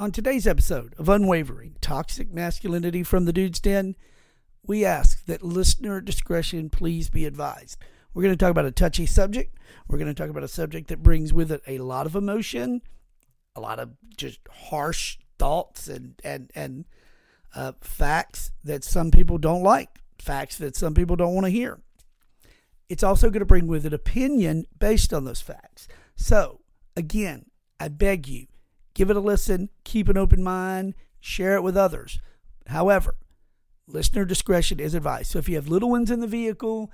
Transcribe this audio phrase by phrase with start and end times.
[0.00, 3.96] On today's episode of Unwavering Toxic Masculinity from the Dude's Den,
[4.64, 7.78] we ask that listener discretion please be advised.
[8.14, 9.58] We're going to talk about a touchy subject.
[9.88, 12.82] We're going to talk about a subject that brings with it a lot of emotion,
[13.56, 16.84] a lot of just harsh thoughts and and and
[17.56, 21.80] uh, facts that some people don't like, facts that some people don't want to hear.
[22.88, 25.88] It's also going to bring with it opinion based on those facts.
[26.14, 26.60] So,
[26.96, 27.46] again,
[27.80, 28.46] I beg you,
[28.98, 32.20] give it a listen, keep an open mind, share it with others.
[32.66, 33.14] However,
[33.86, 35.30] listener discretion is advised.
[35.30, 36.90] So if you have little ones in the vehicle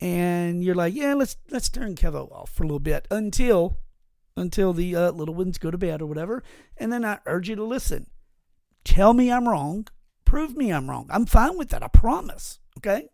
[0.00, 3.78] and you're like, yeah, let's let's turn Kevo off for a little bit until
[4.36, 6.42] until the uh, little ones go to bed or whatever,
[6.76, 8.08] and then I urge you to listen.
[8.84, 9.86] Tell me I'm wrong.
[10.24, 11.06] Prove me I'm wrong.
[11.08, 11.84] I'm fine with that.
[11.84, 12.58] I promise.
[12.78, 13.10] Okay.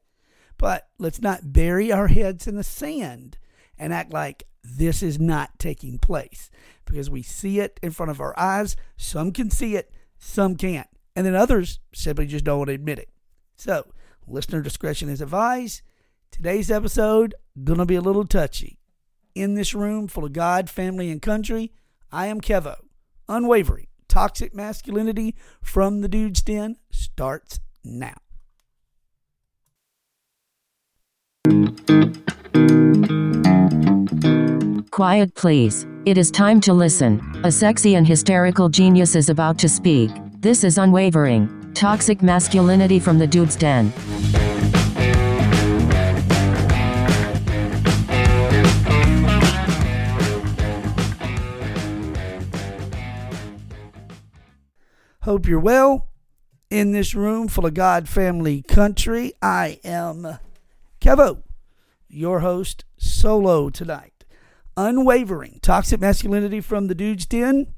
[0.57, 3.37] But let's not bury our heads in the sand
[3.80, 6.51] and act like this is not taking place
[6.84, 8.77] because we see it in front of our eyes.
[8.97, 10.87] Some can see it, some can't.
[11.16, 13.09] And then others simply just don't want to admit it.
[13.57, 13.91] So,
[14.29, 15.82] listener discretion is advised.
[16.30, 18.79] Today's episode to be a little touchy.
[19.35, 21.73] In this room full of God, family, and country,
[22.13, 22.76] I am Kevo.
[23.29, 28.16] Unwavering, toxic masculinity from the dude's den starts now.
[34.91, 35.87] Quiet, please.
[36.05, 37.21] It is time to listen.
[37.45, 40.10] A sexy and hysterical genius is about to speak.
[40.41, 43.93] This is Unwavering Toxic Masculinity from the Dude's Den.
[55.23, 56.09] Hope you're well.
[56.69, 60.38] In this room full of God, family, country, I am
[61.01, 61.43] Kevo,
[62.09, 64.09] your host, solo tonight.
[64.76, 67.75] Unwavering, toxic masculinity from the dude's den.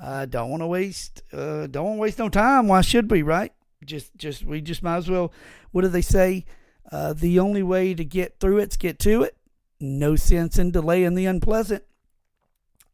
[0.00, 2.68] Uh, don't want to waste, uh, don't want to waste no time.
[2.68, 3.52] Why should we, right?
[3.84, 5.32] Just, just, we just might as well.
[5.72, 6.44] What do they say?
[6.90, 9.36] Uh, the only way to get through it's get to it.
[9.80, 11.84] No sense in delaying the unpleasant.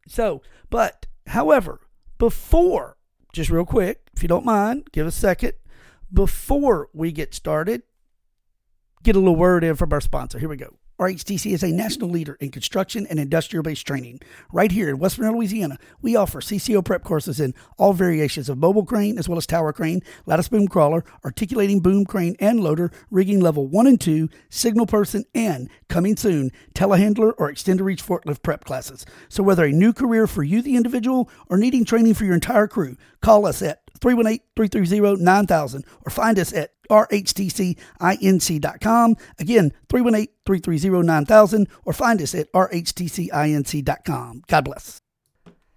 [0.07, 1.81] So, but, however,
[2.17, 2.97] before
[3.33, 5.53] just real quick, if you don't mind, give a second.
[6.11, 7.83] Before we get started,
[9.03, 10.39] get a little word in from our sponsor.
[10.39, 10.75] Here we go.
[10.99, 14.19] RHTC is a national leader in construction and industrial based training.
[14.51, 18.57] Right here in West Monroe, Louisiana, we offer CCO prep courses in all variations of
[18.57, 22.91] mobile crane as well as tower crane, lattice boom crawler, articulating boom crane and loader,
[23.09, 28.43] rigging level 1 and 2, signal person, and coming soon, telehandler or extended reach forklift
[28.43, 29.05] prep classes.
[29.29, 32.67] So whether a new career for you, the individual, or needing training for your entire
[32.67, 37.77] crew, call us at 318 330 9000 or find us at rhtcinc.com.
[39.39, 44.43] Again, 318 330 9000 or find us at rhtcinc.com.
[44.47, 45.01] God bless.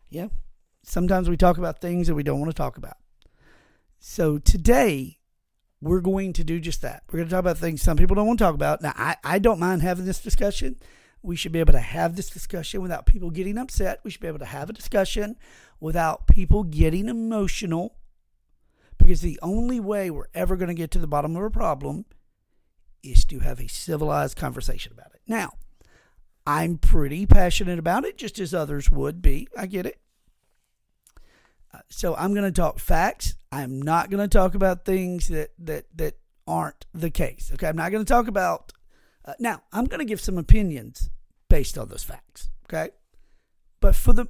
[0.09, 0.29] Yeah,
[0.83, 2.97] sometimes we talk about things that we don't want to talk about.
[3.99, 5.19] So today,
[5.81, 7.03] we're going to do just that.
[7.11, 8.83] We're going to talk about things some people don't want to talk about.
[8.83, 10.77] Now, I, I don't mind having this discussion.
[11.23, 14.01] We should be able to have this discussion without people getting upset.
[14.03, 15.37] We should be able to have a discussion
[15.81, 17.97] without people getting emotional
[19.03, 22.05] because the only way we're ever going to get to the bottom of a problem
[23.03, 25.21] is to have a civilized conversation about it.
[25.27, 25.53] Now,
[26.47, 29.49] I'm pretty passionate about it, just as others would be.
[29.57, 29.99] I get it.
[31.75, 33.35] Uh, so I'm going to talk facts.
[33.51, 36.15] I'm not going to talk about things that that that
[36.47, 37.51] aren't the case.
[37.55, 38.73] Okay, I'm not going to talk about.
[39.25, 41.11] Uh, now, I'm going to give some opinions
[41.49, 42.51] based on those facts.
[42.67, 42.91] Okay,
[43.81, 44.27] but for the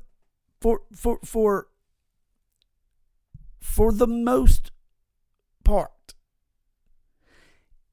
[0.61, 1.69] for for for
[3.63, 4.73] for the most
[5.65, 6.15] part,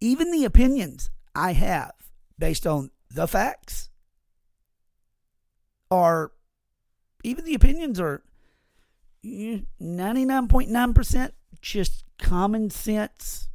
[0.02, 1.94] even the opinions I have
[2.38, 3.90] based on the facts
[5.92, 6.32] are,
[7.24, 8.24] even the opinions are
[9.24, 11.32] 99.9%
[11.62, 13.50] just common sense.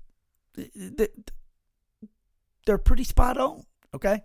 [2.66, 4.22] They're pretty spot on, okay?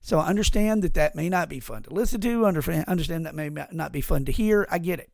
[0.00, 3.50] So I understand that that may not be fun to listen to, understand that may
[3.70, 4.66] not be fun to hear.
[4.70, 5.11] I get it.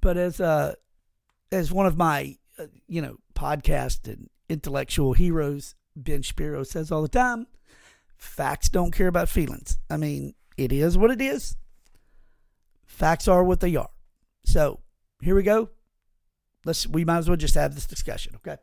[0.00, 0.74] But as uh,
[1.50, 7.02] as one of my uh, you know podcast and intellectual heroes, Ben Shapiro says all
[7.02, 7.46] the time,
[8.16, 9.78] facts don't care about feelings.
[9.90, 11.56] I mean, it is what it is.
[12.86, 13.90] Facts are what they are.
[14.44, 14.80] So
[15.20, 15.70] here we go.
[16.64, 18.56] Let's we might as well just have this discussion, okay?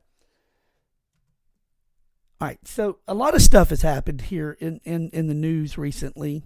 [2.41, 5.77] All right, so a lot of stuff has happened here in, in, in the news
[5.77, 6.43] recently.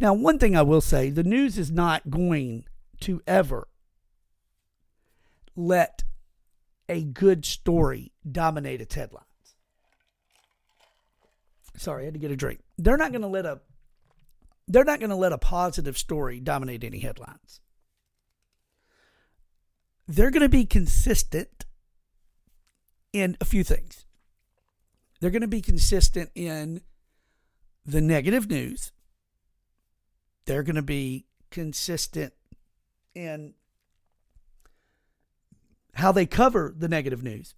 [0.00, 2.64] Now, one thing I will say the news is not going
[3.00, 3.68] to ever
[5.56, 6.04] let
[6.88, 9.26] a good story dominate its headlines.
[11.76, 12.60] Sorry, I had to get a drink.
[12.78, 13.60] They're not going to let a
[14.68, 17.60] they're not going to let a positive story dominate any headlines.
[20.10, 21.66] they're going to be consistent
[23.12, 24.04] in a few things.
[25.20, 26.82] They're going to be consistent in
[27.86, 28.90] the negative news.
[30.46, 32.32] They're going to be consistent
[33.14, 33.54] in
[35.94, 37.54] how they cover the negative news.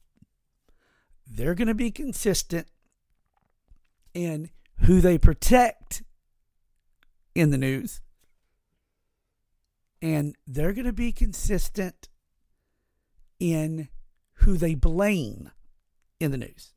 [1.26, 2.66] They're going to be consistent
[4.14, 4.50] in
[4.80, 6.02] who they protect
[7.34, 8.00] in the news.
[10.00, 12.08] And they're going to be consistent
[13.38, 13.88] in
[14.34, 15.50] who they blame
[16.18, 16.72] in the news.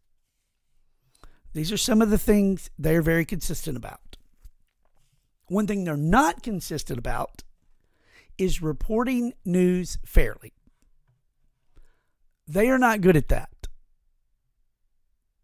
[1.54, 4.18] These are some of the things they're very consistent about.
[5.48, 7.44] One thing they're not consistent about
[8.37, 10.53] is reporting news fairly.
[12.47, 13.49] They are not good at that.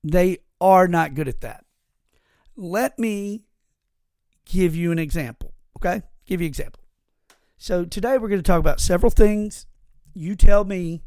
[0.04, 1.66] They are not good at that.
[2.56, 3.46] Let me
[4.46, 6.04] give you an example, okay?
[6.26, 6.84] Give you an example.
[7.58, 9.66] So today we're going to talk about several things.
[10.14, 11.04] You tell me,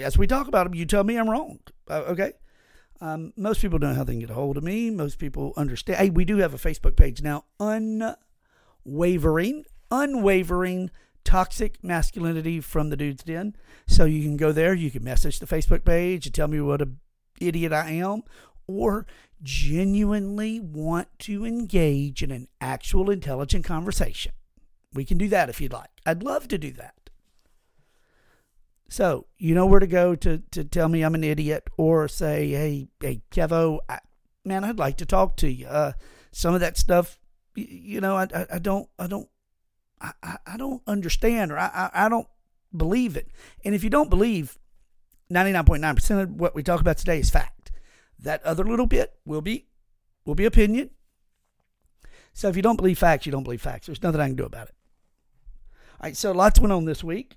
[0.00, 2.32] as we talk about them, you tell me I'm wrong, uh, okay?
[3.00, 4.90] Um, most people know how they can get a hold of me.
[4.90, 5.98] Most people understand.
[5.98, 10.90] Hey, we do have a Facebook page now, Unwavering, Unwavering
[11.24, 13.56] Toxic Masculinity from the Dude's Den.
[13.86, 14.74] So you can go there.
[14.74, 16.88] You can message the Facebook page and tell me what a
[17.40, 18.22] idiot I am,
[18.66, 19.06] or
[19.42, 24.32] genuinely want to engage in an actual intelligent conversation.
[24.92, 25.90] We can do that if you'd like.
[26.06, 26.94] I'd love to do that.
[28.88, 32.50] So you know where to go to to tell me I'm an idiot, or say,
[32.50, 34.00] hey, hey, Kevo, I,
[34.44, 35.66] man, I'd like to talk to you.
[35.66, 35.92] Uh,
[36.30, 37.18] some of that stuff,
[37.54, 39.28] you, you know, I, I, I, don't, I don't,
[40.22, 42.26] I, I don't understand, or I, I, I don't
[42.76, 43.28] believe it.
[43.64, 44.58] And if you don't believe,
[45.32, 47.70] 99.9% of what we talk about today is fact.
[48.18, 49.66] That other little bit will be
[50.24, 50.90] will be opinion.
[52.32, 53.86] So if you don't believe facts, you don't believe facts.
[53.86, 54.74] There's nothing I can do about it.
[56.00, 57.36] All right, so lots went on this week.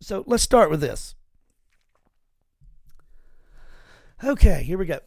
[0.00, 1.14] So let's start with this.
[4.24, 4.98] Okay, here we go.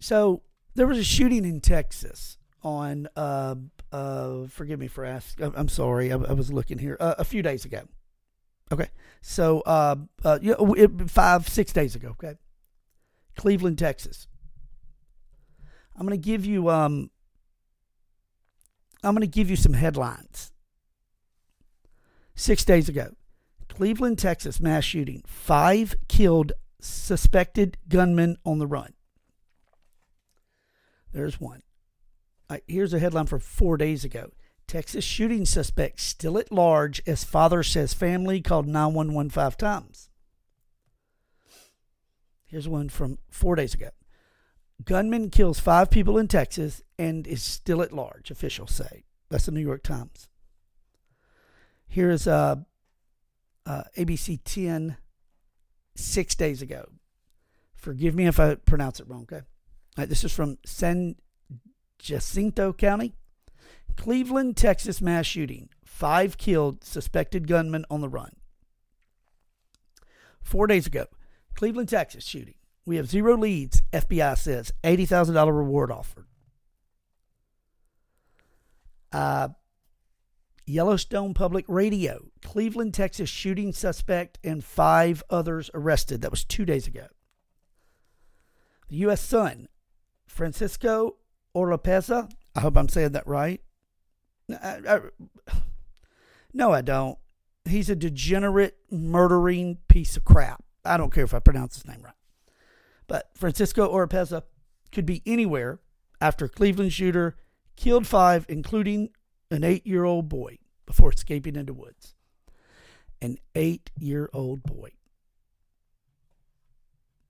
[0.00, 0.42] So
[0.74, 3.56] there was a shooting in Texas on, uh,
[3.92, 7.42] uh, forgive me for asking, I'm sorry, I, I was looking here, uh, a few
[7.42, 7.82] days ago.
[8.70, 8.88] Okay,
[9.22, 10.38] so uh, uh,
[11.06, 12.34] five, six days ago, okay?
[13.36, 14.28] Cleveland, Texas.
[15.96, 17.10] I'm going to give you, um,
[19.02, 20.52] I'm going to give you some headlines.
[22.34, 23.12] Six days ago,
[23.68, 25.22] Cleveland, Texas mass shooting.
[25.26, 28.94] Five killed suspected gunmen on the run.
[31.12, 31.62] There's one.
[32.50, 34.30] Right, here's a headline from four days ago.
[34.66, 40.08] Texas shooting suspect still at large as father says family called 911 five times.
[42.44, 43.90] Here's one from four days ago.
[44.84, 49.04] Gunman kills five people in Texas and is still at large, officials say.
[49.28, 50.28] That's the New York Times.
[51.86, 52.56] Here is uh,
[53.66, 54.96] uh, ABC 10
[55.94, 56.88] six days ago.
[57.74, 59.44] Forgive me if I pronounce it wrong, okay?
[59.96, 61.16] Right, this is from San
[61.98, 63.14] Jacinto County.
[63.96, 65.68] Cleveland, Texas mass shooting.
[65.84, 68.36] Five killed, suspected gunman on the run.
[70.40, 71.06] Four days ago,
[71.54, 72.54] Cleveland, Texas shooting.
[72.86, 74.72] We have zero leads, FBI says.
[74.84, 76.26] $80,000 reward offered.
[79.12, 79.48] Uh,
[80.64, 86.20] Yellowstone Public Radio, Cleveland, Texas shooting suspect and five others arrested.
[86.22, 87.06] That was two days ago.
[88.88, 89.20] The U.S.
[89.20, 89.68] Sun,
[90.26, 91.16] Francisco
[91.58, 92.30] Oropeza.
[92.54, 93.60] I hope I'm saying that right.
[94.50, 95.00] I, I,
[96.52, 97.18] no, I don't.
[97.64, 100.64] He's a degenerate, murdering piece of crap.
[100.84, 102.14] I don't care if I pronounce his name right.
[103.06, 104.42] But Francisco Oropeza
[104.92, 105.80] could be anywhere
[106.20, 107.36] after Cleveland shooter
[107.76, 109.10] killed five, including
[109.50, 112.14] an eight year old boy before escaping into woods.
[113.20, 114.92] An eight year old boy.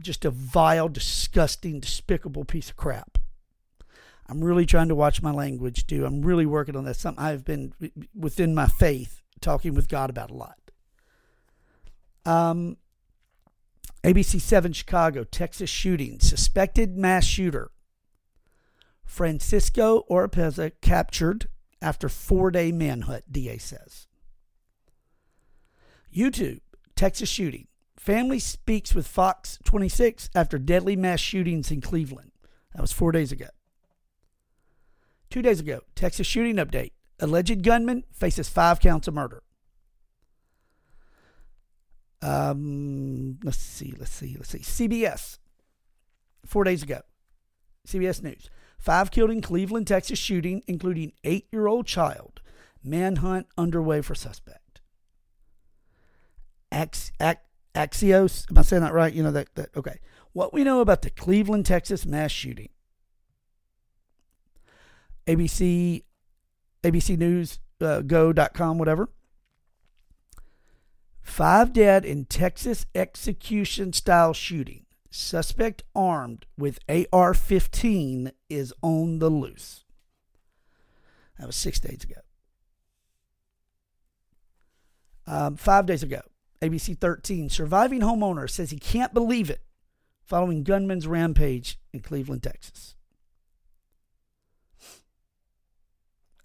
[0.00, 3.17] Just a vile, disgusting, despicable piece of crap.
[4.28, 6.04] I'm really trying to watch my language too.
[6.04, 6.96] I'm really working on that.
[6.96, 7.72] Something I've been
[8.14, 10.58] within my faith talking with God about a lot.
[12.26, 12.76] Um,
[14.04, 16.20] ABC 7 Chicago, Texas shooting.
[16.20, 17.70] Suspected mass shooter.
[19.04, 21.48] Francisco Oropeza captured
[21.80, 24.06] after four day manhunt, DA says.
[26.14, 26.60] YouTube,
[26.94, 27.66] Texas shooting.
[27.96, 32.32] Family speaks with Fox 26 after deadly mass shootings in Cleveland.
[32.74, 33.48] That was four days ago.
[35.30, 36.92] Two days ago, Texas shooting update.
[37.20, 39.42] Alleged gunman faces five counts of murder.
[42.22, 44.58] Um, let's see, let's see, let's see.
[44.58, 45.38] CBS,
[46.46, 47.00] four days ago.
[47.86, 48.50] CBS News.
[48.78, 52.40] Five killed in Cleveland, Texas shooting, including eight year old child.
[52.82, 54.80] Manhunt underway for suspect.
[56.70, 57.40] Ax, Ax,
[57.74, 58.50] Axios.
[58.50, 59.12] Am I saying that right?
[59.12, 59.70] You know that, that.
[59.76, 59.98] Okay.
[60.32, 62.68] What we know about the Cleveland, Texas mass shooting.
[65.28, 66.04] ABC,
[66.82, 69.10] ABC News, uh, whatever.
[71.20, 74.86] Five dead in Texas execution style shooting.
[75.10, 79.84] Suspect armed with AR 15 is on the loose.
[81.38, 82.20] That was six days ago.
[85.26, 86.22] Um, five days ago,
[86.62, 89.60] ABC 13, surviving homeowner says he can't believe it
[90.24, 92.96] following gunman's rampage in Cleveland, Texas.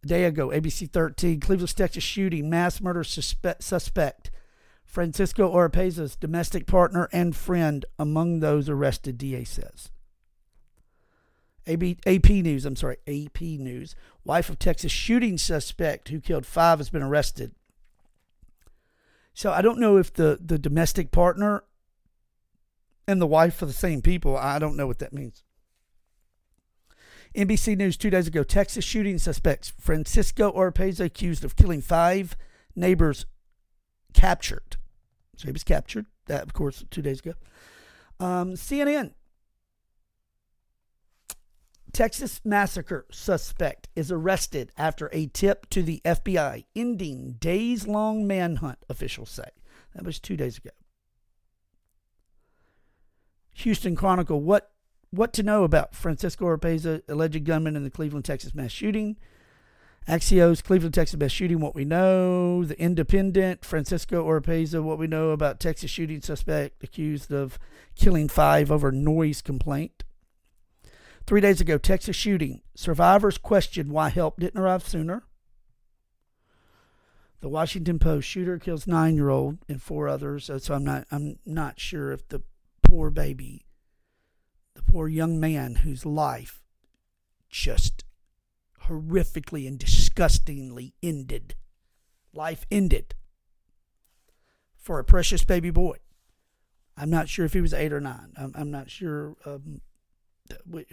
[0.04, 4.32] A day ago, ABC 13, Cleveland, Texas shooting, mass murder suspect, suspect
[4.86, 9.90] Francisco Oropeza's domestic partner and friend among those arrested, DA says.
[11.66, 13.96] AB, AP News, I'm sorry, AP News.
[14.26, 17.54] Wife of Texas shooting suspect who killed five has been arrested.
[19.34, 21.64] So I don't know if the, the domestic partner
[23.08, 24.38] and the wife are the same people.
[24.38, 25.44] I don't know what that means.
[27.36, 32.38] NBC News two days ago Texas shooting suspects Francisco Oropeza accused of killing five
[32.76, 33.26] neighbors
[34.14, 34.78] captured.
[35.36, 36.06] So he was captured.
[36.28, 37.34] That, of course, two days ago.
[38.20, 39.14] Um, CNN.
[41.92, 48.80] Texas massacre suspect is arrested after a tip to the FBI, ending days long manhunt,
[48.90, 49.50] officials say.
[49.94, 50.72] That was two days ago.
[53.54, 54.73] Houston Chronicle, what
[55.14, 59.18] what to know about Francisco Oropeza, alleged gunman in the Cleveland, Texas mass shooting.
[60.08, 62.66] Axios, Cleveland, Texas best shooting, what we know.
[62.66, 67.58] The Independent, Francisco Oropeza, what we know about Texas shooting suspect accused of
[67.96, 70.04] killing five over noise complaint.
[71.26, 72.62] Three days ago, Texas shooting.
[72.76, 75.24] Survivors questioned why help didn't arrive sooner.
[77.40, 80.50] The Washington Post shooter kills nine year old and four others.
[80.58, 82.42] So I'm not I'm not sure if the
[82.82, 83.66] poor baby,
[84.76, 86.62] the poor young man whose life
[87.50, 88.04] just
[88.88, 91.56] horrifically and disgustingly ended.
[92.34, 93.14] Life ended
[94.76, 95.98] for a precious baby boy.
[96.98, 98.34] I'm not sure if he was eight or nine.
[98.38, 99.82] I'm, I'm not sure um,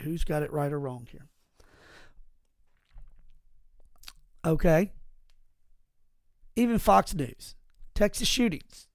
[0.03, 1.27] who's got it right or wrong here.
[4.45, 4.93] Okay.
[6.57, 7.55] Even Fox News.
[7.95, 8.87] Texas shootings.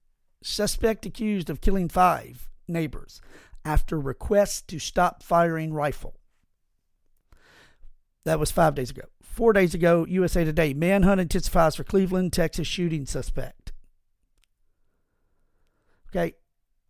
[0.42, 3.20] Suspect accused of killing five neighbors
[3.66, 6.14] after request to stop firing rifle.
[8.24, 9.02] That was five days ago.
[9.20, 13.72] Four days ago, USA Today manhunt intensifies for Cleveland, Texas shooting suspect.
[16.10, 16.34] Okay,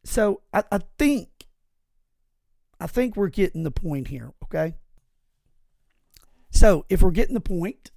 [0.05, 1.29] so I, I think,
[2.79, 4.33] I think we're getting the point here.
[4.45, 4.75] Okay,
[6.51, 7.91] so if we're getting the point,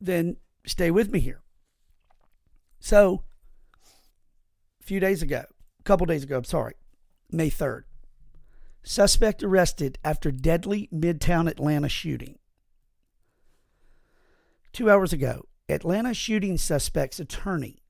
[0.00, 1.42] then stay with me here.
[2.80, 3.22] So,
[4.80, 5.44] a few days ago,
[5.78, 6.74] a couple days ago, I'm sorry,
[7.30, 7.82] May 3rd,
[8.82, 12.38] suspect arrested after deadly Midtown Atlanta shooting.
[14.72, 17.82] Two hours ago, Atlanta shooting suspect's attorney,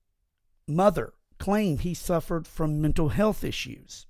[0.66, 4.06] mother, claimed he suffered from mental health issues.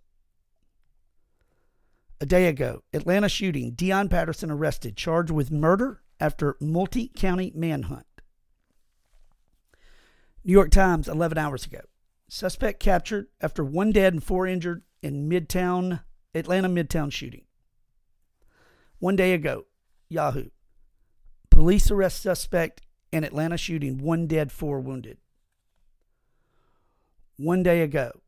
[2.20, 8.06] A day ago, Atlanta shooting, Deion Patterson arrested, charged with murder after multi county manhunt.
[10.44, 11.80] New York Times, 11 hours ago.
[12.28, 16.00] Suspect captured after one dead and four injured in Midtown,
[16.38, 17.42] Atlanta Midtown shooting.
[18.98, 19.66] One day ago,
[20.08, 20.48] Yahoo.
[21.50, 25.18] Police arrest suspect in Atlanta shooting, one dead, four wounded.
[27.36, 28.20] One day ago,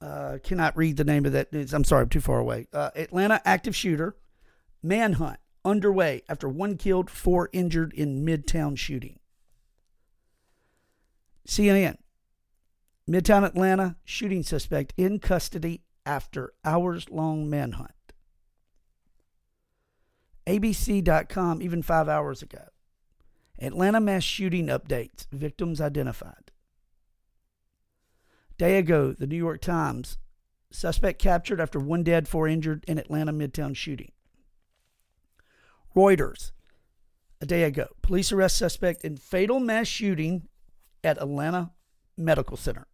[0.00, 1.48] uh, cannot read the name of that.
[1.72, 2.66] I'm sorry, I'm too far away.
[2.72, 4.16] Uh, Atlanta active shooter,
[4.82, 9.18] manhunt underway after one killed, four injured in Midtown shooting.
[11.46, 11.96] CNN,
[13.08, 17.92] Midtown Atlanta shooting suspect in custody after hours long manhunt.
[20.46, 22.64] ABC.com, even five hours ago.
[23.60, 26.50] Atlanta mass shooting updates, victims identified.
[28.58, 30.18] Day ago, the New York Times,
[30.70, 34.12] suspect captured after one dead, four injured in Atlanta Midtown shooting.
[35.94, 36.52] Reuters,
[37.40, 40.48] a day ago, police arrest suspect in fatal mass shooting
[41.04, 41.72] at Atlanta
[42.16, 42.86] Medical Center.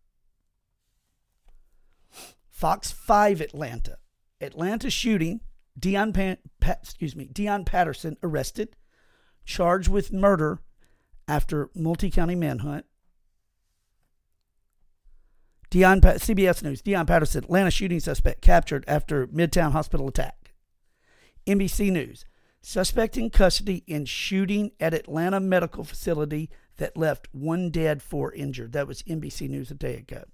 [2.58, 3.98] Fox 5 Atlanta,
[4.40, 5.42] Atlanta shooting
[5.78, 8.74] Deion, Pan, excuse me, Deion Patterson arrested,
[9.44, 10.58] charged with murder
[11.28, 12.84] after multi-county manhunt.
[15.70, 20.52] Deion, CBS News, Deion Patterson, Atlanta shooting suspect captured after Midtown Hospital attack.
[21.46, 22.24] NBC News,
[22.60, 28.72] suspect in custody in shooting at Atlanta medical facility that left one dead, four injured.
[28.72, 30.24] That was NBC News a day ago.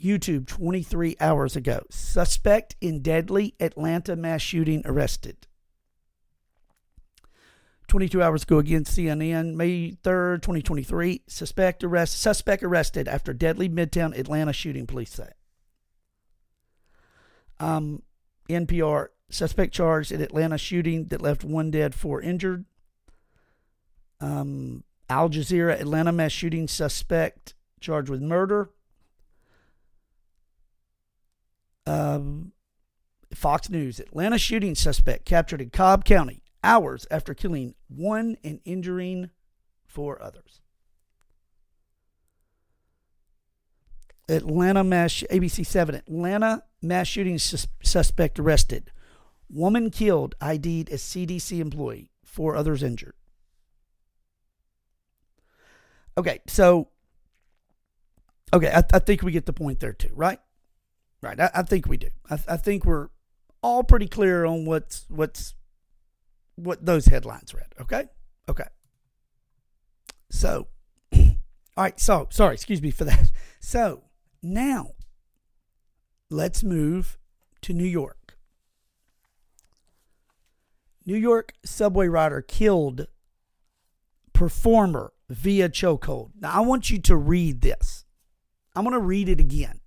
[0.00, 1.80] YouTube 23 hours ago.
[1.90, 5.46] Suspect in deadly Atlanta mass shooting arrested.
[7.88, 11.22] 22 hours ago again, CNN, May 3rd, 2023.
[11.26, 15.30] Suspect arrest, suspect arrested after deadly Midtown Atlanta shooting, police say.
[17.60, 18.02] Um,
[18.48, 22.64] NPR, suspect charged in Atlanta shooting that left one dead, four injured.
[24.20, 28.70] Um, Al Jazeera, Atlanta mass shooting suspect charged with murder.
[31.86, 32.52] Um,
[33.34, 39.30] Fox News, Atlanta shooting suspect captured in Cobb County hours after killing one and injuring
[39.86, 40.60] four others.
[44.28, 48.90] Atlanta mass ABC 7 Atlanta mass shooting sus- suspect arrested.
[49.50, 52.10] Woman killed, ID'd as CDC employee.
[52.24, 53.14] Four others injured.
[56.16, 56.88] Okay, so
[58.52, 60.38] okay, I, I think we get the point there too, right?
[61.24, 62.10] Right, I, I think we do.
[62.28, 63.08] I, I think we're
[63.62, 65.54] all pretty clear on what's what's
[66.56, 67.68] what those headlines read.
[67.80, 68.04] Okay,
[68.46, 68.68] okay.
[70.30, 70.68] So,
[71.14, 71.18] all
[71.78, 71.98] right.
[71.98, 73.30] So, sorry, excuse me for that.
[73.66, 74.02] So
[74.42, 74.90] now,
[76.28, 77.16] let's move
[77.62, 78.36] to New York.
[81.06, 83.06] New York subway rider killed
[84.34, 86.32] performer via chokehold.
[86.38, 88.04] Now, I want you to read this.
[88.76, 89.80] I'm going to read it again.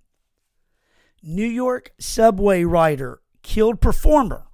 [1.22, 4.46] New York subway rider killed performer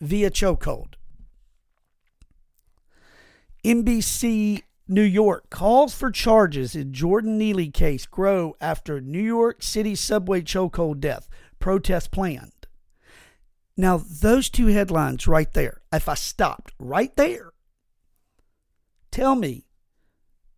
[0.00, 0.94] via chokehold.
[3.64, 9.94] NBC New York calls for charges in Jordan Neely case grow after New York City
[9.94, 11.28] subway chokehold death.
[11.60, 12.66] Protest planned.
[13.76, 17.52] Now, those two headlines right there, if I stopped right there,
[19.10, 19.64] tell me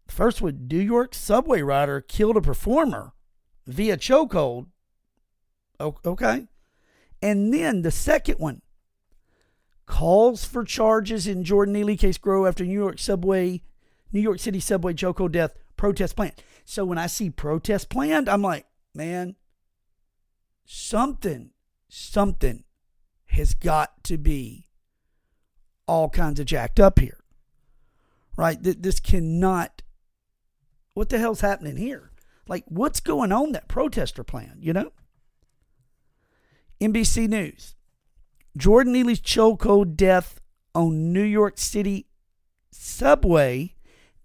[0.08, 3.12] first one New York subway rider killed a performer
[3.66, 4.66] via chokehold.
[5.80, 6.46] Okay.
[7.22, 8.62] And then the second one
[9.86, 13.62] calls for charges in Jordan Neely case grow after New York subway,
[14.12, 16.34] New York City subway chokehold death protest planned.
[16.64, 19.36] So when I see protest planned, I'm like, man,
[20.64, 21.50] something,
[21.88, 22.64] something
[23.26, 24.68] has got to be
[25.86, 27.18] all kinds of jacked up here.
[28.36, 28.58] Right?
[28.60, 29.82] This cannot.
[30.94, 32.12] What the hell's happening here?
[32.46, 34.92] Like, what's going on that protester plan, you know?
[36.84, 37.74] NBC News.
[38.56, 40.40] Jordan Neely's chokehold death
[40.74, 42.06] on New York City
[42.70, 43.74] subway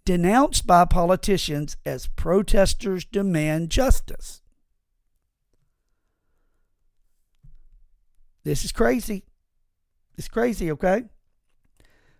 [0.06, 4.41] denounced by politicians as protesters demand justice.
[8.43, 9.26] This is crazy.
[10.17, 11.04] It's crazy, okay?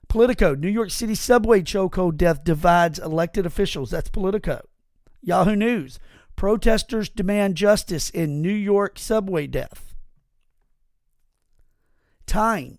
[0.08, 3.91] Politico, New York City subway chokehold death divides elected officials.
[3.91, 4.62] That's Politico.
[5.21, 5.99] Yahoo News,
[6.36, 9.88] protesters demand justice in New York subway death.
[12.30, 12.78] Time.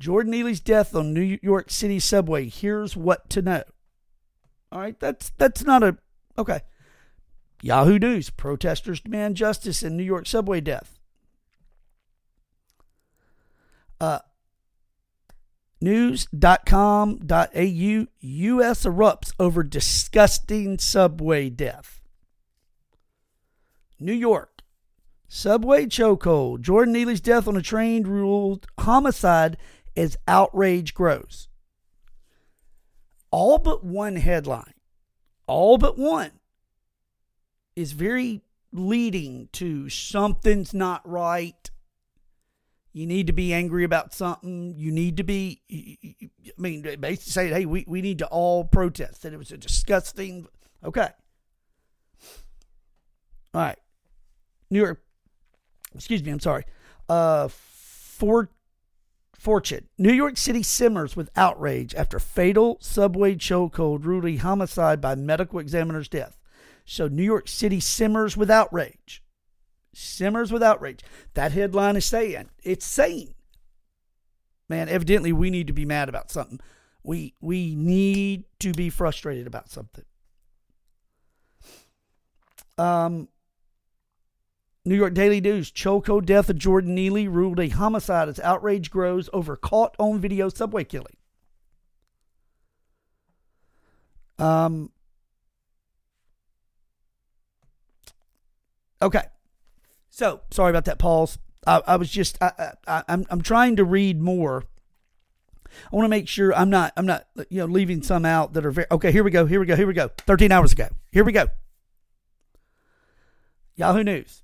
[0.00, 2.48] Jordan Neely's death on New York City subway.
[2.48, 3.62] Here's what to know.
[4.72, 5.96] All right, that's that's not a
[6.36, 6.62] okay.
[7.62, 10.98] Yahoo News: Protesters demand justice in New York subway death.
[14.00, 14.18] Uh,
[15.80, 18.84] news.com.au U.S.
[18.84, 22.00] erupts over disgusting subway death.
[24.00, 24.59] New York.
[25.32, 26.60] Subway chokehold.
[26.60, 29.56] Jordan Neely's death on a train ruled homicide
[29.96, 31.46] as outrage grows.
[33.30, 34.74] All but one headline,
[35.46, 36.32] all but one,
[37.76, 41.70] is very leading to something's not right.
[42.92, 44.74] You need to be angry about something.
[44.76, 45.62] You need to be,
[46.44, 49.22] I mean, basically say, hey, we, we need to all protest.
[49.22, 50.48] That it was a disgusting,
[50.84, 51.10] okay.
[53.54, 53.78] All right.
[54.70, 55.00] New York
[55.94, 56.64] excuse me, I'm sorry.
[57.08, 58.50] Uh, for
[59.40, 59.88] Fortune.
[59.96, 66.10] New York City simmers with outrage after fatal subway chokehold ruling homicide by medical examiner's
[66.10, 66.36] death.
[66.84, 69.22] So New York City simmers with outrage.
[69.94, 71.00] Simmers with outrage.
[71.32, 73.34] That headline is saying it's saying,
[74.68, 76.60] man, evidently we need to be mad about something.
[77.02, 80.04] We we need to be frustrated about something.
[82.76, 83.28] Um,
[84.90, 89.30] New York Daily News Choco death of Jordan Neely ruled a homicide as outrage grows
[89.32, 91.16] over caught on video subway killing.
[94.36, 94.90] Um.
[99.00, 99.22] Okay,
[100.08, 101.38] so sorry about that pause.
[101.64, 104.64] I, I was just I, I, I'm I'm trying to read more
[105.92, 108.66] I want to make sure I'm not I'm not you know leaving some out that
[108.66, 109.12] are very okay.
[109.12, 109.46] Here we go.
[109.46, 109.76] Here we go.
[109.76, 110.08] Here we go.
[110.26, 110.88] 13 hours ago.
[111.12, 111.46] Here we go.
[113.76, 114.42] Yahoo News.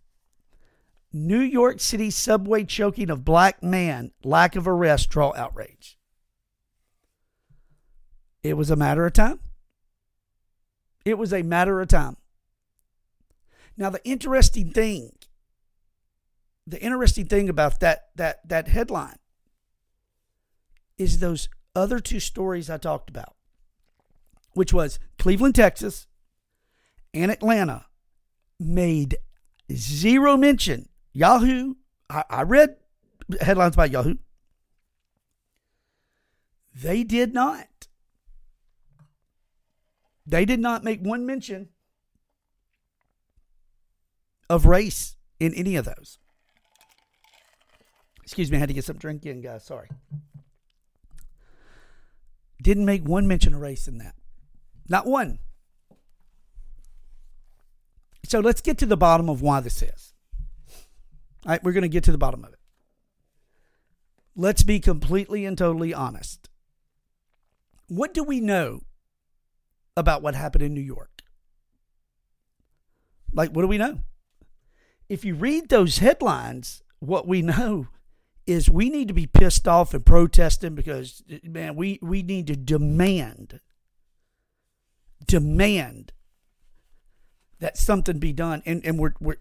[1.13, 5.99] New York City subway choking of black man, lack of arrest, draw outrage.
[8.43, 9.41] It was a matter of time.
[11.05, 12.17] It was a matter of time.
[13.77, 15.13] Now the interesting thing,
[16.67, 19.19] the interesting thing about that that that headline
[20.99, 23.37] is those other two stories I talked about,
[24.53, 26.07] which was Cleveland, Texas,
[27.13, 27.87] and Atlanta,
[28.59, 29.17] made
[29.73, 30.89] zero mention.
[31.17, 31.77] Yahoo,
[32.11, 32.77] I, I read
[33.41, 34.17] headlines by Yahoo.
[36.75, 37.89] They did not.
[40.27, 41.71] They did not make one mention
[44.51, 46.19] of race in any of those.
[48.23, 49.65] Excuse me, I had to get some drink in, guys.
[49.65, 49.89] Sorry.
[52.61, 54.17] Didn't make one mention of race in that.
[54.87, 55.39] Not one.
[58.27, 60.13] So let's get to the bottom of why this is.
[61.47, 62.59] We're going to get to the bottom of it.
[64.35, 66.51] Let's be completely and totally honest.
[67.89, 68.81] What do we know
[69.97, 71.23] about what happened in New York?
[73.33, 74.01] Like, what do we know?
[75.09, 77.89] If you read those headlines, what we know
[78.47, 82.57] is we need to be pissed off and protesting because man, we, we need to
[82.57, 83.61] demand
[85.27, 86.13] demand
[87.59, 88.63] that something be done.
[88.67, 89.37] And and we're we're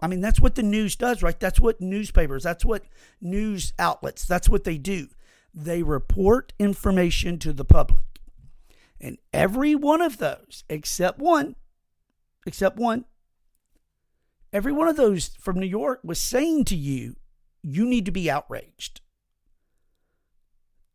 [0.00, 1.38] I mean that's what the news does, right?
[1.38, 2.84] That's what newspapers, that's what
[3.20, 5.08] news outlets, that's what they do.
[5.52, 8.04] They report information to the public.
[9.00, 11.56] And every one of those, except one,
[12.46, 13.04] except one,
[14.52, 17.16] every one of those from New York was saying to you
[17.62, 19.00] you need to be outraged.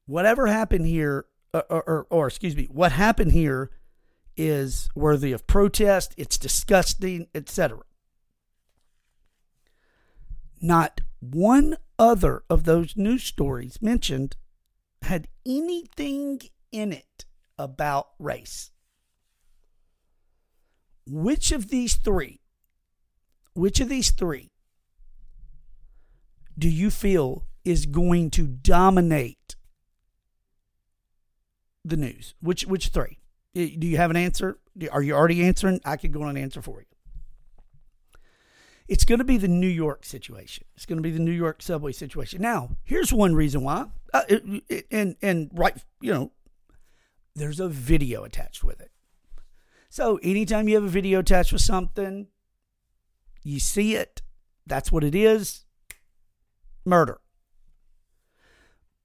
[0.07, 3.71] Whatever happened here, uh, or, or, or, excuse me, what happened here
[4.37, 6.13] is worthy of protest.
[6.17, 7.79] It's disgusting, etc.
[10.65, 14.35] Not one other of those news stories mentioned
[15.03, 17.25] had anything in it
[17.55, 18.71] about race.
[21.05, 22.41] Which of these three,
[23.53, 24.49] which of these three
[26.57, 29.55] do you feel is going to dominate
[31.83, 32.33] the news?
[32.41, 33.19] Which which three?
[33.53, 34.57] Do you have an answer?
[34.91, 35.79] Are you already answering?
[35.85, 36.87] I could go on and answer for you.
[38.87, 40.65] It's going to be the New York situation.
[40.75, 42.41] It's going to be the New York subway situation.
[42.41, 46.31] Now, here's one reason why, uh, it, it, and and right, you know,
[47.35, 48.91] there's a video attached with it.
[49.89, 52.27] So anytime you have a video attached with something,
[53.43, 54.21] you see it.
[54.67, 55.65] That's what it is
[56.85, 57.19] murder.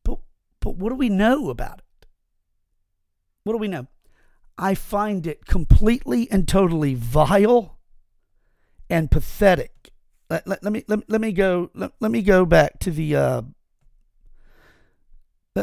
[0.04, 0.18] But,
[0.60, 2.06] but what do we know about it?
[3.44, 3.86] What do we know?
[4.58, 7.78] I find it completely and totally vile
[8.90, 9.92] and pathetic.
[10.28, 13.16] Let, let, let me let, let me go let, let me go back to the
[13.16, 13.42] uh,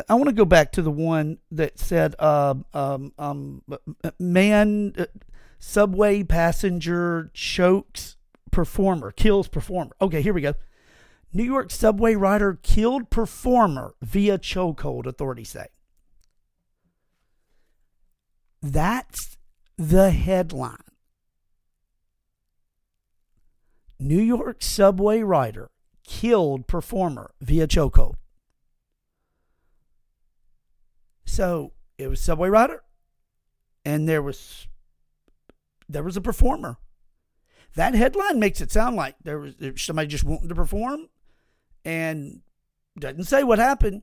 [0.10, 3.62] I want to go back to the one that said uh, um, um,
[4.20, 5.06] man uh,
[5.60, 8.18] subway passenger chokes
[8.52, 9.92] performer kills performer.
[10.02, 10.54] Okay, here we go.
[11.34, 15.68] New York subway rider killed performer via chokehold, authorities say.
[18.62, 19.38] That's
[19.78, 20.87] the headline.
[24.00, 25.70] New York subway rider
[26.04, 28.16] killed performer via chokehold.
[31.26, 32.84] So it was subway rider,
[33.84, 34.68] and there was
[35.90, 36.78] there was a performer.
[37.76, 41.10] That headline makes it sound like there was somebody just wanting to perform
[41.86, 42.42] and
[43.00, 44.02] doesn't say what happened,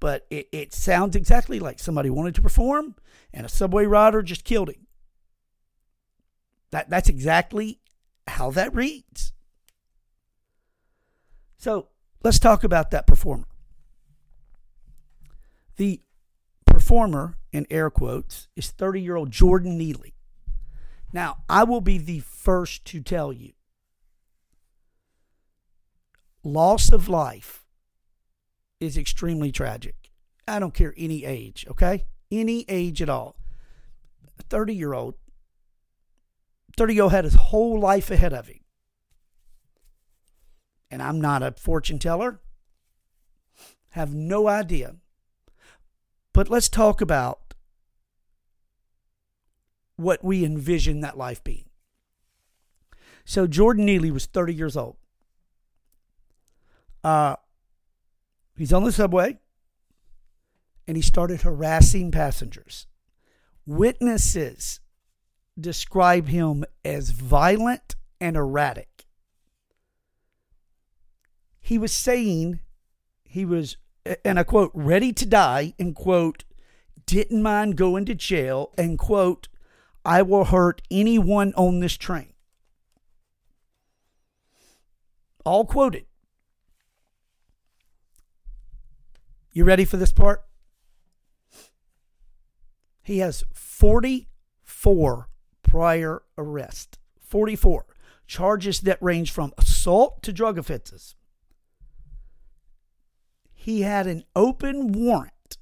[0.00, 2.94] but it, it sounds exactly like somebody wanted to perform
[3.32, 4.86] and a subway rider just killed him.
[6.70, 7.80] That, that's exactly
[8.26, 9.32] how that reads.
[11.56, 11.88] So
[12.22, 13.46] let's talk about that performer.
[15.76, 16.00] The
[16.64, 20.14] performer, in air quotes, is 30 year old Jordan Neely.
[21.12, 23.52] Now, I will be the first to tell you
[26.46, 27.64] loss of life
[28.80, 30.10] is extremely tragic.
[30.46, 32.06] I don't care any age, okay?
[32.30, 33.36] Any age at all.
[34.38, 35.14] A 30 year old,
[36.76, 38.60] 30 year old had his whole life ahead of him.
[40.90, 42.40] And I'm not a fortune teller,
[43.90, 44.96] have no idea.
[46.32, 47.54] But let's talk about
[49.96, 51.64] what we envision that life being.
[53.24, 54.96] So Jordan Neely was 30 years old.
[57.02, 57.36] Uh,
[58.56, 59.38] he's on the subway.
[60.86, 62.86] and he started harassing passengers.
[63.66, 64.80] Witnesses
[65.58, 69.06] describe him as violent and erratic.
[71.60, 72.60] He was saying
[73.24, 73.76] he was,
[74.24, 76.44] and I quote, ready to die, and quote,
[77.06, 79.48] didn't mind going to jail, and quote,
[80.04, 82.32] I will hurt anyone on this train.
[85.44, 86.06] All quoted.
[89.52, 90.44] You ready for this part?
[93.02, 95.28] He has 44
[95.66, 96.98] prior arrest.
[97.20, 97.86] 44
[98.26, 101.14] charges that range from assault to drug offenses.
[103.52, 105.58] He had an open warrant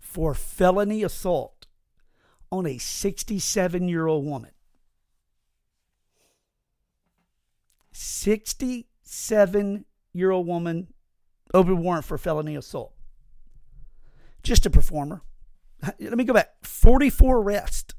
[0.00, 1.66] for felony assault
[2.50, 4.50] on a 67 year old woman.
[7.92, 10.92] 67 year old woman,
[11.52, 12.92] open warrant for felony assault.
[14.42, 15.22] Just a performer.
[16.00, 17.94] Let me go back 44 arrests.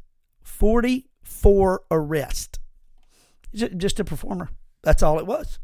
[0.60, 2.60] 44 arrests.
[3.54, 4.50] Just a performer.
[4.84, 5.60] That's all it was.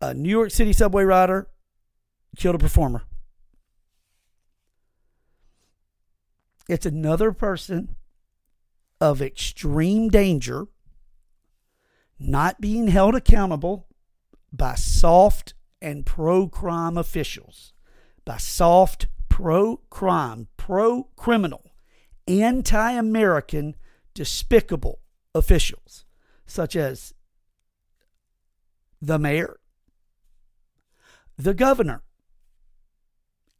[0.00, 1.48] A New York City subway rider
[2.36, 3.02] killed a performer.
[6.68, 7.96] It's another person
[9.00, 10.66] of extreme danger
[12.18, 13.86] not being held accountable
[14.52, 17.72] by soft and pro crime officials,
[18.24, 21.73] by soft pro crime, pro criminal,
[22.26, 23.74] anti American,
[24.14, 25.00] despicable
[25.34, 26.04] officials,
[26.46, 27.14] such as
[29.00, 29.58] the mayor,
[31.36, 32.02] the governor,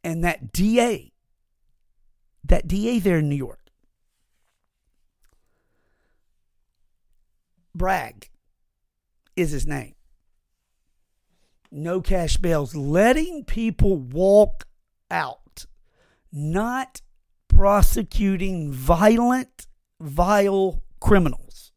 [0.02, 1.14] and that DA
[2.44, 3.60] that DA there in New York.
[7.74, 8.30] Bragg
[9.34, 9.94] is his name.
[11.72, 14.68] No cash bails, letting people walk
[15.10, 15.66] out,
[16.30, 17.00] not
[17.54, 19.66] prosecuting violent,
[20.00, 21.72] vile criminals.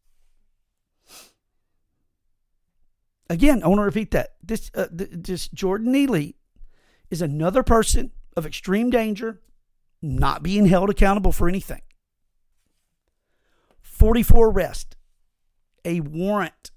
[3.30, 4.30] Again, I want to repeat that.
[4.42, 6.36] This, uh, this Jordan Neely
[7.10, 9.40] is another person of extreme danger
[10.00, 11.82] not being held accountable for anything.
[13.82, 14.96] 44 arrests,
[15.84, 16.70] a warrant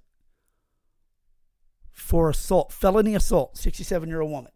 [1.91, 4.51] for assault, felony assault, 67 year old woman.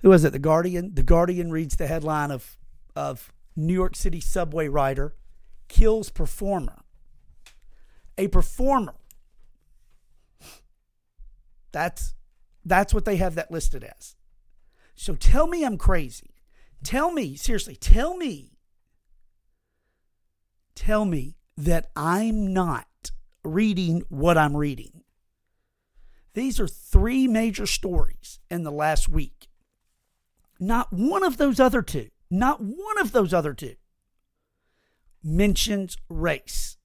[0.00, 0.32] Who is it?
[0.32, 0.94] The Guardian?
[0.94, 2.56] The Guardian reads the headline of,
[2.94, 5.14] of New York City subway rider
[5.68, 6.82] kills performer.
[8.16, 8.94] A performer.
[11.72, 12.14] That's
[12.64, 14.16] that's what they have that listed as.
[14.94, 16.34] So tell me I'm crazy.
[16.82, 18.58] Tell me, seriously, tell me,
[20.74, 22.86] tell me that I'm not
[23.44, 25.02] reading what I'm reading.
[26.34, 29.47] These are three major stories in the last week.
[30.58, 33.76] Not one of those other two, not one of those other two
[35.22, 36.76] mentions race.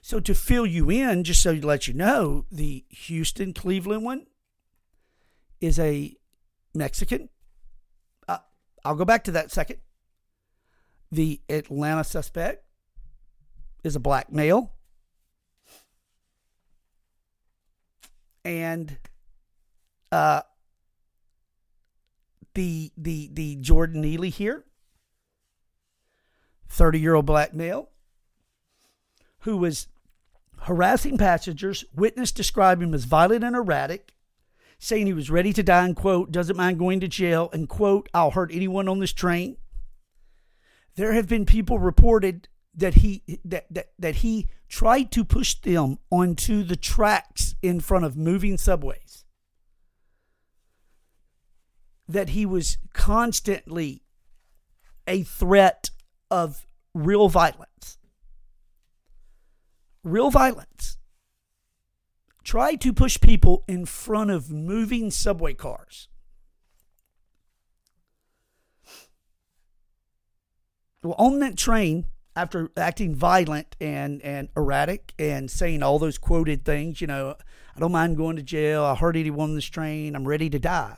[0.00, 4.26] So to fill you in, just so to let you know, the Houston Cleveland one
[5.60, 6.14] is a
[6.74, 7.30] Mexican.
[8.28, 8.38] Uh,
[8.84, 9.78] I'll go back to that second.
[11.10, 12.64] The Atlanta suspect
[13.82, 14.72] is a black male.
[18.44, 18.98] And
[20.12, 20.42] uh,
[22.54, 24.64] the the the Jordan Neely here,
[26.68, 27.90] 30 year old black male,
[29.40, 29.88] who was
[30.62, 34.14] harassing passengers, witness described him as violent and erratic,
[34.78, 38.08] saying he was ready to die and quote, doesn't mind going to jail and quote,
[38.14, 39.56] I'll hurt anyone on this train.
[40.96, 45.98] There have been people reported that he that, that, that he tried to push them
[46.10, 49.23] onto the tracks in front of moving subways.
[52.06, 54.02] That he was constantly
[55.06, 55.90] a threat
[56.30, 57.98] of real violence.
[60.02, 60.98] Real violence
[62.44, 66.08] try to push people in front of moving subway cars.
[71.02, 76.64] Well, on that train, after acting violent and, and erratic and saying all those quoted
[76.64, 77.36] things, you know,
[77.76, 78.84] I don't mind going to jail.
[78.84, 80.14] I hurt anyone on this train.
[80.14, 80.96] I'm ready to die.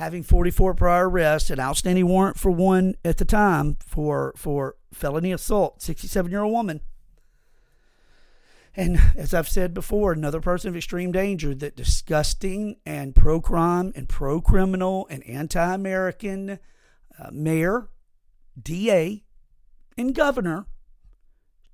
[0.00, 5.30] Having 44 prior arrests, an outstanding warrant for one at the time for, for felony
[5.30, 6.80] assault, 67 year old woman
[8.76, 13.92] and as I've said before, another person of extreme danger that disgusting and pro crime
[13.96, 16.58] and pro criminal and anti American
[17.18, 17.88] uh, mayor,
[18.60, 19.24] DA,
[19.98, 20.66] and governor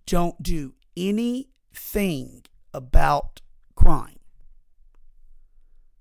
[0.06, 3.42] don't do anything about
[3.74, 4.18] crime.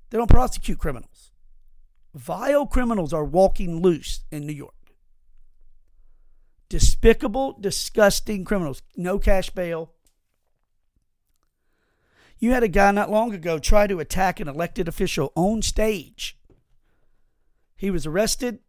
[0.10, 1.15] They don't prosecute criminals.
[2.16, 4.74] Vile criminals are walking loose in New York.
[6.70, 8.82] Despicable, disgusting criminals.
[8.96, 9.92] No cash bail.
[12.40, 16.38] You had a guy not long ago try to attack an elected official on stage.
[17.76, 18.60] He was arrested,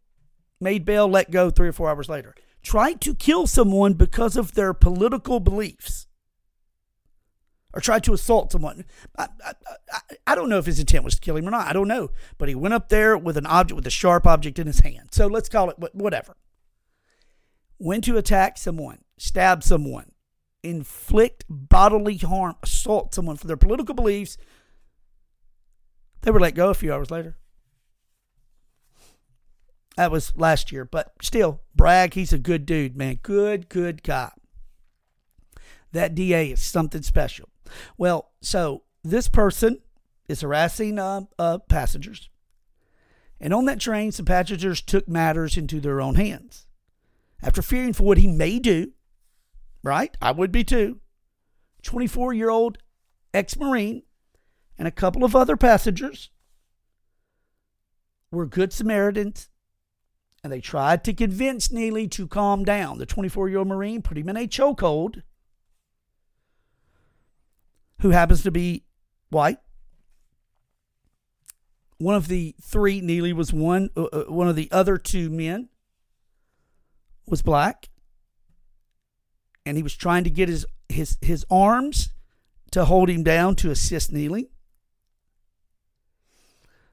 [0.59, 2.35] made bail, let go three or four hours later.
[2.61, 6.06] Tried to kill someone because of their political beliefs
[7.77, 8.83] or tried to assault someone.
[9.19, 9.53] I, I,
[10.25, 11.67] I, don't know if his intent was to kill him or not.
[11.67, 12.09] I don't know.
[12.39, 15.09] But he went up there with an object, with a sharp object in his hand.
[15.11, 16.35] So let's call it whatever.
[17.77, 20.13] Went to attack someone, stab someone,
[20.63, 24.39] inflict bodily harm, assault someone for their political beliefs.
[26.23, 27.37] They were let go a few hours later.
[29.97, 33.19] That was last year, but still, Bragg, he's a good dude, man.
[33.21, 34.31] Good, good guy.
[35.91, 37.49] That DA is something special.
[37.97, 39.79] Well, so this person
[40.27, 42.29] is harassing uh, uh, passengers.
[43.39, 46.65] And on that train, some passengers took matters into their own hands.
[47.41, 48.93] After fearing for what he may do,
[49.83, 50.15] right?
[50.21, 50.99] I would be too.
[51.83, 52.79] 24 year old
[53.33, 54.03] ex Marine
[54.77, 56.31] and a couple of other passengers
[58.31, 59.49] were good Samaritans
[60.43, 62.97] and they tried to convince Neely to calm down.
[62.97, 65.23] The 24 year old Marine put him in a chokehold
[68.01, 68.83] who happens to be
[69.29, 69.59] white.
[71.97, 73.89] One of the three, Neely was one.
[73.97, 75.69] Uh, uh, one of the other two men
[77.25, 77.89] was black,
[79.65, 82.09] and he was trying to get his his his arms
[82.71, 84.49] to hold him down to assist Neely.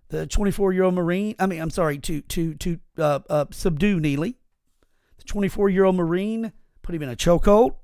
[0.09, 4.01] The 24 year old Marine, I mean, I'm sorry, to to to uh, uh, subdue
[4.01, 4.39] Neely.
[5.19, 7.77] The 24 year old Marine put him in a chokehold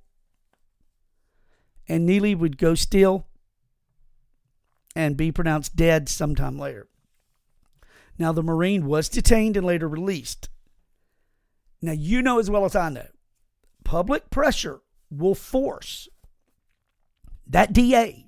[1.89, 3.27] and Neely would go still
[4.95, 6.89] and be pronounced dead sometime later.
[8.19, 10.49] Now, the Marine was detained and later released.
[11.81, 13.09] Now, you know as well as I know,
[13.85, 16.09] public pressure will force
[17.47, 18.27] that DA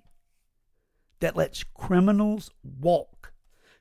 [1.20, 3.32] that lets criminals walk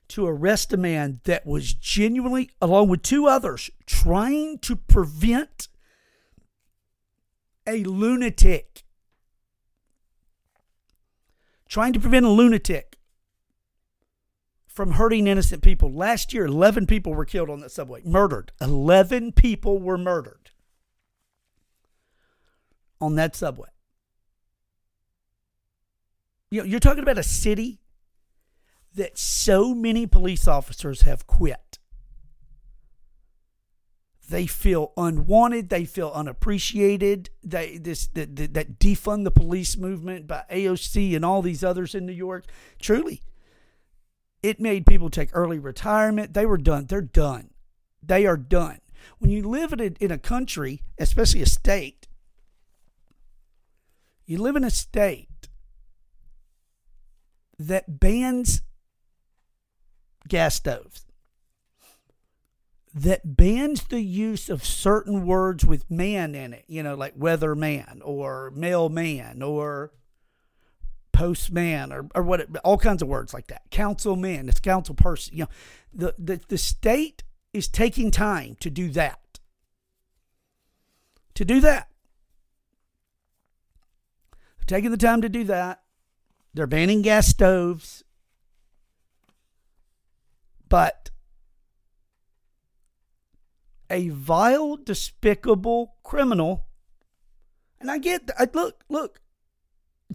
[0.08, 5.68] to arrest a man that was genuinely, along with two others, trying to prevent
[7.66, 8.84] a lunatic
[11.72, 12.98] trying to prevent a lunatic
[14.66, 15.90] from hurting innocent people.
[15.90, 18.52] Last year, 11 people were killed on that subway, murdered.
[18.60, 20.50] 11 people were murdered
[23.00, 23.70] on that subway.
[26.50, 27.80] You know, you're talking about a city
[28.94, 31.78] that so many police officers have quit
[34.28, 37.30] they feel unwanted, they feel unappreciated.
[37.42, 42.06] They this that, that defund the police movement by AOC and all these others in
[42.06, 42.44] New York.
[42.80, 43.22] Truly,
[44.42, 46.34] it made people take early retirement.
[46.34, 46.86] They were done.
[46.86, 47.50] They're done.
[48.02, 48.78] They are done.
[49.18, 52.06] When you live in a, in a country, especially a state,
[54.24, 55.48] you live in a state
[57.58, 58.62] that bans
[60.28, 61.06] gas stoves
[62.94, 68.00] that bans the use of certain words with man in it, you know, like weatherman
[68.04, 69.92] or mailman or
[71.12, 73.62] postman or, or what, all kinds of words like that.
[73.70, 75.36] Councilman, it's council person.
[75.36, 75.50] You know,
[75.94, 79.38] the, the, the state is taking time to do that.
[81.34, 81.88] To do that.
[84.58, 85.82] They're taking the time to do that.
[86.52, 88.04] They're banning gas stoves.
[90.68, 91.10] But
[93.92, 96.66] a vile, despicable criminal.
[97.78, 99.20] And I get, I, look, look,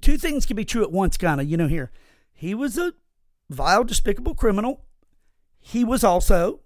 [0.02, 1.92] two things can be true at once, kind of, you know, here.
[2.34, 2.94] He was a
[3.50, 4.86] vile, despicable criminal.
[5.60, 6.62] He was also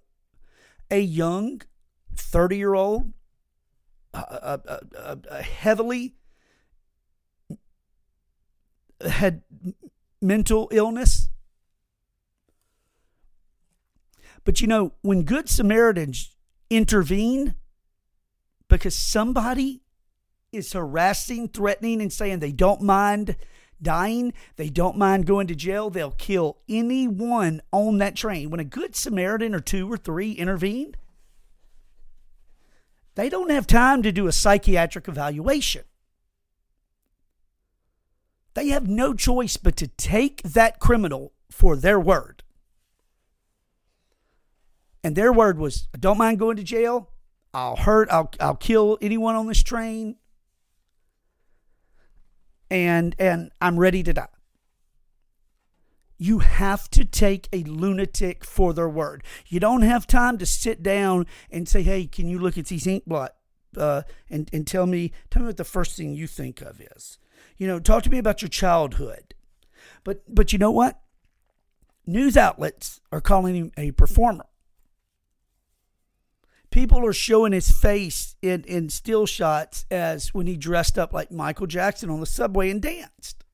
[0.90, 1.60] a young
[2.16, 3.12] 30 year old,
[4.14, 6.14] uh, uh, uh, heavily
[9.06, 9.42] had
[10.20, 11.28] mental illness.
[14.44, 16.34] But you know, when Good Samaritans
[16.76, 17.54] intervene
[18.68, 19.82] because somebody
[20.50, 23.36] is harassing, threatening, and saying they don't mind
[23.80, 28.50] dying, they don't mind going to jail, they'll kill anyone on that train.
[28.50, 30.94] When a good Samaritan or two or three intervene,
[33.14, 35.82] they don't have time to do a psychiatric evaluation.
[38.54, 42.41] They have no choice but to take that criminal for their word.
[45.04, 47.10] And their word was, I don't mind going to jail.
[47.54, 50.16] I'll hurt, I'll, I'll kill anyone on this train.
[52.70, 54.28] And, and I'm ready to die.
[56.22, 59.24] You have to take a lunatic for their word.
[59.48, 62.86] You don't have time to sit down and say, "Hey, can you look at these
[62.86, 63.34] ink blot
[63.76, 67.18] uh, and and tell me tell me what the first thing you think of is."
[67.56, 69.34] You know, talk to me about your childhood.
[70.04, 71.00] But but you know what?
[72.06, 74.46] News outlets are calling him a performer.
[76.72, 81.30] People are showing his face in, in still shots as when he dressed up like
[81.30, 83.44] Michael Jackson on the subway and danced.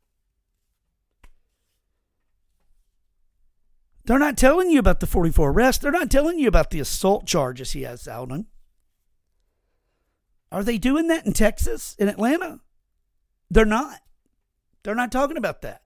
[4.05, 5.83] They're not telling you about the 44 arrests.
[5.83, 8.47] They're not telling you about the assault charges he has out on.
[10.51, 12.61] Are they doing that in Texas, in Atlanta?
[13.51, 14.01] They're not.
[14.85, 15.83] They're not talking about that.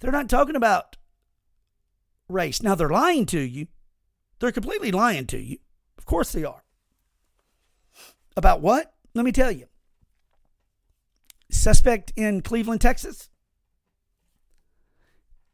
[0.00, 0.96] They're not talking about
[2.28, 2.62] race.
[2.62, 3.68] Now, they're lying to you.
[4.40, 5.58] They're completely lying to you.
[6.12, 6.62] Course they are.
[8.36, 8.92] About what?
[9.14, 9.64] Let me tell you.
[11.50, 13.30] Suspect in Cleveland, Texas,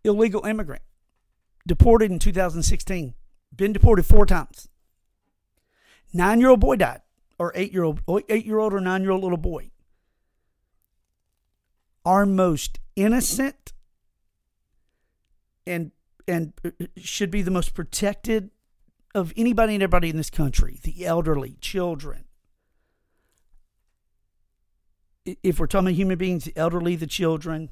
[0.03, 0.83] illegal immigrant,
[1.65, 3.15] deported in 2016,
[3.55, 4.69] been deported four times.
[6.13, 7.03] Nine year old boy died,
[7.39, 9.71] or eight year old, oh, eight year old or nine year old little boy.
[12.05, 13.73] Our most innocent
[15.65, 15.93] and
[16.27, 18.51] and uh, should be the most protected
[19.15, 22.25] of anybody and everybody in this country the elderly, children.
[25.43, 27.69] If we're talking about human beings, the elderly, the children,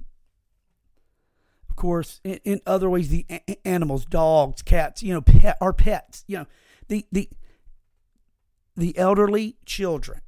[1.71, 5.73] of course, in, in other ways, the a- animals, dogs, cats, you know, pet, our
[5.73, 6.47] pets, you know,
[6.89, 7.31] the, the,
[8.77, 10.21] the elderly, children.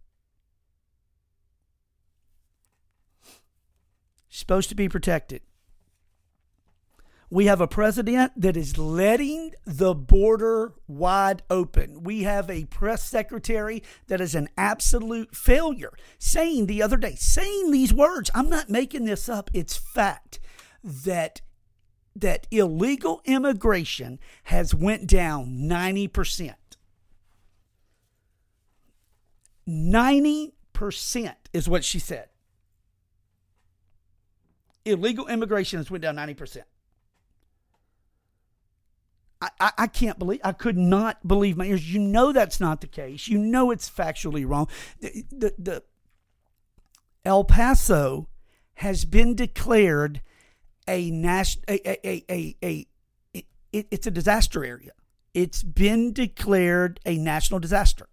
[4.31, 5.43] Supposed to be protected.
[7.31, 12.03] We have a president that is letting the border wide open.
[12.03, 17.71] We have a press secretary that is an absolute failure, saying the other day, saying
[17.71, 18.31] these words.
[18.35, 19.51] I'm not making this up.
[19.53, 20.41] It's fact
[20.83, 21.43] that
[22.17, 26.55] that illegal immigration has went down 90%.
[29.69, 32.29] 90% is what she said.
[34.87, 36.63] Illegal immigration has went down 90%.
[39.41, 41.93] I, I, can't believe I could not believe my ears.
[41.93, 43.29] You know that's not the case.
[43.29, 44.67] You know it's factually wrong.
[45.01, 45.83] The, the, the
[47.25, 48.29] El Paso
[48.75, 50.23] has been declared
[50.89, 52.87] a national a, a, a, a, a
[53.73, 54.93] it, it's a disaster area.
[55.35, 58.09] It's been declared a national disaster.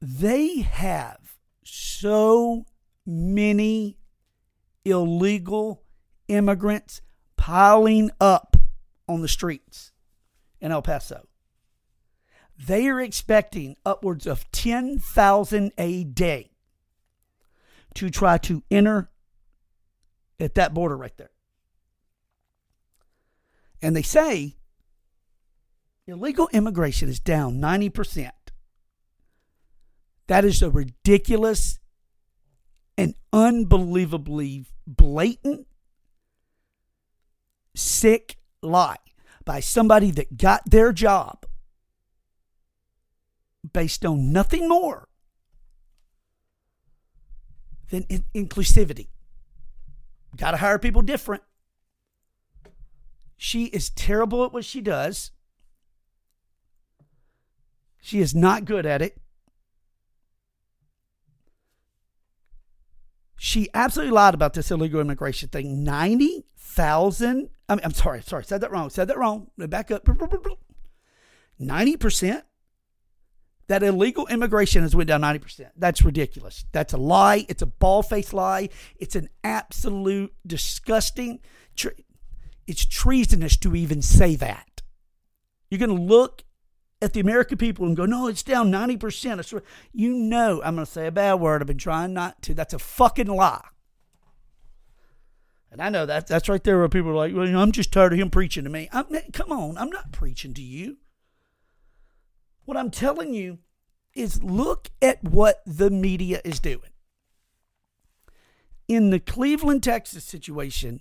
[0.00, 2.66] They have so
[3.06, 3.98] many
[4.84, 5.82] illegal
[6.28, 7.00] immigrants
[7.44, 8.56] piling up
[9.06, 9.92] on the streets
[10.62, 11.28] in El Paso.
[12.56, 16.52] They are expecting upwards of 10,000 a day
[17.96, 19.10] to try to enter
[20.40, 21.32] at that border right there.
[23.82, 24.56] And they say
[26.06, 28.30] illegal immigration is down 90%.
[30.28, 31.78] That is a ridiculous
[32.96, 35.66] and unbelievably blatant
[37.74, 38.96] sick lie
[39.44, 41.44] by somebody that got their job
[43.72, 45.08] based on nothing more
[47.90, 49.08] than in- inclusivity.
[50.36, 51.42] Got to hire people different.
[53.36, 55.30] She is terrible at what she does.
[58.00, 59.18] She is not good at it.
[63.44, 65.84] She absolutely lied about this illegal immigration thing.
[65.84, 68.88] 90,000 I mean, I'm sorry, sorry, said that wrong.
[68.88, 69.48] Said that wrong.
[69.58, 70.06] Back up.
[71.60, 72.42] 90%?
[73.66, 75.72] That illegal immigration has went down 90%.
[75.76, 76.64] That's ridiculous.
[76.72, 77.44] That's a lie.
[77.50, 78.70] It's a ball-faced lie.
[78.96, 81.40] It's an absolute disgusting
[81.76, 82.02] tre-
[82.66, 84.80] it's treasonous to even say that.
[85.70, 86.44] You're going to look
[87.02, 89.38] at the American people and go, no, it's down 90%.
[89.38, 89.62] I swear.
[89.92, 91.60] You know, I'm going to say a bad word.
[91.60, 92.54] I've been trying not to.
[92.54, 93.64] That's a fucking lie.
[95.70, 97.72] And I know that that's right there where people are like, well, you know, I'm
[97.72, 98.88] just tired of him preaching to me.
[98.92, 100.98] I'm, come on, I'm not preaching to you.
[102.64, 103.58] What I'm telling you
[104.14, 106.90] is look at what the media is doing.
[108.86, 111.00] In the Cleveland, Texas situation,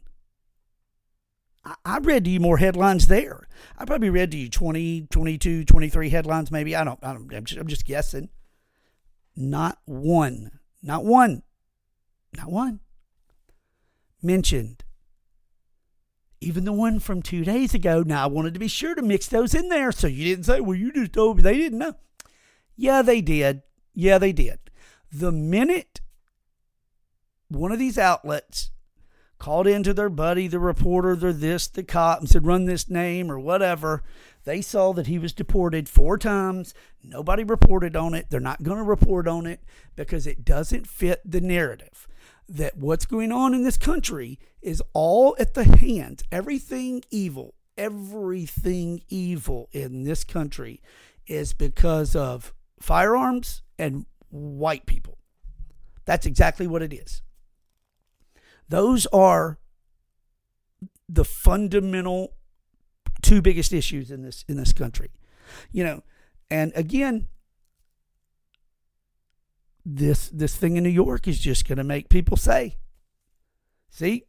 [1.65, 3.47] I, read to you more headlines there.
[3.77, 6.75] I probably read to you 20, 22, 23 headlines, maybe.
[6.75, 8.29] I don't, I don't I'm just, I'm just guessing.
[9.35, 11.43] Not one, not one,
[12.35, 12.81] not one
[14.23, 14.83] mentioned.
[16.41, 18.03] Even the one from two days ago.
[18.05, 20.59] Now, I wanted to be sure to mix those in there so you didn't say,
[20.59, 21.95] well, you just told me they didn't know.
[22.75, 23.61] Yeah, they did.
[23.93, 24.59] Yeah, they did.
[25.11, 26.01] The minute
[27.47, 28.71] one of these outlets
[29.43, 33.29] called into their buddy, the reporter, the this, the cop, and said, run this name
[33.29, 34.01] or whatever.
[34.45, 36.73] They saw that he was deported four times.
[37.03, 38.27] Nobody reported on it.
[38.29, 39.59] They're not going to report on it
[39.97, 42.07] because it doesn't fit the narrative
[42.47, 49.01] that what's going on in this country is all at the hands, everything evil, everything
[49.09, 50.81] evil in this country
[51.27, 55.17] is because of firearms and white people.
[56.05, 57.21] That's exactly what it is.
[58.69, 59.59] Those are
[61.09, 62.33] the fundamental
[63.21, 65.11] two biggest issues in this in this country.
[65.71, 66.03] You know,
[66.49, 67.27] and again,
[69.85, 72.77] this this thing in New York is just going to make people say,
[73.89, 74.25] "See,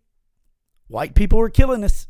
[0.89, 2.09] white people are killing us."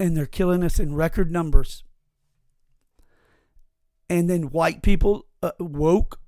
[0.00, 1.82] And they're killing us in record numbers.
[4.08, 6.20] And then white people, uh, woke,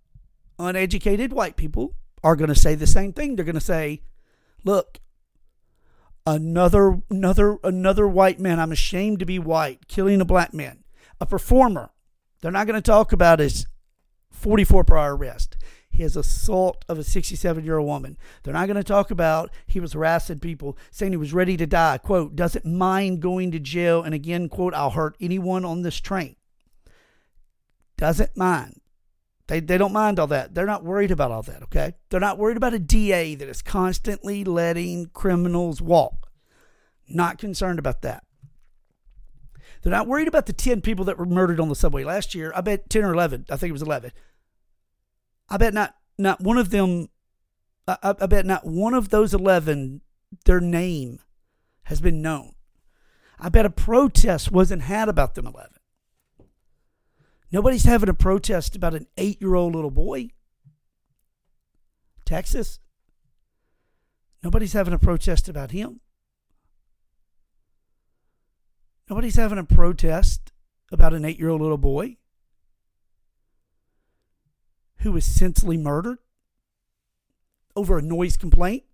[0.59, 3.37] uneducated white people, are going to say the same thing.
[3.37, 4.03] They're going to say,
[4.64, 5.01] "Look,
[6.27, 8.61] another another another white man.
[8.61, 10.85] I'm ashamed to be white, killing a black man,
[11.21, 11.91] a performer.
[12.41, 13.66] They're not going to talk about his
[14.31, 15.57] 44 prior arrest.
[15.91, 18.16] His assault of a 67 year old woman.
[18.43, 21.66] They're not going to talk about he was harassing people, saying he was ready to
[21.66, 21.99] die.
[21.99, 24.03] Quote, doesn't mind going to jail.
[24.03, 26.37] And again, quote, I'll hurt anyone on this train.
[27.99, 28.81] Doesn't mind.
[29.51, 30.55] They, they don't mind all that.
[30.55, 31.94] They're not worried about all that, okay?
[32.09, 36.30] They're not worried about a DA that is constantly letting criminals walk.
[37.09, 38.22] Not concerned about that.
[39.82, 42.53] They're not worried about the 10 people that were murdered on the subway last year.
[42.55, 43.46] I bet 10 or 11.
[43.51, 44.12] I think it was 11.
[45.48, 47.09] I bet not not one of them
[47.88, 50.01] I, I bet not one of those 11
[50.44, 51.18] their name
[51.84, 52.53] has been known.
[53.36, 55.80] I bet a protest wasn't had about them 11.
[57.53, 60.30] Nobody's having a protest about an 8-year-old little boy.
[62.24, 62.78] Texas.
[64.42, 66.01] Nobody's having a protest about him.
[69.11, 70.53] Nobody's having a protest
[70.92, 72.16] about an eight year old little boy
[74.98, 76.18] who was senselessly murdered
[77.74, 78.84] over a noise complaint.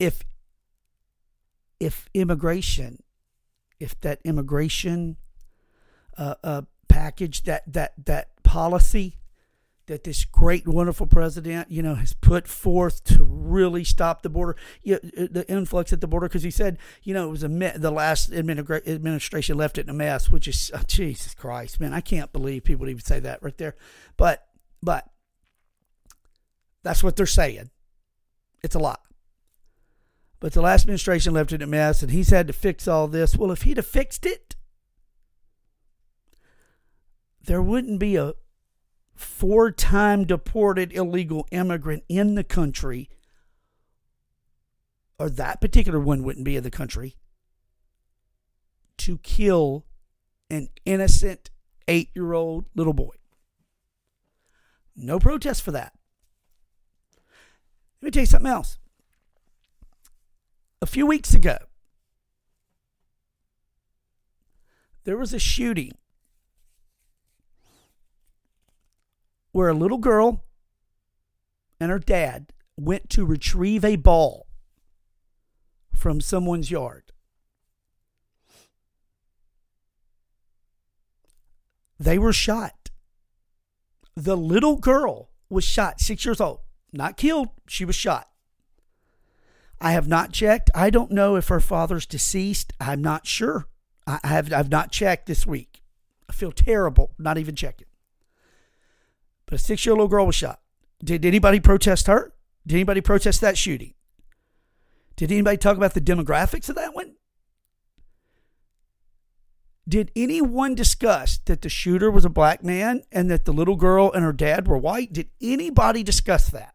[0.00, 0.24] If
[1.78, 3.04] if immigration,
[3.82, 5.16] if that immigration
[6.16, 9.16] uh, uh, package, that that that policy
[9.86, 14.56] that this great, wonderful president, you know, has put forth to really stop the border,
[14.82, 16.28] you know, the influx at the border.
[16.28, 19.90] Because he said, you know, it was a me- the last administration left it in
[19.90, 23.42] a mess, which is oh, Jesus Christ, man, I can't believe people even say that
[23.42, 23.74] right there.
[24.16, 24.46] But,
[24.82, 25.08] but
[26.82, 27.70] that's what they're saying.
[28.62, 29.00] It's a lot.
[30.42, 33.36] But the last administration left it a mess, and he's had to fix all this.
[33.36, 34.56] Well, if he'd have fixed it,
[37.40, 38.32] there wouldn't be a
[39.14, 43.08] four time deported illegal immigrant in the country,
[45.16, 47.14] or that particular one wouldn't be in the country,
[48.98, 49.86] to kill
[50.50, 51.50] an innocent
[51.86, 53.14] eight year old little boy.
[54.96, 55.92] No protest for that.
[58.00, 58.80] Let me tell you something else.
[60.82, 61.58] A few weeks ago,
[65.04, 65.92] there was a shooting
[69.52, 70.42] where a little girl
[71.78, 74.48] and her dad went to retrieve a ball
[75.94, 77.12] from someone's yard.
[81.96, 82.90] They were shot.
[84.16, 86.58] The little girl was shot, six years old,
[86.92, 88.31] not killed, she was shot.
[89.82, 90.70] I have not checked.
[90.76, 92.72] I don't know if her father's deceased.
[92.80, 93.66] I'm not sure.
[94.06, 95.82] I have I've not checked this week.
[96.30, 97.88] I feel terrible not even checking.
[99.44, 100.60] But a six year old girl was shot.
[101.02, 102.32] Did anybody protest her?
[102.64, 103.94] Did anybody protest that shooting?
[105.16, 107.16] Did anybody talk about the demographics of that one?
[109.88, 114.12] Did anyone discuss that the shooter was a black man and that the little girl
[114.12, 115.12] and her dad were white?
[115.12, 116.74] Did anybody discuss that?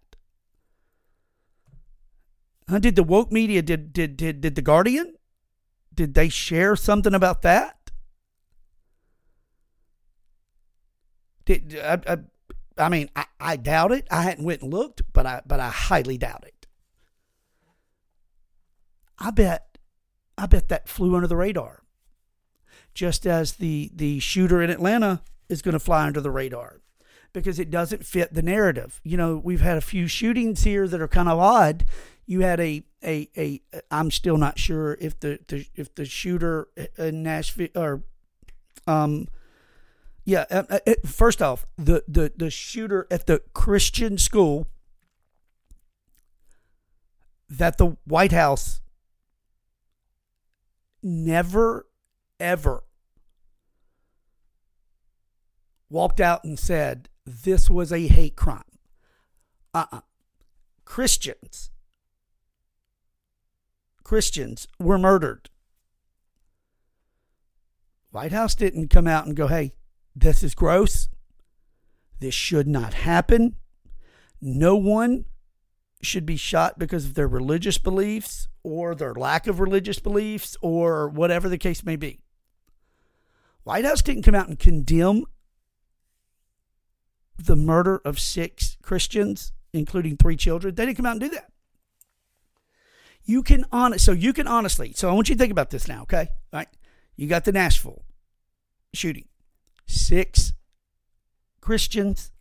[2.70, 2.80] Huh?
[2.80, 5.16] Did the woke media did did did did the Guardian?
[5.94, 7.92] Did they share something about that?
[11.46, 12.18] Did I, I,
[12.78, 14.06] I mean, I, I doubt it.
[14.12, 16.68] I hadn't went and looked, but I but I highly doubt it.
[19.18, 19.78] I bet
[20.38, 21.84] I bet that flew under the radar.
[22.94, 26.82] Just as the the shooter in Atlanta is going to fly under the radar
[27.34, 29.00] because it doesn't fit the narrative.
[29.04, 31.86] You know, we've had a few shootings here that are kind of odd.
[32.28, 36.68] You had a a a I'm still not sure if the, the if the shooter
[36.98, 38.04] in Nashville or
[38.86, 39.28] um
[40.26, 40.46] Yeah.
[40.52, 44.68] Uh, uh, first off, the, the, the shooter at the Christian school
[47.50, 48.82] that the White House
[51.02, 51.86] never,
[52.42, 52.84] ever
[55.90, 58.64] walked out and said this was a hate crime.
[59.74, 60.02] Uh uh
[60.84, 61.72] Christians,
[64.08, 65.50] Christians were murdered.
[68.12, 69.74] White House didn't come out and go, hey,
[70.16, 71.10] this is gross.
[72.22, 73.58] This should not happen.
[74.40, 75.26] No one
[76.02, 81.10] should be shot because of their religious beliefs or their lack of religious beliefs or
[81.10, 82.22] whatever the case may be.
[83.64, 85.26] White House didn't come out and condemn
[87.38, 90.76] the murder of six Christians, including three children.
[90.76, 91.52] They didn't come out and do that.
[93.28, 95.88] You can honest so you can honestly, so I want you to think about this
[95.88, 96.30] now, okay?
[96.54, 96.68] All right.
[97.18, 98.04] You got the Nashville
[98.94, 99.26] shooting.
[99.86, 100.54] Six
[101.60, 102.32] Christians,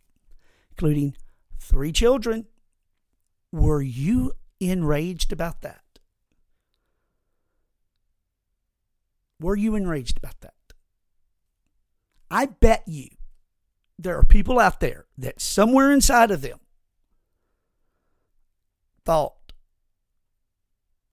[0.71, 1.15] including
[1.59, 2.45] three children.
[3.51, 5.81] Were you enraged about that?
[9.39, 10.53] Were you enraged about that?
[12.31, 13.09] I bet you
[13.99, 16.59] there are people out there that somewhere inside of them
[19.05, 19.36] thought,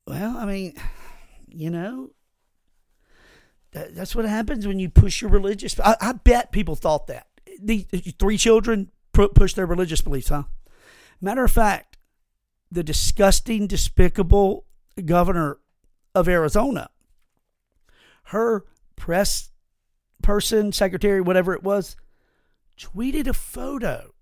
[0.06, 0.74] well, I mean,
[1.48, 2.10] you know,
[3.72, 5.78] that, that's what happens when you push your religious.
[5.80, 7.26] I, I bet people thought that.
[7.60, 7.86] The
[8.18, 10.44] three children push their religious beliefs, huh?
[11.20, 11.98] Matter of fact,
[12.70, 14.66] the disgusting, despicable
[15.04, 15.58] governor
[16.14, 16.90] of Arizona,
[18.24, 18.64] her
[18.96, 19.50] press
[20.22, 21.96] person, secretary, whatever it was,
[22.78, 24.14] tweeted a photo,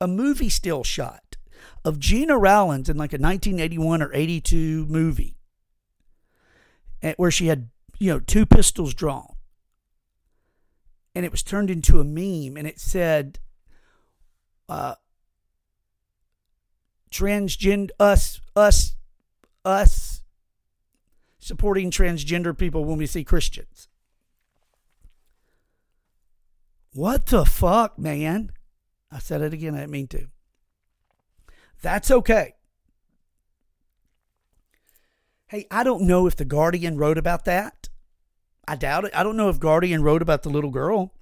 [0.00, 1.29] a movie still shot
[1.84, 5.36] of Gina Rollins in like a 1981 or 82 movie
[7.16, 9.34] where she had, you know, two pistols drawn.
[11.14, 13.38] And it was turned into a meme and it said,
[14.68, 14.94] uh,
[17.10, 18.94] transgender, us, us,
[19.64, 20.22] us
[21.38, 23.88] supporting transgender people when we see Christians.
[26.92, 28.52] What the fuck, man?
[29.10, 29.74] I said it again.
[29.74, 30.28] I didn't mean to.
[31.82, 32.54] That's okay.
[35.48, 37.88] Hey, I don't know if The Guardian wrote about that.
[38.68, 39.12] I doubt it.
[39.16, 41.12] I don't know if Guardian wrote about the little girl.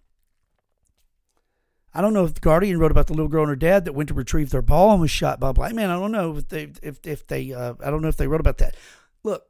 [1.94, 3.94] I don't know if the Guardian wrote about the little girl and her dad that
[3.94, 5.88] went to retrieve their ball and was shot by a black man.
[5.88, 8.40] I don't know if they if if they uh, I don't know if they wrote
[8.40, 8.76] about that.
[9.22, 9.44] Look,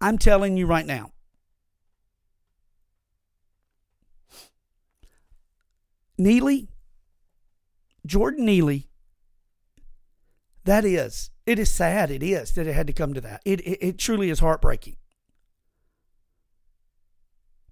[0.00, 1.12] I'm telling you right now,
[6.18, 6.68] Neely,
[8.06, 8.88] Jordan Neely,
[10.64, 12.10] that is, it is sad.
[12.10, 13.42] It is that it had to come to that.
[13.44, 14.96] It, it, it truly is heartbreaking.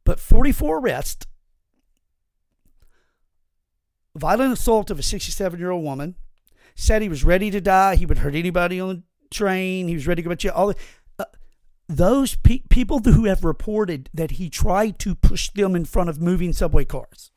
[0.04, 1.26] But 44 arrests,
[4.16, 6.16] violent assault of a 67 year old woman,
[6.74, 7.96] said he was ready to die.
[7.96, 9.88] He would hurt anybody on the train.
[9.88, 10.52] He was ready to go to jail.
[10.54, 10.72] All
[11.18, 11.24] uh,
[11.88, 16.20] those pe- people who have reported that he tried to push them in front of
[16.20, 17.30] moving subway cars.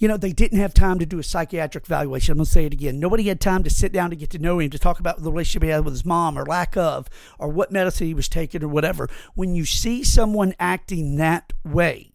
[0.00, 2.32] You know, they didn't have time to do a psychiatric evaluation.
[2.32, 2.98] I'm going to say it again.
[2.98, 5.30] Nobody had time to sit down to get to know him, to talk about the
[5.30, 7.06] relationship he had with his mom or lack of,
[7.38, 9.10] or what medicine he was taking or whatever.
[9.34, 12.14] When you see someone acting that way,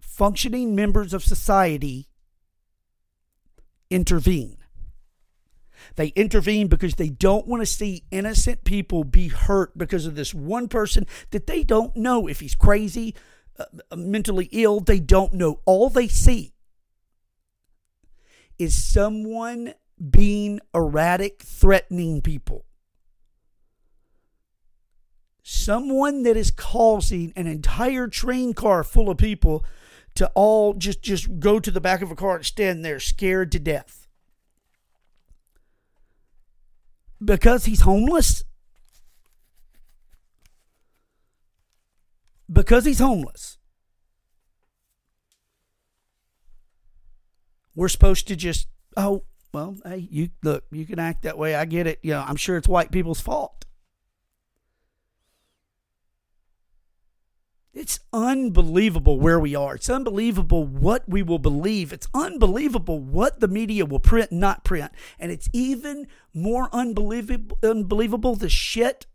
[0.00, 2.08] functioning members of society
[3.90, 4.58] intervene.
[5.94, 10.34] They intervene because they don't want to see innocent people be hurt because of this
[10.34, 13.14] one person that they don't know if he's crazy,
[13.58, 15.60] Uh, mentally ill, they don't know.
[15.64, 16.54] All they see
[18.58, 19.74] is someone
[20.10, 22.64] being erratic, threatening people.
[25.42, 29.64] Someone that is causing an entire train car full of people
[30.14, 33.52] to all just, just go to the back of a car and stand there scared
[33.52, 34.08] to death.
[37.22, 38.44] Because he's homeless?
[42.52, 43.58] Because he's homeless,
[47.74, 51.54] we're supposed to just, oh, well, hey, you look, you can act that way.
[51.54, 52.00] I get it.
[52.02, 53.64] You know, I'm sure it's white people's fault.
[57.72, 59.74] It's unbelievable where we are.
[59.74, 61.92] It's unbelievable what we will believe.
[61.92, 64.92] It's unbelievable what the media will print and not print.
[65.18, 69.06] And it's even more unbelievable, unbelievable the shit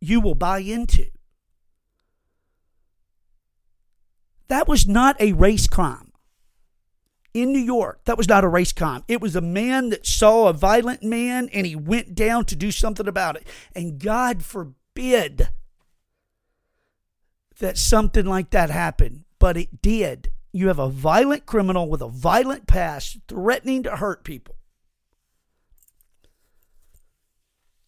[0.00, 1.06] you will buy into.
[4.48, 6.12] That was not a race crime.
[7.34, 8.00] in New York.
[8.06, 9.04] That was not a race crime.
[9.06, 12.70] It was a man that saw a violent man and he went down to do
[12.70, 13.46] something about it.
[13.74, 15.50] And God forbid
[17.60, 20.30] that something like that happened, but it did.
[20.52, 24.56] You have a violent criminal with a violent past threatening to hurt people.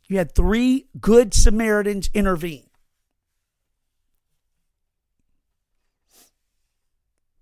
[0.07, 2.70] You had three good Samaritans intervene.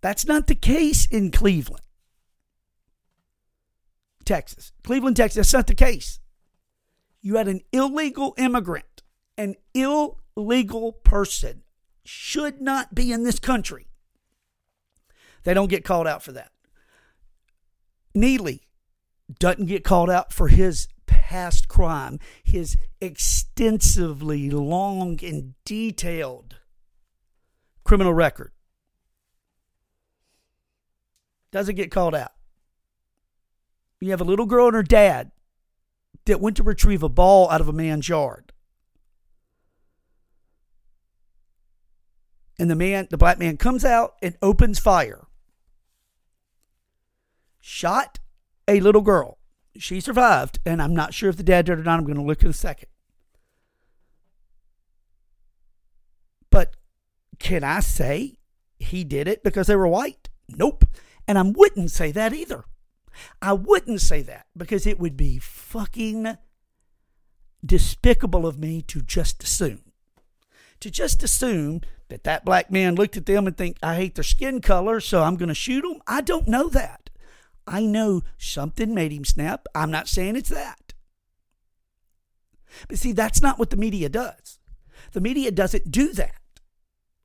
[0.00, 1.82] That's not the case in Cleveland,
[4.24, 4.72] Texas.
[4.84, 6.20] Cleveland, Texas, that's not the case.
[7.20, 9.02] You had an illegal immigrant,
[9.36, 11.64] an illegal person
[12.04, 13.88] should not be in this country.
[15.44, 16.52] They don't get called out for that.
[18.14, 18.62] Neely
[19.38, 26.56] doesn't get called out for his past crime, his extensively long and detailed
[27.84, 28.52] criminal record.
[31.50, 32.32] Doesn't get called out.
[34.00, 35.32] You have a little girl and her dad
[36.26, 38.52] that went to retrieve a ball out of a man's yard.
[42.58, 45.26] And the man, the black man, comes out and opens fire.
[47.60, 48.18] Shot
[48.66, 49.38] a little girl.
[49.76, 51.98] She survived, and I'm not sure if the dad did or not.
[51.98, 52.88] I'm going to look in a second.
[56.50, 56.74] But
[57.38, 58.38] can I say
[58.78, 60.28] he did it because they were white?
[60.48, 60.84] Nope.
[61.28, 62.64] And I wouldn't say that either.
[63.42, 66.38] I wouldn't say that because it would be fucking
[67.64, 69.92] despicable of me to just assume.
[70.80, 74.24] To just assume that that black man looked at them and think I hate their
[74.24, 76.00] skin color, so I'm going to shoot them.
[76.06, 77.10] I don't know that.
[77.66, 79.66] I know something made him snap.
[79.74, 80.94] I'm not saying it's that.
[82.88, 84.58] But see, that's not what the media does.
[85.12, 86.40] The media doesn't do that.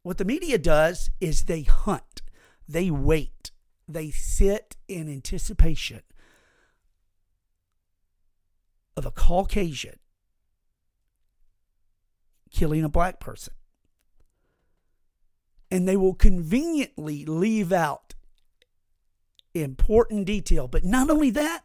[0.02, 2.22] What the media does is they hunt,
[2.68, 3.52] they wait,
[3.88, 6.02] they sit in anticipation
[8.96, 10.00] of a Caucasian
[12.52, 13.54] killing a black person
[15.72, 18.14] and they will conveniently leave out
[19.56, 20.68] important detail.
[20.68, 21.64] But not only that,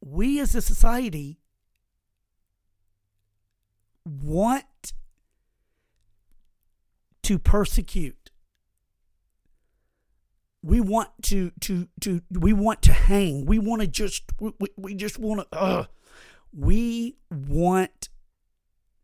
[0.00, 1.38] we as a society
[4.04, 4.94] want
[7.22, 8.21] to persecute.
[10.62, 13.46] We want to to to we want to hang.
[13.46, 15.84] We want to just we, we just want to uh,
[16.52, 18.08] we want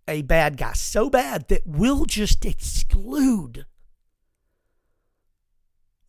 [0.09, 3.67] a bad guy so bad that we'll just exclude,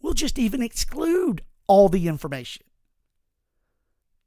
[0.02, 2.66] we'll just even exclude all the information.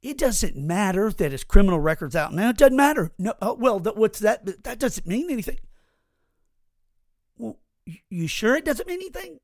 [0.01, 2.49] It doesn't matter that his criminal record's out now.
[2.49, 3.11] It doesn't matter.
[3.17, 4.63] No, oh, well, that, what's that?
[4.63, 5.57] That doesn't mean anything.
[7.37, 7.57] Well,
[8.09, 9.39] you sure it doesn't mean anything?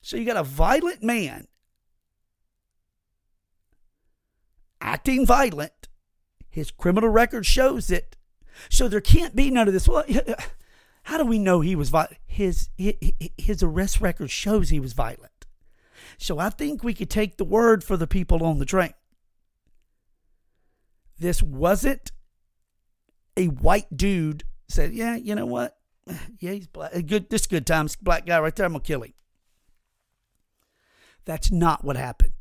[0.00, 1.48] So you got a violent man
[4.80, 5.88] acting violent
[6.58, 8.16] his criminal record shows it.
[8.68, 9.88] So there can't be none of this.
[9.88, 10.04] Well,
[11.04, 12.18] how do we know he was violent?
[12.26, 15.46] His, his arrest record shows he was violent.
[16.18, 18.94] So I think we could take the word for the people on the train.
[21.18, 22.10] This wasn't
[23.36, 25.76] a white dude said, "Yeah, you know what?
[26.40, 26.92] Yeah, he's black.
[27.06, 28.66] Good, this good times black guy right there.
[28.66, 29.12] I'm gonna kill him."
[31.28, 32.32] That's not what happened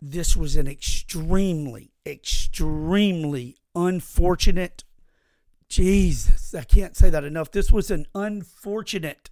[0.00, 4.84] this was an extremely, extremely unfortunate.
[5.68, 7.50] Jesus, I can't say that enough.
[7.50, 9.30] This was an unfortunate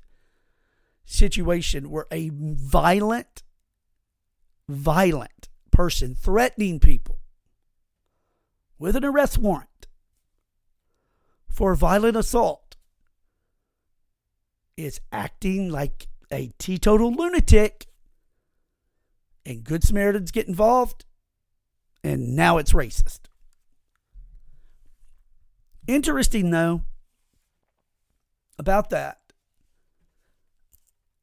[1.05, 3.43] situation where a violent,
[4.69, 7.21] violent person threatening people
[8.79, 9.87] with an arrest warrant
[11.49, 12.77] for violent assault
[14.77, 17.87] is acting like a teetotal lunatic
[19.47, 21.05] and Good Samaritans get involved,
[22.03, 23.21] and now it's racist.
[25.87, 26.83] Interesting, though,
[28.59, 29.19] about that,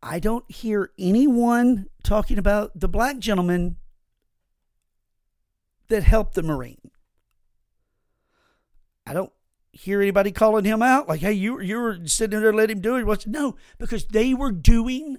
[0.03, 3.77] I don't hear anyone talking about the black gentleman
[5.89, 6.91] that helped the Marine.
[9.05, 9.33] I don't
[9.73, 12.95] hear anybody calling him out like, "Hey, you you were sitting there, let him do
[12.95, 15.17] it." No, because they were doing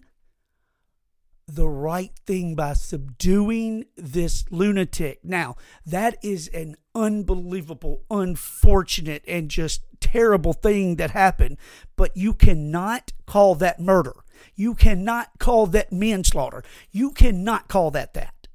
[1.46, 5.24] the right thing by subduing this lunatic.
[5.24, 11.58] Now, that is an unbelievable, unfortunate, and just terrible thing that happened,
[11.96, 14.14] but you cannot call that murder.
[14.54, 16.62] You cannot call that manslaughter.
[16.90, 18.48] You cannot call that that.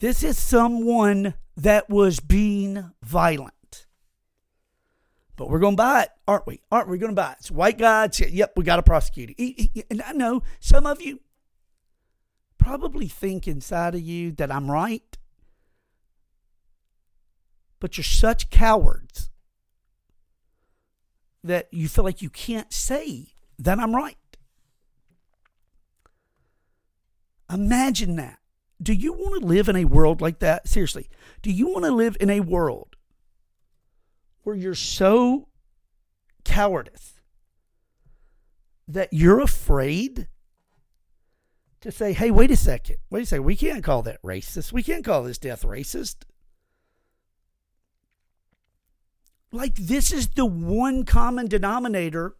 [0.00, 3.86] This is someone that was being violent.
[5.36, 6.08] But we're going to buy it.
[6.26, 6.60] aren't we?
[6.70, 7.36] Aren't we going to buy it?
[7.40, 8.08] It's white guy.
[8.18, 9.86] Yep, we got to prosecute it.
[9.90, 11.20] And I know some of you
[12.58, 15.16] probably think inside of you that I'm right,
[17.78, 19.30] but you're such cowards
[21.42, 24.16] that you feel like you can't say that I'm right.
[27.50, 28.39] Imagine that.
[28.82, 30.66] Do you want to live in a world like that?
[30.66, 31.08] Seriously,
[31.42, 32.96] do you want to live in a world
[34.42, 35.48] where you're so
[36.44, 37.20] cowardice
[38.88, 40.28] that you're afraid
[41.80, 44.72] to say, hey, wait a second, wait a second, we can't call that racist.
[44.72, 46.16] We can't call this death racist.
[49.52, 52.36] Like, this is the one common denominator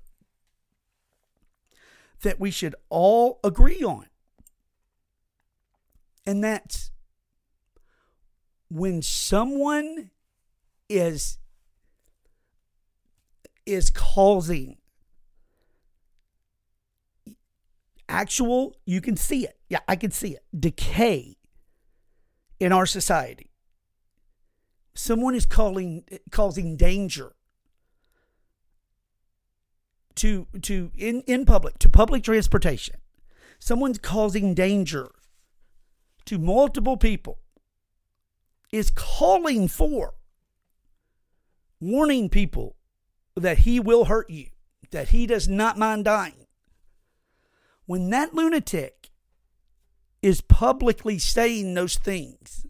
[2.23, 4.07] that we should all agree on.
[6.31, 6.93] And that's
[8.69, 10.13] when someone
[10.89, 11.39] is
[13.67, 14.77] is causing
[18.09, 19.59] actual you can see it.
[19.69, 20.45] Yeah i can see it.
[20.57, 21.37] Decay
[22.61, 23.51] in our society.
[24.95, 27.33] Someone is calling causing danger
[30.15, 32.99] to to in in public to public transportation.
[33.59, 35.11] Someone's causing danger
[36.27, 37.39] to multiple people
[38.73, 40.15] is calling for
[41.81, 42.77] warning people
[43.37, 44.47] that he will hurt you,
[44.91, 46.47] that he does not mind dying.
[47.87, 49.11] When that lunatic
[50.23, 52.67] is publicly saying those things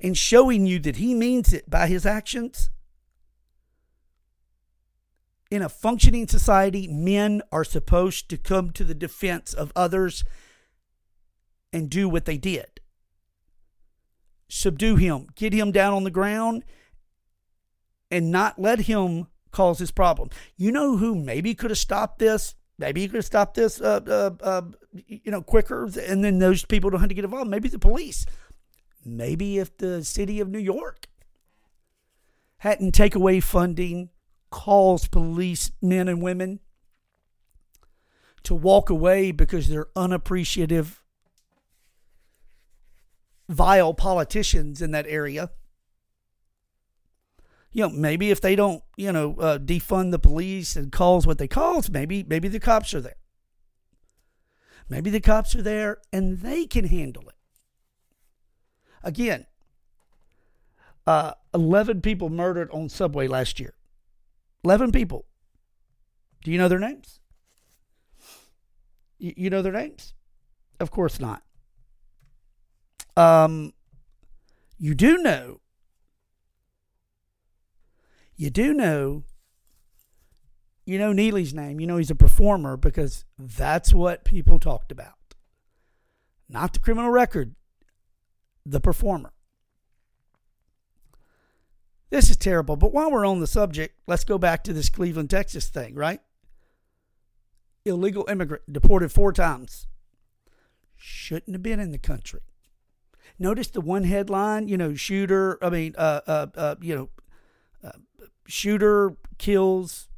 [0.00, 2.70] and showing you that he means it by his actions,
[5.50, 10.22] in a functioning society, men are supposed to come to the defense of others
[11.72, 12.78] and do what they did
[14.48, 16.64] subdue him, get him down on the ground,
[18.10, 20.30] and not let him cause this problem.
[20.56, 22.54] You know who maybe could have stopped this?
[22.78, 24.62] Maybe could have stopped this, uh, uh, uh,
[25.06, 27.50] you know, quicker, and then those people don't have to get involved.
[27.50, 28.24] Maybe the police.
[29.04, 31.06] Maybe if the city of New York
[32.58, 34.10] hadn't take away funding,
[34.50, 36.60] calls police men and women
[38.44, 41.02] to walk away because they're unappreciative,
[43.48, 45.50] vile politicians in that area
[47.72, 51.38] you know, maybe if they don't, you know, uh, defund the police and calls what
[51.38, 53.16] they calls, maybe maybe the cops are there.
[54.88, 57.34] Maybe the cops are there and they can handle it.
[59.02, 59.46] Again,
[61.06, 63.74] uh, 11 people murdered on subway last year.
[64.64, 65.26] 11 people.
[66.42, 67.20] Do you know their names?
[69.18, 70.14] You, you know their names?
[70.80, 71.42] Of course not.
[73.18, 73.72] Um,
[74.78, 75.60] you do know
[78.38, 79.24] you do know,
[80.86, 81.80] you know Neely's name.
[81.80, 85.34] You know he's a performer because that's what people talked about.
[86.48, 87.56] Not the criminal record,
[88.64, 89.32] the performer.
[92.10, 92.76] This is terrible.
[92.76, 96.20] But while we're on the subject, let's go back to this Cleveland, Texas thing, right?
[97.84, 99.88] Illegal immigrant deported four times.
[100.96, 102.40] Shouldn't have been in the country.
[103.38, 107.08] Notice the one headline, you know, shooter, I mean, uh, uh, uh, you know,
[108.48, 110.08] shooter kills,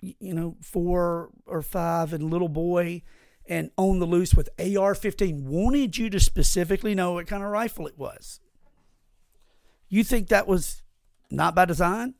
[0.00, 3.02] you know, four or five and little boy
[3.46, 5.46] and on the loose with AR 15.
[5.46, 8.40] Wanted you to specifically know what kind of rifle it was.
[9.88, 10.82] You think that was
[11.30, 12.14] not by design?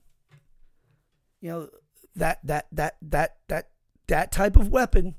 [1.40, 1.68] You know,
[2.16, 3.70] that, that, that, that, that,
[4.08, 5.14] that type of weapon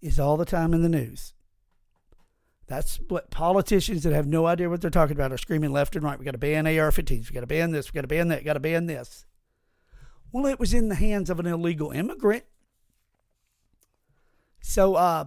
[0.00, 1.34] is all the time in the news.
[2.66, 6.04] That's what politicians that have no idea what they're talking about are screaming left and
[6.04, 6.18] right.
[6.18, 7.28] We got to ban AR-15s.
[7.28, 7.92] We got to ban this.
[7.92, 8.44] We got to ban that.
[8.44, 9.26] Got to ban this.
[10.32, 12.44] Well, it was in the hands of an illegal immigrant.
[14.62, 15.26] So, uh,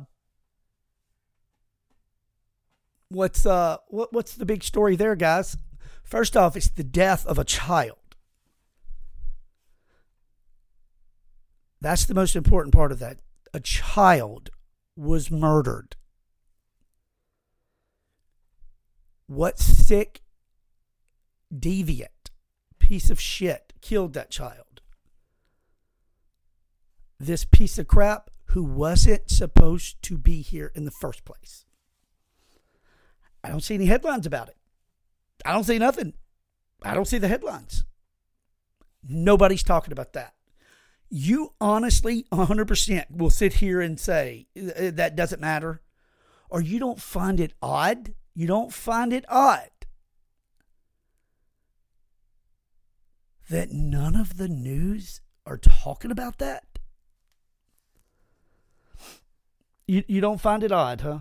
[3.10, 5.58] what's uh, what, what's the big story there, guys?
[6.04, 7.98] First off, it's the death of a child.
[11.80, 13.20] That's the most important part of that.
[13.54, 14.50] A child
[14.96, 15.96] was murdered.
[19.28, 20.22] What sick,
[21.54, 22.08] deviant
[22.80, 24.82] piece of shit killed that child?
[27.20, 31.66] This piece of crap who wasn't supposed to be here in the first place.
[33.44, 34.58] I don't see any headlines about it.
[35.46, 36.14] I don't see nothing.
[36.84, 37.84] I don't see the headlines.
[39.08, 40.34] Nobody's talking about that.
[41.10, 45.82] You honestly, 100% will sit here and say that doesn't matter,
[46.50, 49.72] or you don't find it odd you don't find it odd
[53.50, 56.64] that none of the news are talking about that?
[59.88, 61.20] You, you don't find it odd, huh?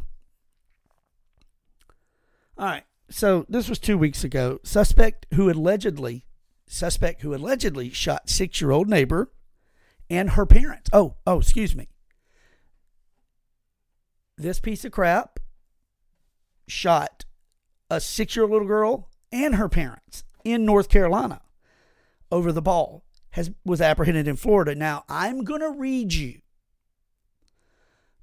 [2.59, 2.85] All right.
[3.09, 4.59] So this was two weeks ago.
[4.63, 6.27] Suspect who allegedly
[6.67, 9.33] suspect who allegedly shot six year old neighbor
[10.11, 10.91] and her parents.
[10.93, 11.89] Oh, oh, excuse me.
[14.37, 15.41] This piece of crap
[16.69, 17.25] shot
[17.91, 21.41] a six year old little girl and her parents in North Carolina
[22.31, 23.05] over the ball.
[23.31, 24.75] Has was apprehended in Florida.
[24.75, 26.41] Now I'm gonna read you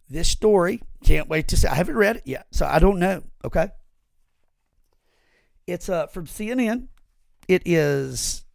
[0.10, 0.82] this story.
[1.04, 1.68] Can't wait to see.
[1.68, 3.24] I haven't read it yet, so I don't know.
[3.46, 3.70] Okay.
[5.68, 6.88] It's uh, from CNN.
[7.48, 8.46] It is,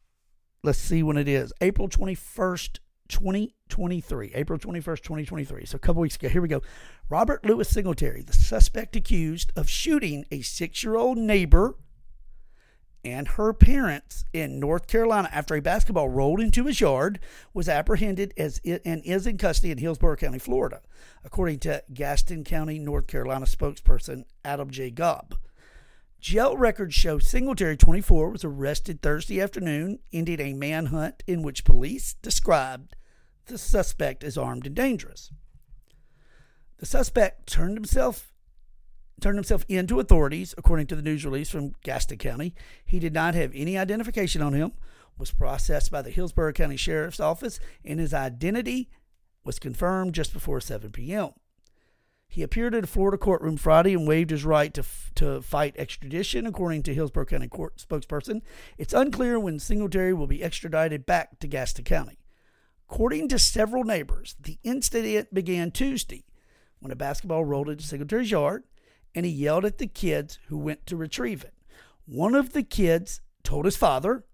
[0.62, 2.78] let's see when it is, April 21st,
[3.09, 4.32] 2023.
[4.34, 5.64] April 21st, 2023.
[5.66, 6.28] So a couple weeks ago.
[6.28, 6.62] Here we go.
[7.09, 11.76] Robert Lewis Singletary, the suspect accused of shooting a six year old neighbor
[13.04, 17.20] and her parents in North Carolina after a basketball rolled into his yard
[17.54, 20.82] was apprehended as and is in custody in Hillsborough County, Florida,
[21.24, 24.90] according to Gaston County, North Carolina spokesperson Adam J.
[24.90, 25.34] Gaub.
[26.21, 32.14] Jail records show Singletary, 24, was arrested Thursday afternoon, ending a manhunt in which police
[32.14, 32.97] described
[33.47, 35.31] the suspect as armed and dangerous.
[36.79, 38.33] The suspect turned himself
[39.21, 42.55] turned himself in to authorities, according to the news release from Gaston County.
[42.85, 44.73] He did not have any identification on him,
[45.16, 48.91] was processed by the Hillsborough County Sheriff's Office, and his identity
[49.45, 51.31] was confirmed just before 7 p.m.
[52.29, 54.85] He appeared at a Florida courtroom Friday and waived his right to,
[55.16, 58.43] to fight extradition, according to Hillsborough County Court spokesperson.
[58.76, 62.18] It's unclear when Singletary will be extradited back to Gaston County.
[62.89, 66.24] According to several neighbors, the incident began Tuesday
[66.81, 68.64] when a basketball rolled into Singletary's yard
[69.14, 71.55] and he yelled at the kids who went to retrieve it.
[72.07, 74.24] One of the kids told his father,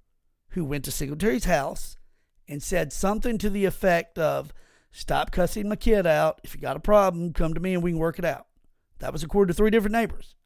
[0.51, 1.97] who went to Singletary's house,
[2.47, 4.53] and said something to the effect of,
[4.97, 6.41] Stop cussing my kid out.
[6.45, 8.47] If you got a problem, come to me and we can work it out.
[9.01, 10.37] That was according to three different neighbors.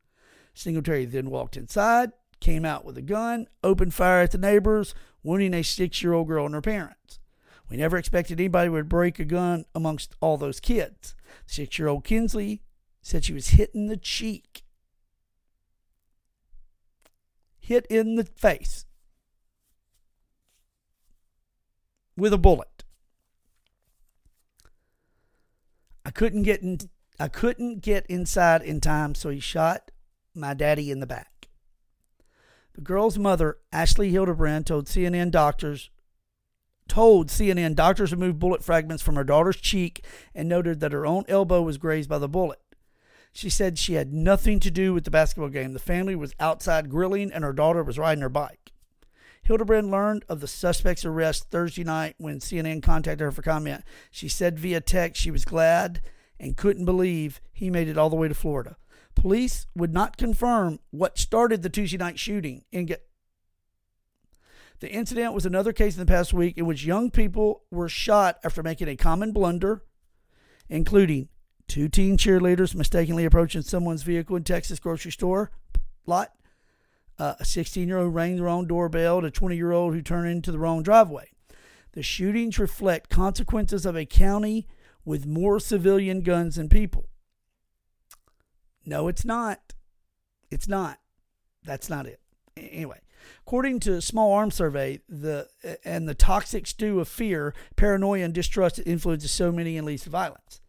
[0.54, 5.52] Singletary then walked inside, came out with a gun, opened fire at the neighbors, wounding
[5.52, 7.20] a six year old girl and her parents.
[7.68, 11.14] We never expected anybody would break a gun amongst all those kids.
[11.46, 12.62] Six year old Kinsley
[13.02, 14.62] said she was hit in the cheek,
[17.60, 18.86] hit in the face
[22.16, 22.77] with a bullet.
[26.08, 26.78] I couldn't get in,
[27.20, 29.90] I couldn't get inside in time, so he shot
[30.34, 31.48] my daddy in the back.
[32.72, 35.90] The girl's mother, Ashley Hildebrand, told CNN doctors
[36.88, 40.02] told CNN doctors removed bullet fragments from her daughter's cheek
[40.34, 42.62] and noted that her own elbow was grazed by the bullet.
[43.34, 45.74] She said she had nothing to do with the basketball game.
[45.74, 48.72] The family was outside grilling and her daughter was riding her bike.
[49.48, 53.82] Hildebrand learned of the suspect's arrest Thursday night when CNN contacted her for comment.
[54.10, 56.02] She said via text she was glad
[56.38, 58.76] and couldn't believe he made it all the way to Florida.
[59.14, 62.66] Police would not confirm what started the Tuesday night shooting.
[62.70, 63.08] Get-
[64.80, 68.38] the incident was another case in the past week in which young people were shot
[68.44, 69.82] after making a common blunder,
[70.68, 71.30] including
[71.66, 75.50] two teen cheerleaders mistakenly approaching someone's vehicle in Texas grocery store
[76.04, 76.32] lot,
[77.18, 80.02] uh, a 16 year old rang the wrong doorbell, and a 20 year old who
[80.02, 81.30] turned into the wrong driveway.
[81.92, 84.66] The shootings reflect consequences of a county
[85.04, 87.08] with more civilian guns than people.
[88.84, 89.74] No, it's not.
[90.50, 90.98] It's not.
[91.64, 92.20] That's not it.
[92.56, 93.00] Anyway,
[93.40, 95.48] according to a small arms survey, the
[95.84, 100.10] and the toxic stew of fear, paranoia, and distrust influences so many and leads to
[100.10, 100.60] violence.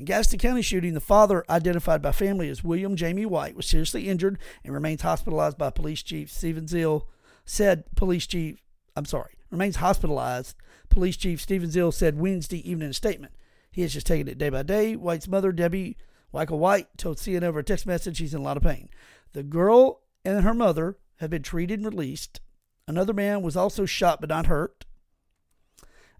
[0.00, 4.08] In Gaston County shooting, the father, identified by family as William Jamie White, was seriously
[4.08, 7.02] injured and remains hospitalized by Police Chief Stephen Zill.
[7.44, 8.62] Said Police Chief,
[8.96, 10.56] I'm sorry, remains hospitalized.
[10.88, 13.34] Police Chief Stephen Zill said Wednesday evening in a statement.
[13.70, 14.96] He has just taken it day by day.
[14.96, 15.98] White's mother, Debbie
[16.32, 18.88] Michael White, told CNN over a text message he's in a lot of pain.
[19.34, 22.40] The girl and her mother have been treated and released.
[22.88, 24.86] Another man was also shot but not hurt.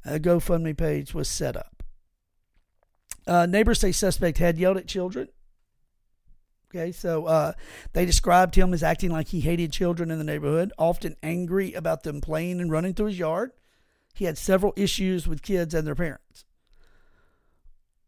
[0.05, 1.80] A GoFundMe page was set up.
[3.31, 5.29] Uh, neighbors say suspect had yelled at children.
[6.69, 7.53] Okay, so uh,
[7.93, 12.03] they described him as acting like he hated children in the neighborhood, often angry about
[12.03, 13.53] them playing and running through his yard.
[14.15, 16.45] He had several issues with kids and their parents.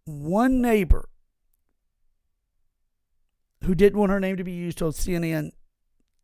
[0.07, 1.09] One neighbor
[3.63, 5.53] who didn't want her name to be used told CNN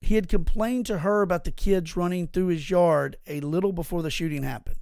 [0.01, 4.03] he had complained to her about the kids running through his yard a little before
[4.03, 4.79] the shooting happened.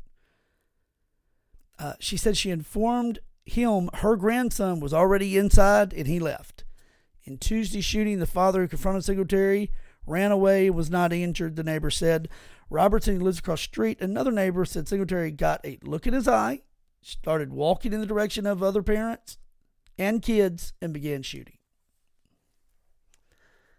[1.79, 6.65] Uh, she said she informed him, her grandson was already inside and he left.
[7.25, 9.71] In Tuesday's shooting, the father who confronted Singletary
[10.07, 12.29] ran away, was not injured, the neighbor said.
[12.71, 16.29] Robertson, who lives across the street, another neighbor said Singletary got a look in his
[16.29, 16.63] eye,
[17.03, 19.39] started walking in the direction of other parents
[19.99, 21.57] and kids, and began shooting.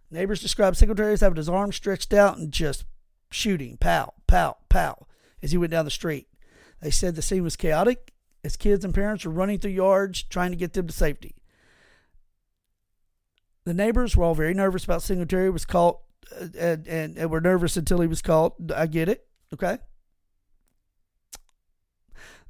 [0.10, 2.86] Neighbors described Singletary as having his arm stretched out and just
[3.30, 5.06] shooting, pow, pow, pow,
[5.44, 6.28] as he went down the street.
[6.82, 8.14] They said the scene was chaotic
[8.44, 11.36] as kids and parents were running through yards trying to get them to safety.
[13.66, 16.00] The neighbors were all very nervous about Singletary was caught
[16.32, 18.56] uh, and, and, and were nervous until he was caught.
[18.74, 19.28] I get it.
[19.54, 19.80] Okay.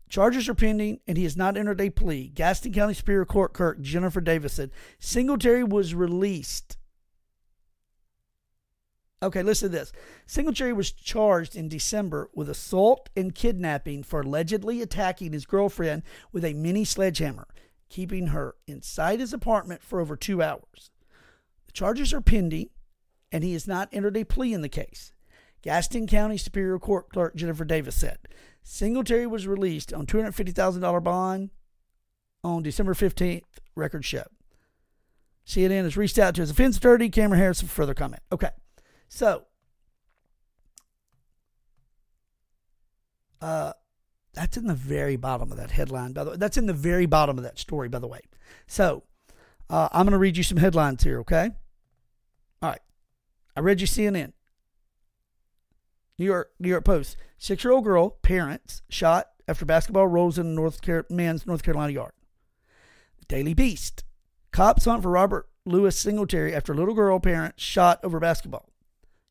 [0.09, 2.29] Charges are pending, and he has not entered a plea.
[2.29, 6.76] Gaston County Superior Court clerk Jennifer Davis said Singletary was released.
[9.23, 9.91] Okay, listen to this.
[10.27, 16.45] Singletary was charged in December with assault and kidnapping for allegedly attacking his girlfriend with
[16.45, 17.47] a mini sledgehammer,
[17.89, 20.91] keeping her inside his apartment for over two hours.
[21.65, 22.69] The charges are pending,
[23.31, 25.11] and he has not entered a plea in the case.
[25.63, 28.19] Gaston County Superior Court Clerk Jennifer Davis said
[28.61, 31.49] Singletary was released on $250,000 bond
[32.43, 33.41] on December 15th,
[33.75, 34.25] record show.
[35.47, 38.21] CNN has reached out to his defense attorney, Cameron Harris, for further comment.
[38.31, 38.49] Okay,
[39.07, 39.45] so
[43.41, 43.73] uh,
[44.33, 46.37] that's in the very bottom of that headline, by the way.
[46.37, 48.21] That's in the very bottom of that story, by the way.
[48.67, 49.03] So
[49.69, 51.49] uh, I'm going to read you some headlines here, okay?
[52.61, 52.81] All right.
[53.55, 54.33] I read you CNN.
[56.19, 57.17] New York New York Post.
[57.37, 61.93] Six year old girl, parents shot after basketball rolls in North Car- man's North Carolina
[61.93, 62.13] yard.
[63.27, 64.03] Daily Beast.
[64.51, 68.69] Cops hunt for Robert Louis Singletary after little girl parents shot over basketball.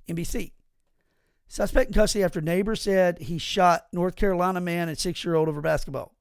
[0.09, 0.53] NBC.
[1.49, 5.49] Suspect in custody after neighbor said he shot North Carolina man and six year old
[5.49, 6.15] over basketball.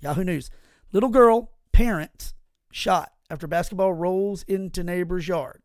[0.00, 0.50] Yahoo News.
[0.92, 2.34] Little girl, parents
[2.70, 5.62] shot after basketball rolls into neighbor's yard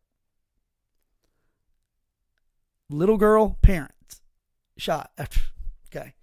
[2.90, 4.20] little girl parents
[4.76, 5.40] shot after.
[5.90, 6.14] Okay.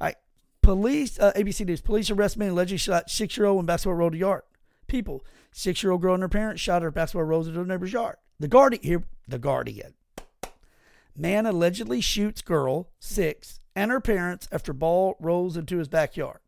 [0.00, 0.16] All right.
[0.62, 4.12] Police, uh, ABC News, police arrest man allegedly shot six year old when basketball rolled
[4.12, 4.42] to yard.
[4.86, 8.16] People, six year old girl and her parents shot her basketball rolls into neighbor's yard.
[8.40, 9.94] The Guardian, here, The Guardian.
[11.16, 16.38] Man allegedly shoots girl, six, and her parents after ball rolls into his backyard.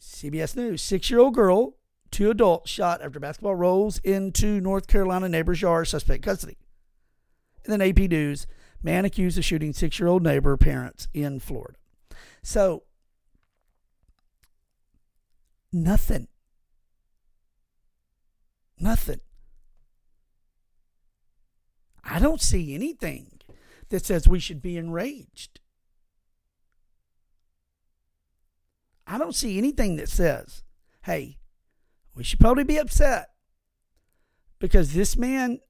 [0.00, 1.76] CBS News, six year old girl,
[2.10, 6.56] two adults shot after basketball rolls into North Carolina neighbor's yard, suspect custody.
[7.64, 8.46] And then AP News,
[8.82, 11.78] man accused of shooting six year old neighbor parents in Florida.
[12.42, 12.84] So,
[15.72, 16.28] nothing.
[18.78, 19.20] Nothing.
[22.10, 23.40] I don't see anything
[23.90, 25.60] that says we should be enraged.
[29.06, 30.62] I don't see anything that says,
[31.02, 31.38] hey,
[32.14, 33.30] we should probably be upset
[34.58, 35.60] because this man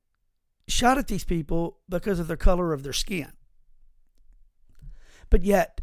[0.68, 3.32] shot at these people because of the color of their skin.
[5.30, 5.80] But yet,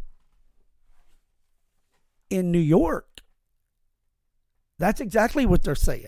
[2.30, 3.22] in New York,
[4.80, 6.08] that's exactly what they're saying.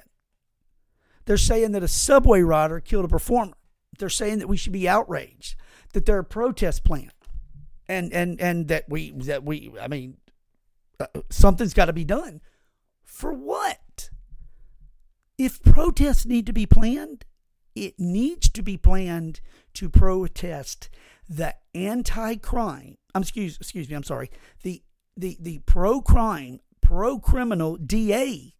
[1.26, 3.57] They're saying that a subway rider killed a performer.
[3.98, 5.56] They're saying that we should be outraged,
[5.94, 7.12] that they're a protest plan,
[7.88, 9.72] and and and that we that we.
[9.80, 10.18] I mean,
[11.00, 12.42] uh, something's got to be done.
[13.04, 14.10] For what?
[15.38, 17.26] If protests need to be planned,
[17.76, 19.40] it needs to be planned
[19.76, 20.90] to protest
[21.30, 22.98] the anti-crime.
[23.14, 23.96] I'm excuse excuse me.
[23.96, 24.32] I'm sorry.
[24.64, 24.84] The
[25.16, 28.54] the the pro-crime, pro-criminal DA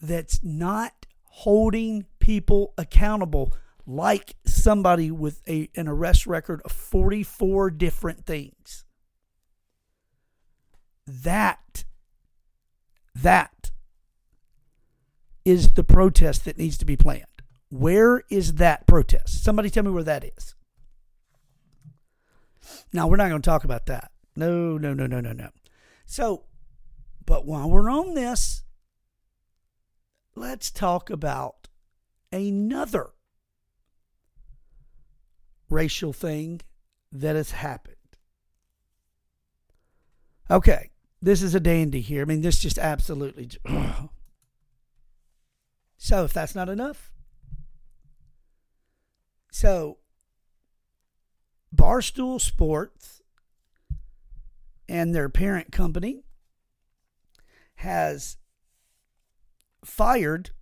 [0.00, 3.52] that's not holding people accountable
[3.86, 8.84] like somebody with a, an arrest record of 44 different things.
[11.06, 11.84] That
[13.14, 13.72] that
[15.44, 17.24] is the protest that needs to be planned.
[17.70, 19.42] Where is that protest?
[19.42, 20.54] Somebody tell me where that is.
[22.92, 24.10] Now, we're not going to talk about that.
[24.36, 25.50] No, no, no, no, no, no.
[26.06, 26.44] So,
[27.24, 28.64] but while we're on this,
[30.34, 31.68] let's talk about
[32.32, 33.10] another
[35.68, 36.60] racial thing
[37.12, 37.96] that has happened.
[40.50, 40.90] Okay,
[41.22, 42.22] this is a dandy here.
[42.22, 43.50] I mean, this just absolutely.
[46.02, 47.12] So, if that's not enough,
[49.52, 49.98] so
[51.76, 53.20] Barstool Sports
[54.88, 56.24] and their parent company
[57.76, 58.38] has
[59.84, 60.52] fired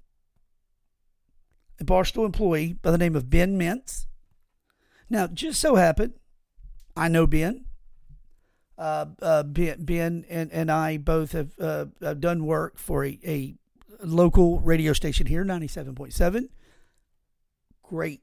[1.80, 4.06] a Barstool employee by the name of Ben Mintz.
[5.10, 6.14] Now, just so happened,
[6.96, 7.64] I know Ben.
[8.76, 13.54] Uh, uh, ben, ben and, and I both have uh, done work for a, a
[14.04, 16.48] local radio station here, 97.7,
[17.82, 18.20] great,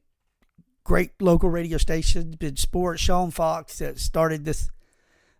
[0.85, 2.31] great local radio station.
[2.31, 3.01] been sports.
[3.01, 4.69] Sean Fox that started this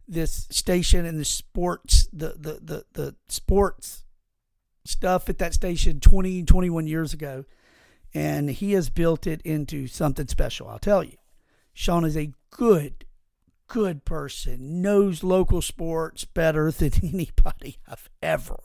[0.08, 4.04] this station and the sports the the the, the sports
[4.84, 7.44] stuff at that station 20 21 years ago
[8.16, 11.18] and he has built it into something special i'll tell you.
[11.74, 13.06] Sean is a good
[13.68, 18.58] good person knows local sports better than anybody i've ever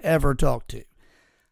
[0.00, 0.84] ever talked to.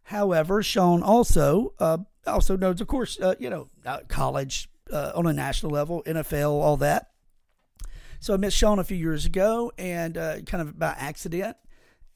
[0.04, 5.26] However sean also uh, also knows of course uh, you know uh, college uh, on
[5.26, 7.10] a national level nfl all that.
[8.18, 11.56] So I met Sean a few years ago, and uh, kind of by accident,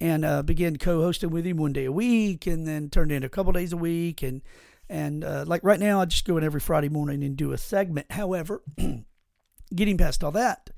[0.01, 3.31] and uh, began co-hosting with him one day a week, and then turned into a
[3.31, 4.43] couple days a week, and
[4.91, 7.59] and uh, like right now, I just go in every Friday morning and do a
[7.59, 8.11] segment.
[8.11, 8.61] However,
[9.75, 10.71] getting past all that,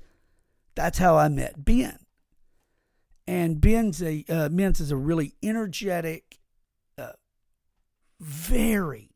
[0.75, 1.97] that's how I met Ben.
[3.25, 6.37] And Ben's a uh, Ben's is a really energetic,
[6.95, 7.13] uh,
[8.19, 9.15] very,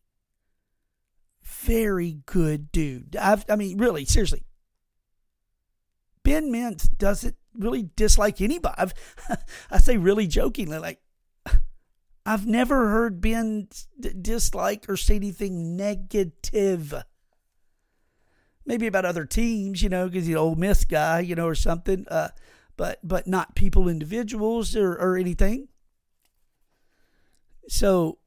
[1.43, 3.15] very good dude.
[3.17, 4.45] I've, I mean, really, seriously,
[6.23, 8.75] Ben Mintz doesn't really dislike anybody.
[8.79, 8.93] I've,
[9.69, 11.01] I say really jokingly, like,
[12.27, 13.69] I've never heard Ben
[14.21, 16.93] dislike or say anything negative.
[18.65, 21.55] Maybe about other teams, you know, because he's an Ole Miss guy, you know, or
[21.55, 22.05] something.
[22.09, 22.29] Uh,
[22.75, 25.69] but but not people, individuals, or, or anything.
[27.69, 28.19] So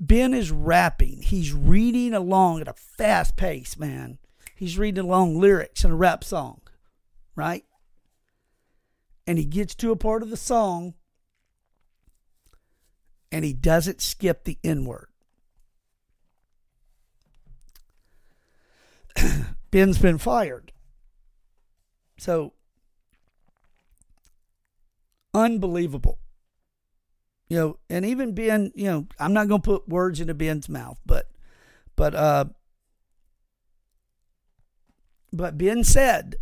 [0.00, 1.22] Ben is rapping.
[1.22, 4.18] He's reading along at a fast pace, man.
[4.56, 6.62] He's reading along lyrics in a rap song
[7.36, 7.64] right?
[9.26, 10.94] And he gets to a part of the song
[13.34, 15.08] and he doesn't skip the N word.
[19.72, 20.70] Ben's been fired.
[22.16, 22.52] So,
[25.34, 26.20] unbelievable.
[27.48, 30.68] You know, and even Ben, you know, I'm not going to put words into Ben's
[30.68, 31.28] mouth, but,
[31.96, 32.44] but, uh,
[35.32, 36.36] but Ben said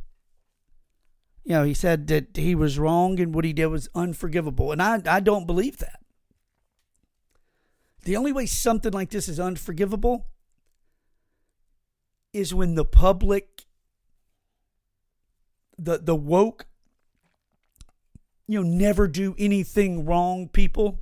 [1.45, 4.71] you know, he said that he was wrong and what he did was unforgivable.
[4.71, 6.02] And I, I don't believe that.
[8.03, 10.27] The only way something like this is unforgivable
[12.33, 13.65] is when the public,
[15.79, 16.67] the, the woke,
[18.49, 21.01] you know, never do anything wrong people,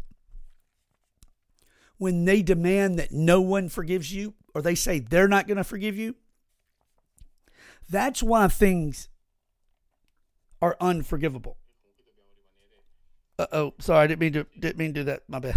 [1.96, 5.64] when they demand that no one forgives you or they say they're not going to
[5.64, 6.16] forgive you,
[7.88, 9.08] that's why things
[10.62, 11.56] are unforgivable.
[13.38, 15.22] Uh oh, sorry, I didn't mean to didn't mean to do that.
[15.28, 15.56] My bad.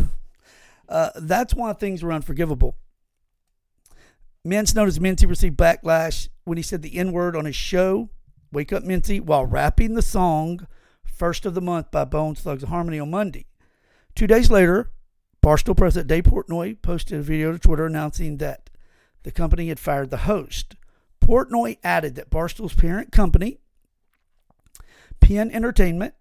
[0.88, 2.76] Uh, that's why things were unforgivable.
[4.46, 8.10] Mintz noticed Mincy received backlash when he said the N word on his show,
[8.52, 10.68] Wake Up Mincy, while rapping the song
[11.06, 13.46] First of the Month by Bone Thugs Harmony on Monday.
[14.16, 14.92] Two days later,
[15.44, 18.70] Barstool President Dave Portnoy posted a video to Twitter announcing that
[19.24, 20.76] the company had fired the host.
[21.22, 23.60] Portnoy added that Barstool's parent company,
[25.22, 26.16] Penn Entertainment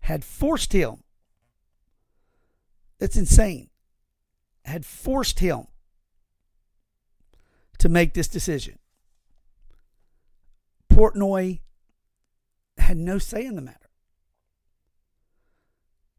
[0.00, 1.02] had forced him.
[2.98, 3.67] That's insane.
[4.68, 5.66] Had forced him
[7.78, 8.78] to make this decision.
[10.92, 11.60] Portnoy
[12.76, 13.90] had no say in the matter.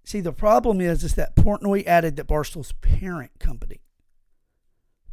[0.04, 3.82] See, the problem is, is that Portnoy added that Barstool's parent company,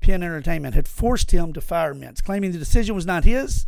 [0.01, 3.67] Penn Entertainment, had forced him to fire Mintz, claiming the decision was not his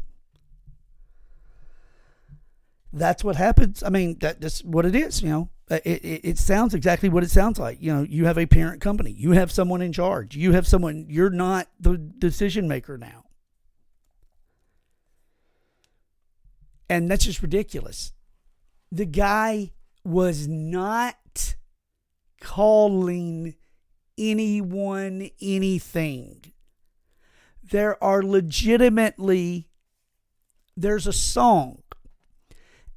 [2.93, 3.83] that's what happens.
[3.83, 5.23] I mean, that, that's what it is.
[5.23, 7.79] You know, Uh, it, it, it sounds exactly what it sounds like.
[7.81, 11.07] You know, you have a parent company, you have someone in charge, you have someone.
[11.09, 13.25] You're not the decision maker now,
[16.89, 18.13] and that's just ridiculous.
[18.91, 19.73] The guy
[20.05, 21.57] was not
[22.41, 23.55] calling
[24.17, 26.53] anyone anything.
[27.63, 29.69] There are legitimately
[30.77, 31.83] there's a song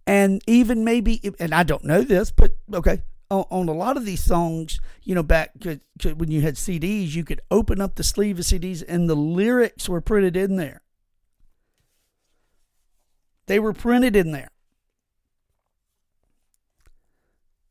[0.07, 3.02] and even maybe and i don't know this but okay
[3.32, 7.23] on, on a lot of these songs you know back when you had cds you
[7.23, 10.82] could open up the sleeve of cds and the lyrics were printed in there.
[13.48, 14.52] They were printed in there.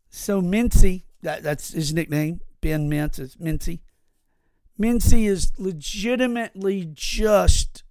[0.09, 3.81] So mincy that, that's his nickname ben mintz is mincy.
[4.78, 7.82] Mincy is legitimately just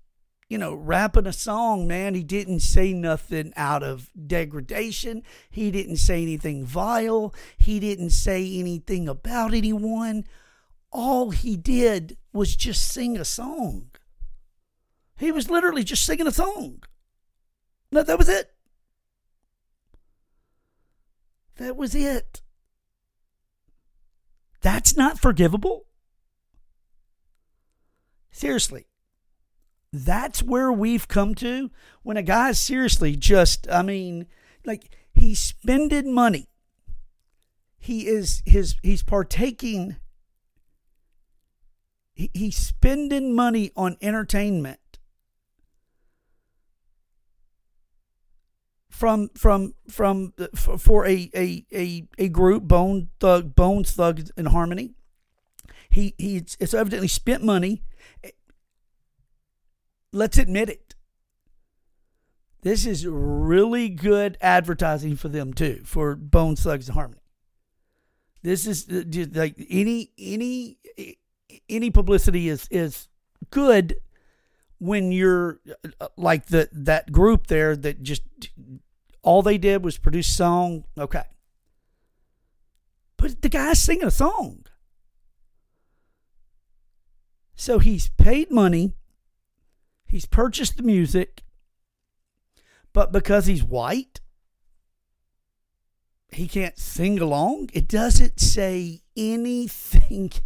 [0.49, 2.15] you know, rapping a song, man.
[2.15, 5.21] He didn't say nothing out of degradation.
[5.51, 7.35] He didn't say anything vile.
[7.55, 10.25] He didn't say anything about anyone.
[10.91, 13.91] All he did was just sing a song.
[15.19, 16.81] He was literally just singing a song.
[17.91, 18.51] No, that was it.
[21.57, 22.41] That was it.
[24.61, 25.85] That's not forgivable.
[28.31, 28.88] Seriously
[29.91, 31.71] That's where we've come to
[32.03, 34.27] when a guy is seriously just, I mean,
[34.65, 36.47] like he's spending money.
[37.79, 39.97] He is his he's partaking
[42.19, 44.99] he, he's spending money on entertainment
[48.89, 54.91] from from from for a a a, a group Bone Thug Bones Thug and Harmony.
[55.89, 57.83] He he it's evidently spent money.
[60.11, 60.95] Let's admit it.
[62.61, 67.21] This is really good advertising for them too, for Bone Slugs and Harmony.
[68.41, 69.03] This is uh,
[69.33, 70.77] like any any
[71.69, 73.07] any publicity is is
[73.49, 73.97] good
[74.79, 75.59] when you're
[76.01, 78.23] uh, like the that group there that just
[79.21, 80.85] all they did was produce song.
[80.97, 81.23] Okay,
[83.17, 84.65] but the guy's singing a song,
[87.55, 88.93] so he's paid money.
[90.09, 91.43] He's purchased the music,
[92.93, 94.19] but because he's white,
[96.31, 97.69] he can't sing along.
[97.73, 100.31] It doesn't say anything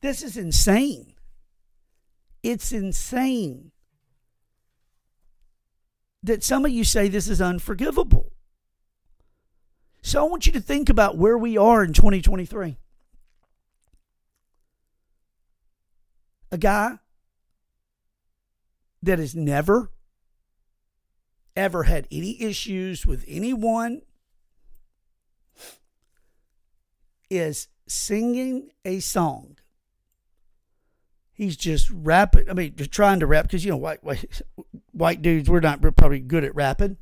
[0.00, 1.14] This is insane.
[2.42, 3.72] It's insane
[6.22, 8.32] that some of you say this is unforgivable.
[10.02, 12.78] So I want you to think about where we are in 2023.
[16.50, 16.98] A guy
[19.02, 19.90] that has never,
[21.54, 24.02] ever had any issues with anyone
[27.28, 29.56] is singing a song
[31.36, 32.50] he's just rapping.
[32.50, 34.42] I mean, just trying to rap because you know white white
[34.92, 36.96] white dudes we're not we're probably good at rapping,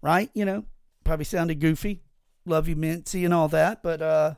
[0.00, 0.30] right?
[0.32, 0.64] You know,
[1.04, 2.02] probably sounded goofy.
[2.46, 4.34] Love you, Mincy, and all that, but uh,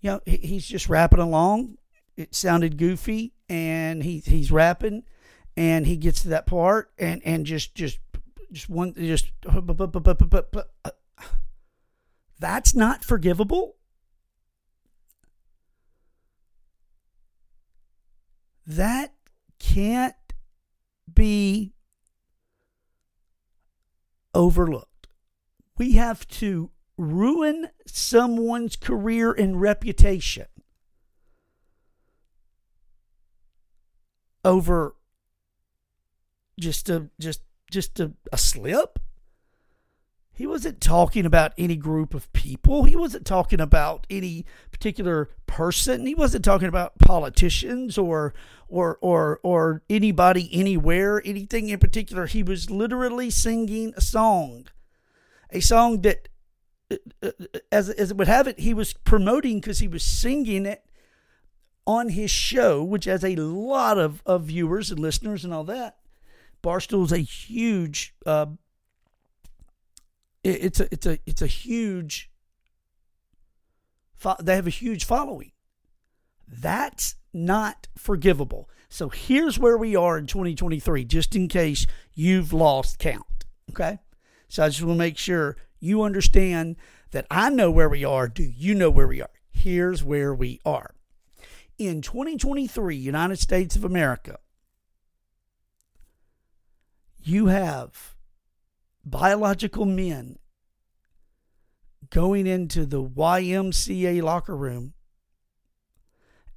[0.00, 1.78] you know, he, he's just rapping along.
[2.16, 5.04] It sounded goofy, and he he's rapping,
[5.56, 7.98] and he gets to that part, and and just just
[8.52, 9.30] just one just
[12.38, 13.76] that's not forgivable
[18.66, 19.12] That
[19.58, 20.14] can't
[21.12, 21.74] be
[24.32, 25.08] overlooked.
[25.76, 30.46] We have to ruin someone's career and reputation
[34.44, 34.94] over
[36.58, 38.98] just a just just a, a slip
[40.36, 42.84] he wasn't talking about any group of people.
[42.84, 46.06] He wasn't talking about any particular person.
[46.06, 48.34] He wasn't talking about politicians or
[48.68, 52.26] or or or anybody anywhere, anything in particular.
[52.26, 54.66] He was literally singing a song.
[55.50, 56.28] A song that
[56.90, 57.30] uh, uh,
[57.70, 60.84] as as it would have it, he was promoting because he was singing it
[61.86, 65.98] on his show, which has a lot of, of viewers and listeners and all that.
[66.62, 68.46] Barstool is a huge uh,
[70.42, 72.30] it's a it's a it's a huge
[74.40, 75.52] they have a huge following.
[76.48, 78.70] That's not forgivable.
[78.88, 83.44] So here's where we are in 2023, just in case you've lost count.
[83.70, 83.98] Okay.
[84.48, 86.76] So I just want to make sure you understand
[87.10, 88.28] that I know where we are.
[88.28, 89.30] Do you know where we are?
[89.50, 90.94] Here's where we are.
[91.76, 94.38] In 2023, United States of America,
[97.20, 98.14] you have
[99.04, 100.38] biological men
[102.10, 104.92] going into the YMCA locker room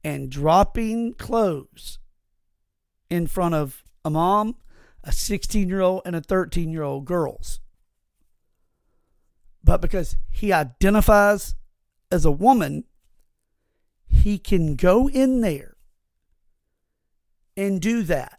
[0.03, 1.97] and dropping clothes
[3.09, 4.55] in front of a mom,
[5.03, 7.59] a 16 year old, and a 13 year old girls.
[9.63, 11.55] But because he identifies
[12.11, 12.85] as a woman,
[14.07, 15.75] he can go in there
[17.55, 18.37] and do that.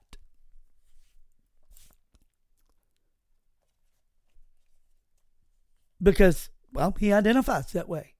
[6.02, 8.14] because, well, he identifies that way.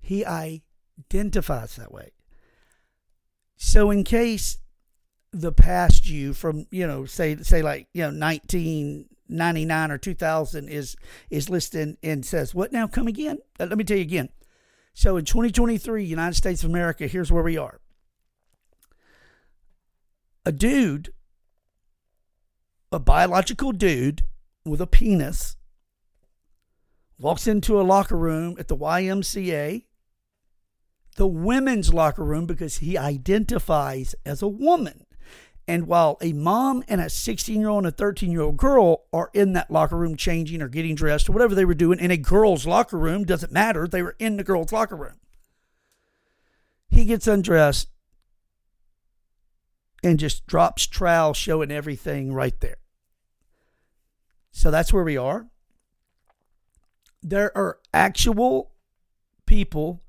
[0.00, 2.12] He identifies that way.
[3.56, 4.58] So, in case
[5.32, 10.96] the past you from, you know, say, say like, you know, 1999 or 2000 is,
[11.30, 12.86] is listed and says, what now?
[12.86, 13.38] Come again?
[13.58, 14.28] Let me tell you again.
[14.98, 17.82] So, in 2023, United States of America, here's where we are.
[20.46, 21.12] A dude,
[22.90, 24.22] a biological dude
[24.64, 25.56] with a penis
[27.18, 29.84] walks into a locker room at the YMCA,
[31.16, 35.04] the women's locker room, because he identifies as a woman.
[35.68, 39.04] And while a mom and a 16 year old and a 13 year old girl
[39.12, 42.10] are in that locker room changing or getting dressed or whatever they were doing in
[42.10, 43.88] a girl's locker room, doesn't matter.
[43.88, 45.18] They were in the girl's locker room.
[46.88, 47.88] he gets undressed
[50.04, 52.76] and just drops trowel showing everything right there.
[54.52, 55.48] So that's where we are.
[57.22, 58.72] There are actual
[59.46, 60.02] people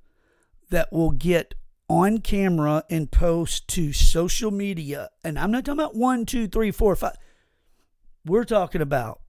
[0.69, 1.55] that will get
[1.89, 5.09] on camera and post to social media.
[5.23, 7.15] And I'm not talking about one, two, three, four, five.
[8.25, 9.21] We're talking about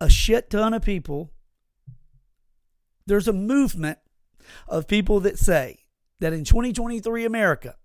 [0.00, 1.30] a shit ton of people.
[3.06, 3.98] There's a movement
[4.66, 5.78] of people that say
[6.18, 7.76] that in 2023 America,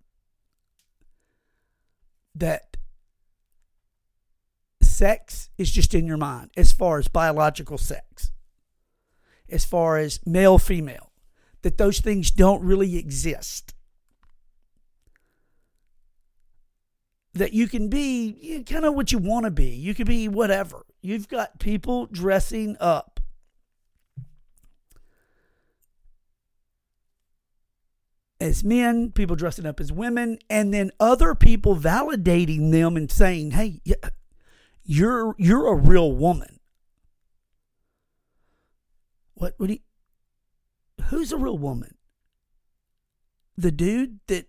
[2.33, 2.77] that
[4.81, 8.31] sex is just in your mind as far as biological sex,
[9.49, 11.11] as far as male female,
[11.67, 13.73] that those things don't really exist.
[17.33, 19.67] That you can be kind of what you want to be.
[19.67, 20.85] You can be whatever.
[21.01, 23.19] You've got people dressing up.
[28.39, 33.51] As men, people dressing up as women, and then other people validating them and saying,
[33.51, 33.81] "Hey,
[34.85, 36.61] you're you're a real woman."
[39.33, 39.55] What?
[39.57, 39.79] What do you?
[41.07, 41.95] Who's a real woman?
[43.57, 44.47] The dude that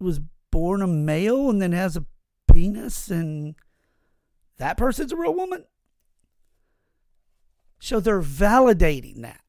[0.00, 0.20] was
[0.50, 2.04] born a male and then has a
[2.52, 3.54] penis and
[4.58, 5.64] that person's a real woman?
[7.78, 9.40] So they're validating that.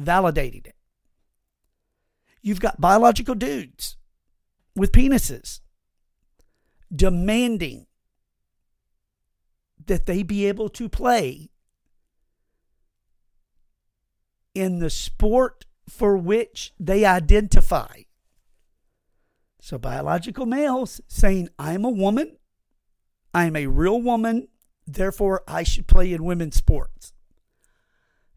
[0.00, 0.76] Validating it.
[2.42, 3.96] You've got biological dudes
[4.76, 5.60] with penises
[6.94, 7.86] demanding
[9.86, 11.50] that they be able to play
[14.54, 18.02] in the sport for which they identify.
[19.60, 22.36] So, biological males saying, I'm a woman,
[23.32, 24.48] I'm a real woman,
[24.86, 27.12] therefore I should play in women's sports.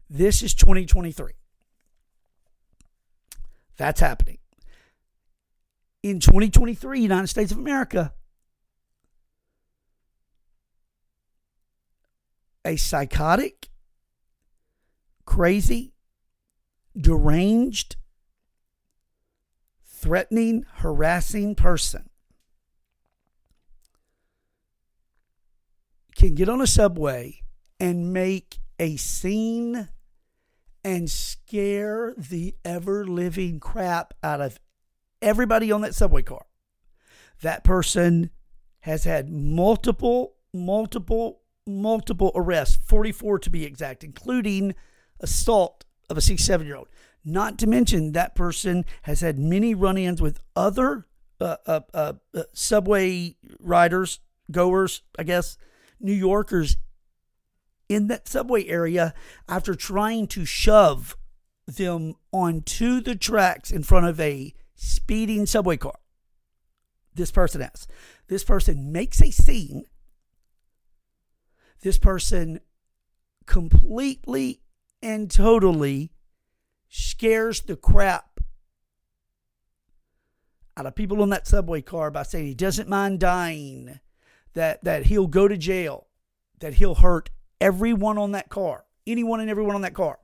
[0.08, 1.32] This is 2023.
[3.76, 4.38] That's happening.
[6.02, 8.14] In 2023, United States of America,
[12.64, 13.68] a psychotic,
[15.26, 15.92] crazy,
[16.98, 17.96] deranged,
[19.84, 22.08] threatening, harassing person
[26.18, 27.40] can get on a subway
[27.78, 29.88] and make a scene
[30.84, 34.58] and scare the ever living crap out of
[35.22, 36.44] everybody on that subway car.
[37.42, 38.30] That person
[38.80, 44.74] has had multiple, multiple, multiple arrests, 44 to be exact, including
[45.20, 46.88] assault of a 67 year old.
[47.24, 51.06] Not to mention, that person has had many run ins with other
[51.40, 54.20] uh, uh, uh, uh, subway riders,
[54.50, 55.58] goers, I guess,
[56.00, 56.76] New Yorkers
[57.88, 59.14] in that subway area
[59.48, 61.16] after trying to shove
[61.66, 65.98] them onto the tracks in front of a speeding subway car.
[67.14, 67.86] This person has.
[68.28, 69.84] This person makes a scene.
[71.82, 72.60] This person
[73.46, 74.60] completely
[75.02, 76.12] and totally
[76.88, 78.40] scares the crap
[80.76, 83.98] out of people in that subway car by saying he doesn't mind dying,
[84.54, 86.06] that, that he'll go to jail,
[86.60, 87.30] that he'll hurt
[87.60, 90.18] everyone on that car, anyone and everyone on that car.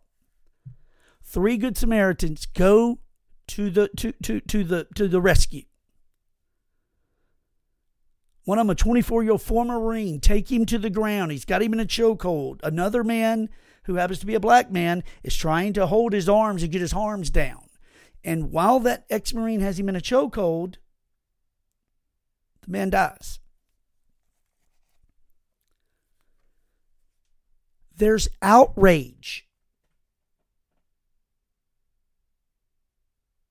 [1.23, 2.99] Three good Samaritans go
[3.49, 5.65] to the to, to, to the to the rescue.
[8.45, 11.33] One of them, a 24 year old former Marine, take him to the ground.
[11.33, 12.61] He's got him in a chokehold.
[12.63, 13.49] Another man
[13.85, 16.81] who happens to be a black man, is trying to hold his arms and get
[16.81, 17.69] his arms down.
[18.25, 20.77] And while that ex Marine has him in a chokehold,
[22.63, 23.39] the man dies.
[27.97, 29.47] There's outrage.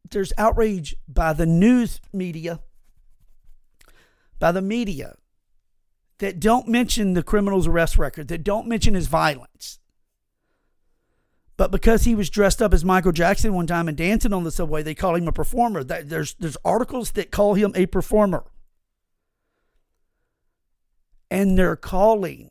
[0.09, 2.59] There's outrage by the news media,
[4.39, 5.15] by the media
[6.19, 9.79] that don't mention the criminal's arrest record, that don't mention his violence.
[11.55, 14.51] But because he was dressed up as Michael Jackson one time and dancing on the
[14.51, 15.83] subway, they call him a performer.
[15.83, 18.45] There's there's articles that call him a performer.
[21.29, 22.49] And they're calling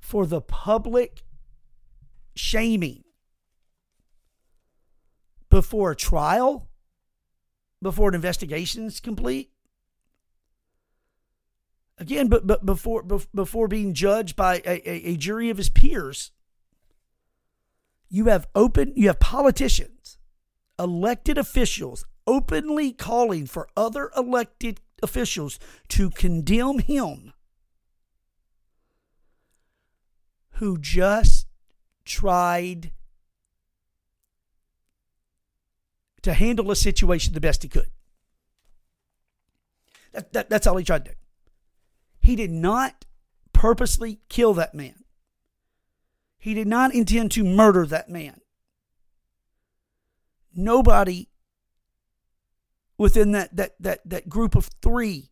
[0.00, 1.24] for the public
[2.34, 3.04] shaming
[5.48, 6.68] before a trial,
[7.80, 9.51] before an investigation is complete.
[11.98, 16.32] Again, but, but before before being judged by a, a, jury of his peers,
[18.08, 20.18] you have open you have politicians,
[20.78, 25.58] elected officials openly calling for other elected officials
[25.88, 27.32] to condemn him
[30.52, 31.46] who just
[32.04, 32.92] tried
[36.22, 37.90] to handle a situation the best he could.
[40.12, 41.16] That, that, that's all he tried to do.
[42.22, 43.04] He did not
[43.52, 45.04] purposely kill that man.
[46.38, 48.40] He did not intend to murder that man.
[50.54, 51.28] Nobody
[52.96, 55.30] within that, that, that, that group of three,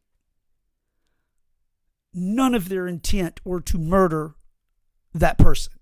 [2.13, 4.35] none of their intent were to murder
[5.15, 5.75] that person.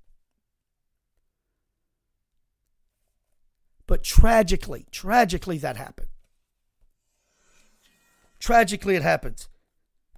[3.86, 6.08] But tragically, tragically, that happened.
[8.38, 9.48] Tragically, it happens.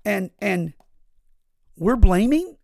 [0.05, 0.73] And, and
[1.77, 2.57] we're blaming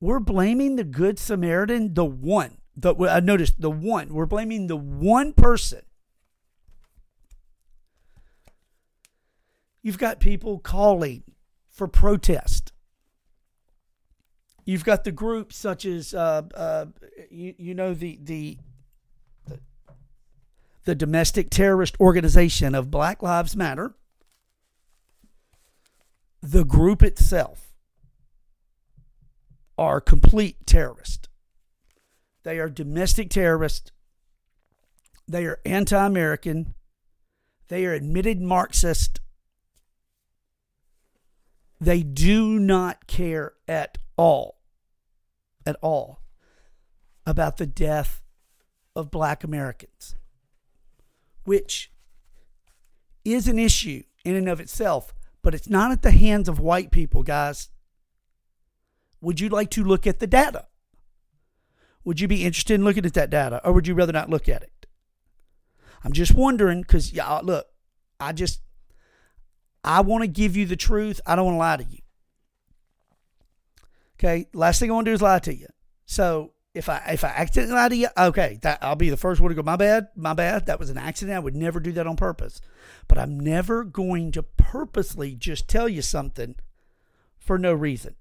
[0.00, 4.76] we're blaming the good samaritan the one the i noticed the one we're blaming the
[4.76, 5.82] one person.
[9.82, 11.24] You've got people calling
[11.70, 12.72] for protest.
[14.66, 16.86] You've got the groups such as uh, uh,
[17.30, 18.58] you, you know the, the
[20.84, 23.94] the domestic terrorist organization of black lives matter
[26.50, 27.68] the group itself
[29.78, 31.28] are complete terrorists.
[32.42, 33.92] They are domestic terrorists.
[35.28, 36.74] They are anti American.
[37.68, 39.20] They are admitted Marxist.
[41.80, 44.58] They do not care at all,
[45.64, 46.20] at all,
[47.24, 48.22] about the death
[48.96, 50.16] of black Americans,
[51.44, 51.92] which
[53.24, 56.90] is an issue in and of itself but it's not at the hands of white
[56.90, 57.68] people, guys.
[59.20, 60.66] Would you like to look at the data?
[62.04, 64.48] Would you be interested in looking at that data, or would you rather not look
[64.48, 64.86] at it?
[66.02, 67.66] I'm just wondering because, y'all, look,
[68.18, 68.60] I just,
[69.84, 71.20] I want to give you the truth.
[71.26, 71.98] I don't want to lie to you.
[74.18, 75.66] Okay, last thing I want to do is lie to you.
[76.06, 79.40] So if I if I accidentally lie to you, okay, that I'll be the first
[79.40, 79.62] one to go.
[79.62, 80.66] My bad, my bad.
[80.66, 81.36] That was an accident.
[81.36, 82.60] I would never do that on purpose.
[83.08, 86.54] But I'm never going to purposely just tell you something
[87.38, 88.14] for no reason.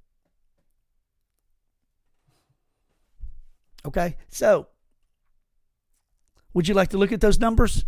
[3.85, 4.67] Okay, so
[6.53, 7.85] would you like to look at those numbers?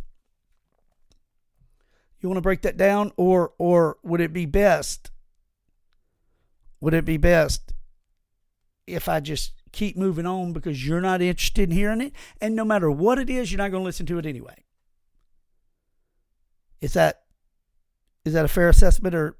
[2.19, 5.09] You want to break that down, or or would it be best?
[6.81, 7.73] Would it be best
[8.85, 12.13] if I just keep moving on because you're not interested in hearing it.
[12.39, 14.63] And no matter what it is, you're not going to listen to it anyway.
[16.81, 17.21] Is that
[18.25, 19.37] is that a fair assessment or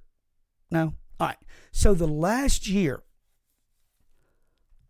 [0.69, 0.93] no?
[1.19, 1.37] All right.
[1.71, 3.03] So the last year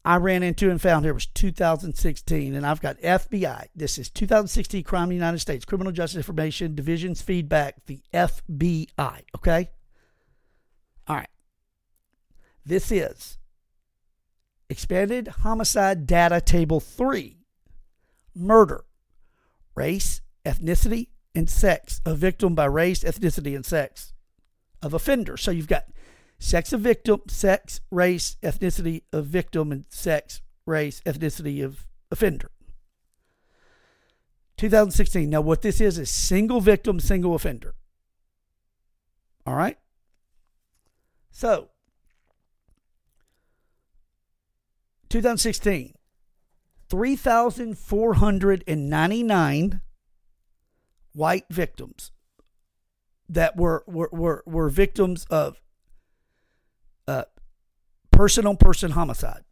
[0.04, 3.68] I ran into and found here was 2016, and I've got FBI.
[3.76, 9.22] This is 2016 Crime in the United States, Criminal Justice Information Division's feedback, the FBI.
[9.36, 9.70] Okay.
[11.08, 11.30] All right.
[12.66, 13.38] This is
[14.72, 17.36] Expanded Homicide Data Table 3
[18.34, 18.86] Murder,
[19.76, 24.14] Race, Ethnicity, and Sex of Victim by Race, Ethnicity, and Sex
[24.82, 25.36] of Offender.
[25.36, 25.88] So you've got
[26.40, 32.50] sex of victim, sex, race, ethnicity of victim, and sex, race, ethnicity of offender.
[34.56, 35.30] 2016.
[35.30, 37.76] Now, what this is is single victim, single offender.
[39.46, 39.78] All right?
[41.30, 41.71] So,
[45.12, 45.94] 2016,
[46.90, 49.82] 3,499
[51.14, 52.12] white victims
[53.28, 55.60] that were, were, were, were victims of
[57.08, 57.24] uh,
[58.12, 59.44] person on person homicide.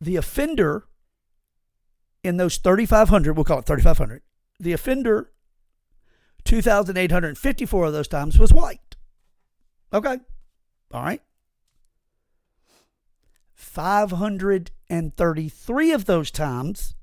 [0.00, 0.86] The offender
[2.22, 4.22] in those 3,500, we'll call it 3,500,
[4.58, 5.30] the offender,
[6.44, 8.96] 2,854 of those times was white.
[9.92, 10.18] Okay.
[10.92, 11.22] All right.
[13.60, 16.94] 533 of those times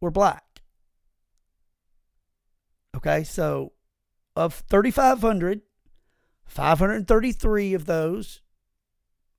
[0.00, 0.62] were black.
[2.96, 3.74] Okay, so
[4.34, 5.60] of 3,500,
[6.46, 8.40] 533 of those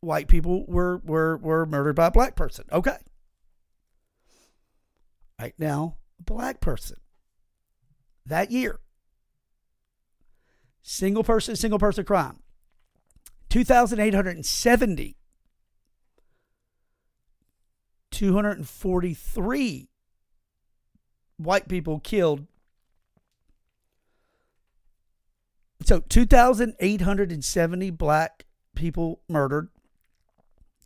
[0.01, 2.65] white people were, were, were murdered by a black person.
[2.71, 2.97] Okay.
[5.39, 6.97] Right now, a black person
[8.25, 8.79] that year,
[10.83, 12.42] single person, single person crime,
[13.53, 15.15] 2,870.
[18.09, 19.89] 243
[21.37, 22.47] white people killed.
[25.83, 29.69] So 2,870 black people murdered.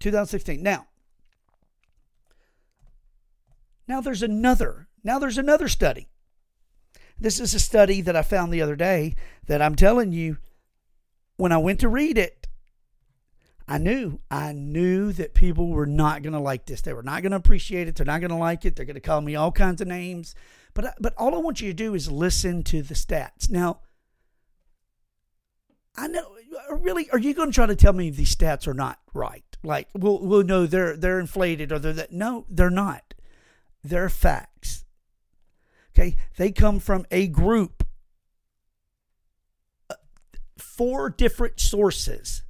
[0.00, 0.62] 2016.
[0.62, 0.86] Now,
[3.86, 4.88] now there's another.
[5.02, 6.10] Now there's another study.
[7.20, 9.16] This is a study that I found the other day
[9.46, 10.38] that I'm telling you
[11.36, 12.46] when I went to read it,
[13.66, 16.80] I knew, I knew that people were not going to like this.
[16.80, 17.96] They were not going to appreciate it.
[17.96, 18.76] They're not going to like it.
[18.76, 20.34] They're going to call me all kinds of names.
[20.74, 23.50] But but all I want you to do is listen to the stats.
[23.50, 23.80] Now,
[25.96, 26.36] I know
[26.70, 29.44] uh, really are you going to try to tell me these stats are not right?
[29.62, 33.14] Like, we'll we'll know they're they're inflated or they're that no, they're not.
[33.84, 34.84] They're facts.
[35.98, 36.16] Okay?
[36.36, 37.84] They come from a group
[39.90, 39.94] uh,
[40.56, 42.44] four different sources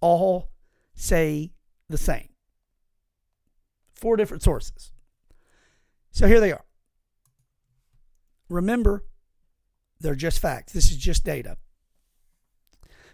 [0.00, 0.50] all
[0.94, 1.52] say
[1.88, 2.30] the same.
[3.94, 4.90] Four different sources.
[6.10, 6.64] So here they are.
[8.48, 9.04] Remember,
[10.00, 10.72] they're just facts.
[10.72, 11.56] This is just data.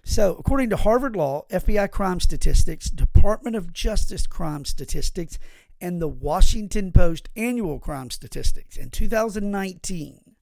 [0.07, 5.39] So, according to Harvard Law, FBI crime statistics, Department of Justice crime statistics,
[5.85, 10.35] and the Washington Post annual crime statistics in 2019,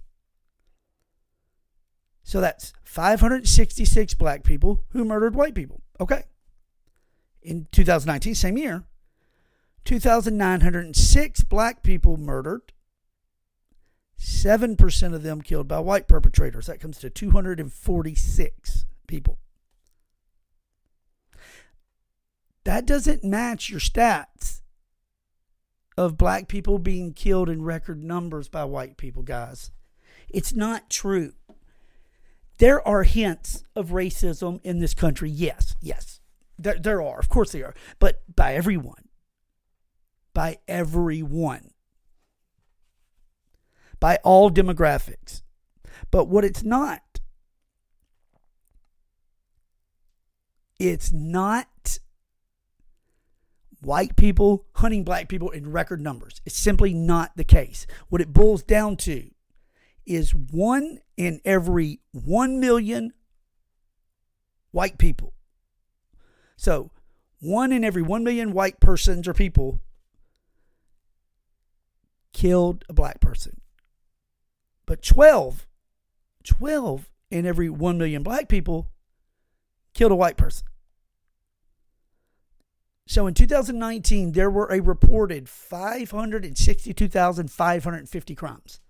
[2.23, 5.83] So that's 566 black people who murdered white people.
[5.99, 6.23] Okay.
[7.43, 8.85] In 2019, same year,
[9.85, 12.73] 2,906 black people murdered.
[14.21, 16.67] 7% of them killed by white perpetrators.
[16.67, 19.39] That comes to 246 people.
[22.63, 24.61] That doesn't match your stats
[25.97, 29.71] of black people being killed in record numbers by white people, guys.
[30.29, 31.33] It's not true.
[32.59, 35.31] There are hints of racism in this country.
[35.31, 36.19] Yes, yes.
[36.59, 37.17] There, there are.
[37.17, 37.75] Of course there are.
[37.97, 39.09] But by everyone.
[40.35, 41.70] By everyone.
[44.01, 45.43] By all demographics.
[46.11, 47.21] But what it's not,
[50.77, 51.99] it's not
[53.79, 56.41] white people hunting black people in record numbers.
[56.45, 57.87] It's simply not the case.
[58.09, 59.29] What it boils down to
[60.05, 63.13] is one in every 1 million
[64.71, 65.33] white people.
[66.57, 66.91] So,
[67.39, 69.81] one in every 1 million white persons or people
[72.33, 73.60] killed a black person.
[74.91, 75.67] But 12,
[76.43, 78.89] 12 in every 1 million black people
[79.93, 80.67] killed a white person.
[83.07, 88.81] So in 2019, there were a reported 562,550 crimes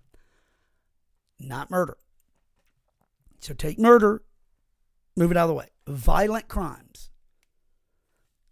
[1.38, 1.98] not murder.
[3.38, 4.24] So take murder,
[5.16, 5.68] move it out of the way.
[5.86, 7.12] Violent crimes,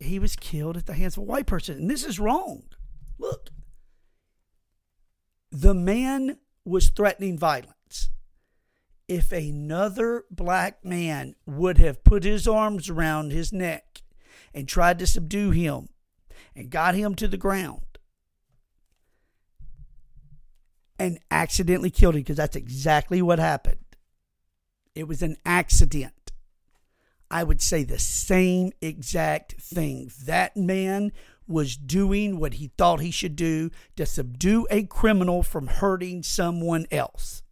[0.00, 1.76] he was killed at the hands of a white person.
[1.76, 2.64] And this is wrong.
[3.18, 3.50] Look,
[5.52, 8.10] the man was threatening violence.
[9.06, 14.02] If another black man would have put his arms around his neck
[14.54, 15.88] and tried to subdue him
[16.54, 17.82] and got him to the ground
[20.98, 23.78] and accidentally killed him, because that's exactly what happened.
[24.94, 26.19] It was an accident.
[27.30, 30.10] I would say the same exact thing.
[30.24, 31.12] That man
[31.46, 36.86] was doing what he thought he should do to subdue a criminal from hurting someone
[36.90, 37.42] else.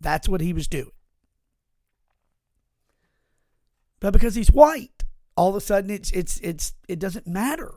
[0.00, 0.92] That's what he was doing.
[4.00, 5.04] But because he's white,
[5.36, 7.74] all of a sudden it's it's it's it doesn't matter.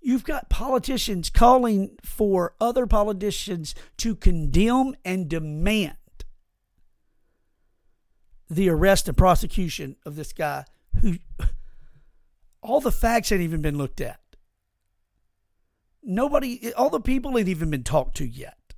[0.00, 5.96] You've got politicians calling for other politicians to condemn and demand
[8.50, 10.64] the arrest and prosecution of this guy
[11.00, 11.16] who
[12.62, 14.20] all the facts ain't even been looked at.
[16.02, 18.74] Nobody, all the people ain't even been talked to yet.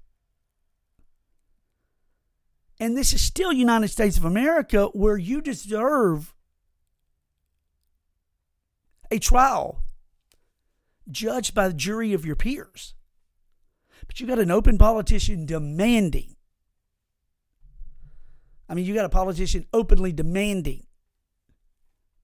[2.78, 6.34] And this is still United States of America where you deserve
[9.10, 9.82] a trial
[11.10, 12.94] judged by the jury of your peers.
[14.06, 16.35] But you got an open politician demanding
[18.68, 20.86] I mean, you got a politician openly demanding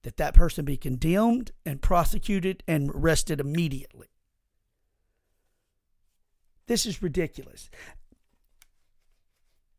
[0.03, 4.09] that that person be condemned and prosecuted and arrested immediately.
[6.67, 7.71] This is ridiculous.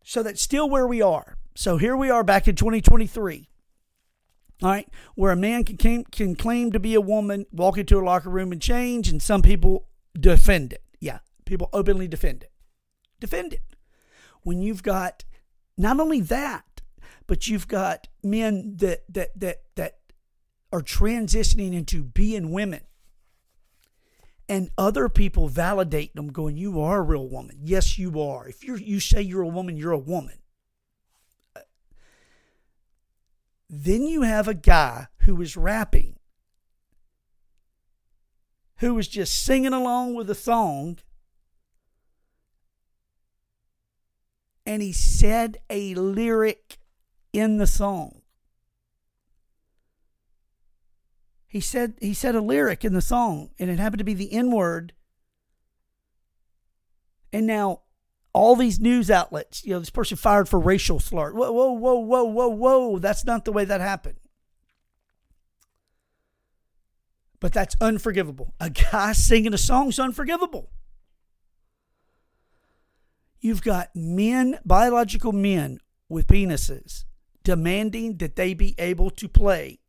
[0.04, 1.38] So that's still where we are.
[1.56, 3.50] So here we are back in 2023.
[4.62, 8.00] All right, where a man can claim, can claim to be a woman, walk into
[8.00, 9.88] a locker room and change, and some people
[10.18, 10.84] defend it.
[11.02, 12.52] Yeah, people openly defend it.
[13.20, 13.64] Defend it.
[14.44, 15.26] When you've got
[15.78, 16.82] not only that,
[17.28, 19.98] but you've got men that that that that
[20.72, 22.82] are transitioning into being women.
[24.50, 27.60] And other people validate them, going, You are a real woman.
[27.64, 28.48] Yes, you are.
[28.48, 30.40] If you you say you're a woman, you're a woman.
[33.70, 36.18] Then you have a guy who is rapping,
[38.78, 41.00] who was just singing along with a song
[44.66, 46.78] and he said a lyric
[47.32, 48.22] in the song.
[51.48, 54.34] He said he said a lyric in the song, and it happened to be the
[54.34, 54.94] N word.
[57.32, 57.82] And now
[58.34, 61.32] all these news outlets, you know, this person fired for racial slur.
[61.32, 63.00] Whoa, whoa, whoa, whoa, whoa, whoa.
[63.00, 64.18] That's not the way that happened.
[67.40, 68.54] But that's unforgivable.
[68.60, 70.72] A guy singing a song is unforgivable.
[73.44, 77.04] You've got men, biological men with penises,
[77.44, 79.82] demanding that they be able to play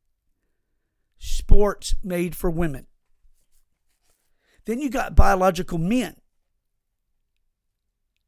[1.18, 2.88] sports made for women.
[4.64, 6.16] Then you got biological men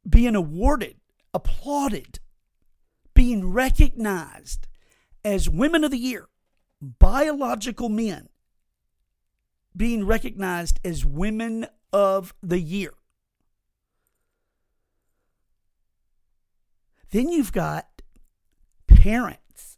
[0.09, 0.95] being awarded,
[1.33, 2.19] applauded,
[3.13, 4.65] being recognized
[5.25, 6.29] as women of the year.
[6.81, 8.29] Biological men
[9.75, 12.93] being recognized as women of the year.
[17.11, 18.01] Then you've got
[18.87, 19.77] parents.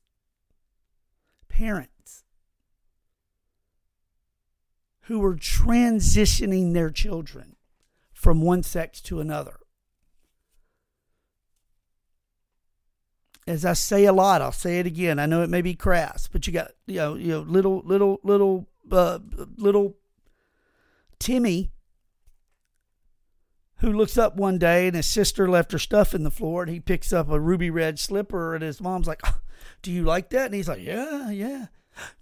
[1.47, 2.23] Parents
[5.01, 7.55] who are transitioning their children
[8.13, 9.57] from one sex to another.
[13.47, 15.17] As I say a lot, I'll say it again.
[15.17, 18.19] I know it may be crass, but you got you know you know little little
[18.23, 19.17] little uh,
[19.57, 19.95] little
[21.17, 21.71] Timmy
[23.79, 26.71] who looks up one day and his sister left her stuff in the floor and
[26.71, 29.39] he picks up a ruby red slipper and his mom's like, oh,
[29.81, 30.47] Do you like that?
[30.47, 31.67] And he's like, Yeah, yeah.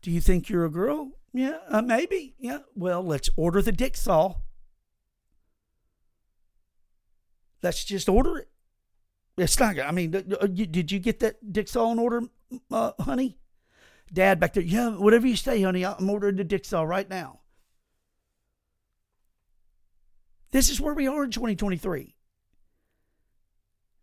[0.01, 1.11] Do you think you're a girl?
[1.33, 2.35] Yeah, uh, maybe.
[2.39, 2.59] Yeah.
[2.75, 4.35] Well, let's order the dick saw.
[7.61, 8.49] Let's just order it.
[9.37, 12.23] It's not, I mean, uh, did you get that dick saw in order,
[12.71, 13.37] uh, honey?
[14.11, 17.41] Dad back there, yeah, whatever you say, honey, I'm ordering the Dixall right now.
[20.57, 22.15] This is where we are in 2023.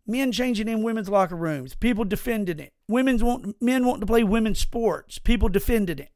[0.07, 2.71] Men changing in women's locker rooms, people defending it.
[2.87, 6.13] Women's want men wanting to play women's sports, people defending it.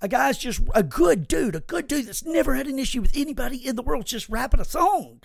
[0.00, 3.16] A guy's just a good dude, a good dude that's never had an issue with
[3.16, 5.22] anybody in the world, just rapping a song.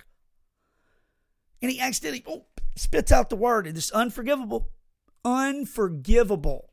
[1.62, 4.70] And he accidentally oh, spits out the word, and it's unforgivable.
[5.24, 6.70] Unforgivable.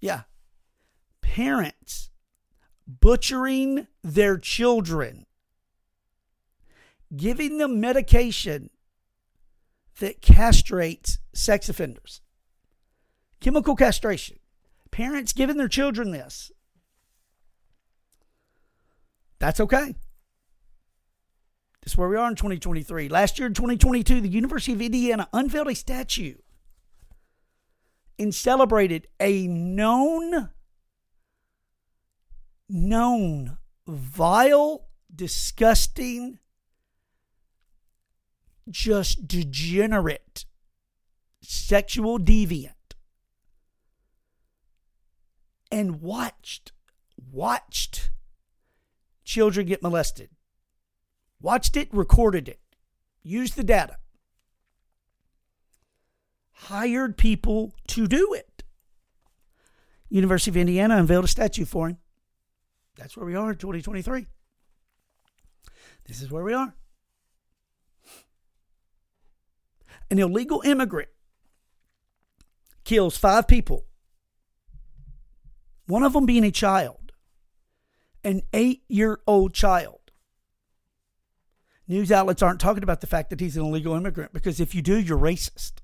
[0.00, 0.22] Yeah.
[1.22, 2.10] Parents
[2.98, 5.26] butchering their children,
[7.14, 8.70] giving them medication
[10.00, 12.20] that castrates sex offenders,
[13.40, 14.38] chemical castration.
[14.90, 16.50] Parents giving their children this.
[19.38, 19.94] That's okay.
[21.82, 23.08] This is where we are in 2023.
[23.08, 26.36] Last year in 2022, the University of Indiana unveiled a statue
[28.18, 30.50] and celebrated a known,
[32.70, 36.38] known, vile, disgusting,
[38.68, 40.44] just degenerate
[41.42, 42.94] sexual deviant
[45.72, 46.72] and watched,
[47.30, 48.10] watched
[49.24, 50.30] children get molested.
[51.42, 52.60] Watched it, recorded it,
[53.22, 53.96] used the data
[56.64, 58.62] hired people to do it.
[60.08, 61.98] University of Indiana unveiled a statue for him.
[63.00, 64.26] That's where we are in 2023.
[66.06, 66.74] This is where we are.
[70.10, 71.08] An illegal immigrant
[72.84, 73.86] kills five people,
[75.86, 77.12] one of them being a child,
[78.22, 79.98] an eight year old child.
[81.88, 84.82] News outlets aren't talking about the fact that he's an illegal immigrant because if you
[84.82, 85.80] do, you're racist.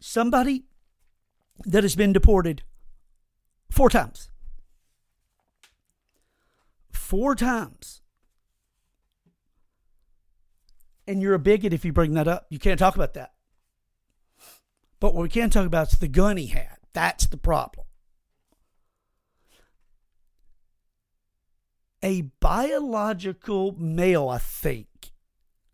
[0.00, 0.64] somebody
[1.66, 2.62] that has been deported
[3.70, 4.28] four times.
[6.92, 8.02] Four times.
[11.06, 12.46] And you're a bigot if you bring that up.
[12.50, 13.32] You can't talk about that.
[15.00, 16.76] But what we can talk about is the gun he had.
[16.92, 17.86] That's the problem.
[22.02, 25.12] A biological male, I think.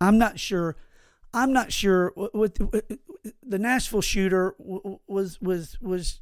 [0.01, 0.77] I'm not sure.
[1.32, 2.85] I'm not sure what, what, what
[3.43, 6.20] the Nashville shooter was was was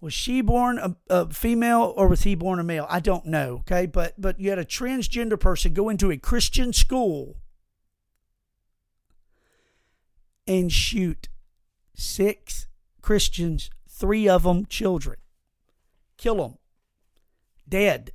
[0.00, 2.86] was she born a, a, female or was he born a male?
[2.88, 3.58] I don't know.
[3.60, 7.36] Okay, but but you had a transgender person go into a Christian school
[10.46, 11.28] and shoot
[11.94, 12.66] six
[13.02, 15.18] Christians, three of them children,
[16.16, 16.58] kill them,
[17.68, 18.12] dead,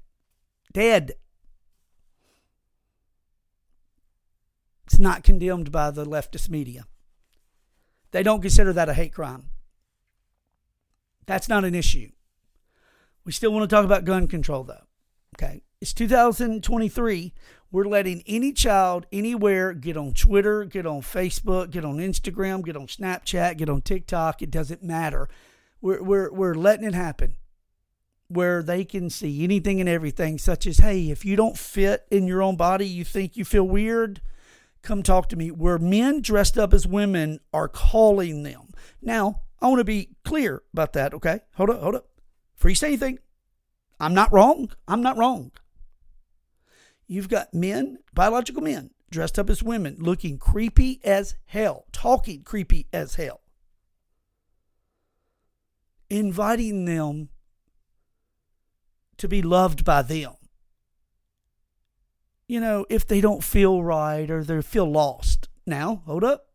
[0.74, 1.14] dead.
[4.86, 6.86] It's not condemned by the leftist media.
[8.12, 9.50] They don't consider that a hate crime.
[11.26, 12.12] That's not an issue.
[13.24, 14.84] We still want to talk about gun control, though.
[15.36, 15.64] Okay.
[15.82, 17.34] It's 2023.
[17.72, 22.78] We're letting any child anywhere get on Twitter, get on Facebook, get on Instagram, get
[22.78, 24.42] on Snapchat, get on TikTok.
[24.42, 25.28] It doesn't matter.
[25.82, 27.36] We're, we're, we're letting it happen
[28.28, 32.28] where they can see anything and everything, such as, hey, if you don't fit in
[32.28, 34.22] your own body, you think you feel weird,
[34.82, 38.70] come talk to me, where men dressed up as women are calling them.
[39.02, 41.40] Now, I want to be clear about that, okay?
[41.56, 42.08] Hold up, hold up.
[42.56, 43.18] Before you say anything,
[44.00, 44.70] I'm not wrong.
[44.88, 45.54] I'm not wrong.
[47.08, 52.86] You've got men, biological men, dressed up as women, looking creepy as hell, talking creepy
[52.94, 53.42] as hell,
[56.12, 57.30] inviting them
[59.18, 60.36] to be loved by them
[62.48, 65.50] you know, if they don't feel right or they feel lost.
[65.66, 66.50] Now, hold up.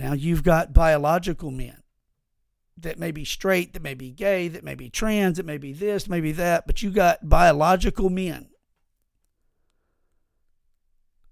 [0.00, 1.82] Now you've got biological men
[2.78, 5.74] that may be straight, that may be gay, that may be trans, that may be
[5.74, 8.48] this, maybe that, but you got biological men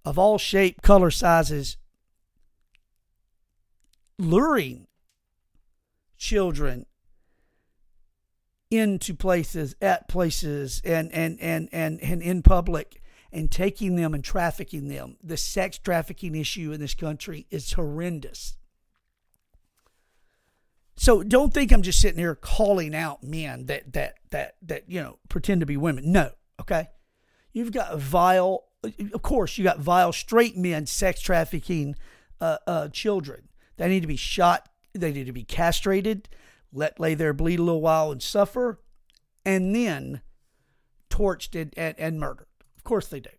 [0.05, 1.78] of all shape, color, sizes,
[4.19, 4.86] luring
[6.19, 6.85] children
[8.70, 13.03] into places, at places, and and and and, and in public
[13.33, 15.17] and taking them and trafficking them.
[15.23, 18.57] The sex trafficking issue in this country is horrendous.
[20.97, 25.01] So don't think I'm just sitting here calling out men that that that that you
[25.01, 26.11] know pretend to be women.
[26.11, 26.31] No,
[26.61, 26.89] okay.
[27.53, 28.65] You've got vile,
[29.13, 31.95] of course, you got vile straight men sex trafficking
[32.41, 33.49] uh, uh, children.
[33.77, 34.69] They need to be shot.
[34.93, 36.29] They need to be castrated,
[36.73, 38.81] let lay there, bleed a little while, and suffer,
[39.45, 40.23] and then
[41.11, 42.48] torched and, and, and murdered
[42.89, 43.31] course they do.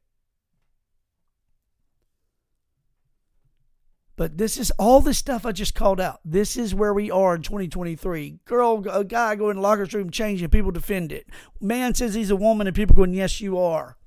[4.16, 6.20] But this is all the stuff I just called out.
[6.26, 8.40] This is where we are in 2023.
[8.44, 11.28] Girl, a guy going in the locker room changing, people defend it.
[11.62, 13.98] Man says he's a woman, and people going, yes, you are.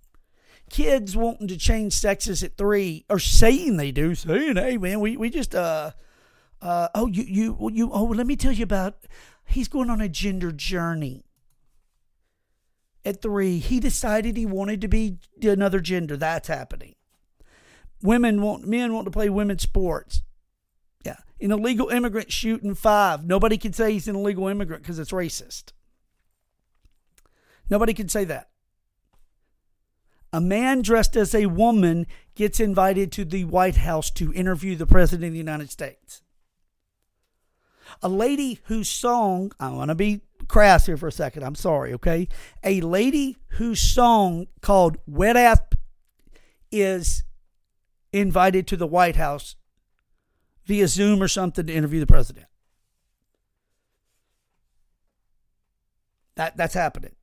[0.69, 5.17] Kids wanting to change sexes at three, or saying they do, saying, hey, man, we,
[5.17, 5.93] we just, uh,
[6.61, 8.99] uh, oh, you, you, you, oh, let me tell you about,
[9.47, 11.25] he's going on a gender journey.
[13.05, 16.17] At three, he decided he wanted to be another gender.
[16.17, 16.95] That's happening.
[18.03, 20.23] Women want men want to play women's sports.
[21.05, 23.25] Yeah, an illegal immigrant shooting five.
[23.25, 25.73] Nobody can say he's an illegal immigrant because it's racist.
[27.69, 28.51] Nobody can say that.
[30.33, 34.87] A man dressed as a woman gets invited to the White House to interview the
[34.87, 36.23] President of the United States.
[38.01, 41.93] A lady whose song, I want to be crass here for a second, I'm sorry,
[41.95, 42.29] okay?
[42.63, 45.61] A lady whose song called Wet Ass
[46.71, 47.25] is
[48.13, 49.57] invited to the White House
[50.65, 52.47] via Zoom or something to interview the president.
[56.37, 57.15] That that's happening.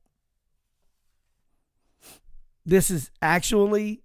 [2.64, 4.02] This is actually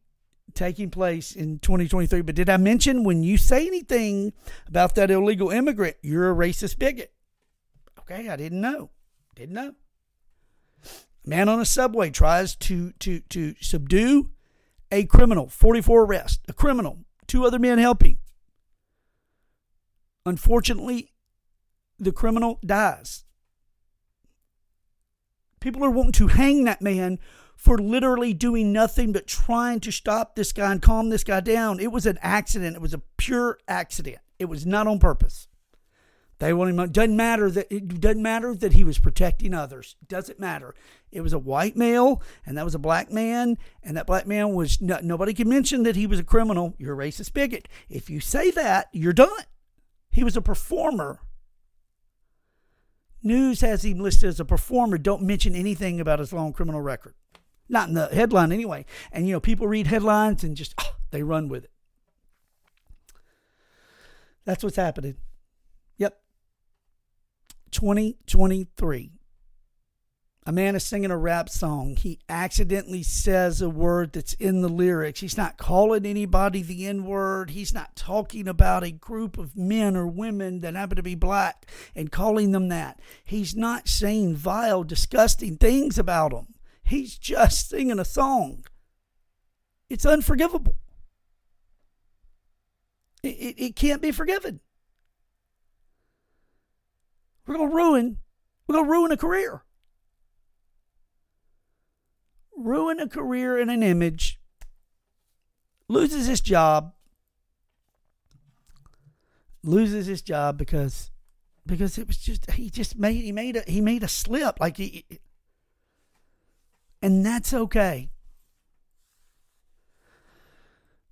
[0.56, 2.22] taking place in 2023.
[2.22, 4.34] But did I mention when you say anything
[4.68, 7.14] about that illegal immigrant, you're a racist bigot?
[8.00, 8.90] Okay, I didn't know.
[9.36, 9.76] Didn't know.
[11.26, 14.30] Man on a subway tries to to to subdue
[14.92, 18.20] a criminal, 44 arrests, a criminal, two other men helping.
[20.26, 21.12] Unfortunately,
[22.00, 23.26] the criminal dies.
[25.60, 27.20] People are wanting to hang that man
[27.56, 31.80] for literally doing nothing but trying to stop this guy and calm this guy down.
[31.80, 32.76] It was an accident.
[32.76, 34.18] It was a pure accident.
[34.40, 35.48] It was not on purpose.
[36.40, 36.92] They want him.
[36.92, 39.96] Doesn't matter that it doesn't matter that he was protecting others.
[40.06, 40.76] Doesn't matter.
[41.12, 44.54] It was a white male, and that was a black man, and that black man
[44.54, 46.76] was no, nobody can mention that he was a criminal.
[46.78, 47.70] You're a racist bigot.
[47.90, 49.30] If you say that, you're done.
[50.12, 51.22] He was a performer.
[53.24, 54.98] News has him listed as a performer.
[54.98, 57.16] Don't mention anything about his long criminal record.
[57.68, 58.86] Not in the headline anyway.
[59.12, 61.72] And you know, people read headlines and just oh, they run with it.
[64.46, 65.16] That's what's happening.
[65.98, 66.20] Yep.
[67.72, 69.12] 2023.
[70.48, 71.96] A man is singing a rap song.
[71.96, 75.22] He accidentally says a word that's in the lyrics.
[75.22, 77.50] He's not calling anybody the N word.
[77.50, 81.66] He's not talking about a group of men or women that happen to be black
[81.96, 83.00] and calling them that.
[83.24, 86.55] He's not saying vile, disgusting things about them.
[86.86, 88.66] He's just singing a song.
[89.90, 90.76] It's unforgivable.
[93.24, 94.60] It, it, it can't be forgiven.
[97.46, 98.18] We're going to ruin,
[98.68, 99.64] we're going to ruin a career.
[102.56, 104.40] Ruin a career and an image.
[105.88, 106.94] Loses his job.
[109.64, 111.12] Loses his job because
[111.66, 114.78] because it was just he just made he made a he made a slip like
[114.78, 115.04] he
[117.06, 118.10] and that's okay.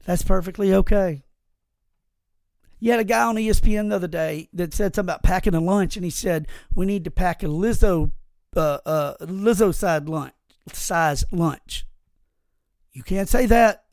[0.07, 1.21] That's perfectly okay.
[2.79, 5.61] You had a guy on ESPN the other day that said something about packing a
[5.61, 8.11] lunch, and he said we need to pack a Lizzo,
[8.55, 10.33] uh, uh, Lizzo side lunch,
[10.71, 11.85] size lunch.
[12.91, 13.83] You can't say that.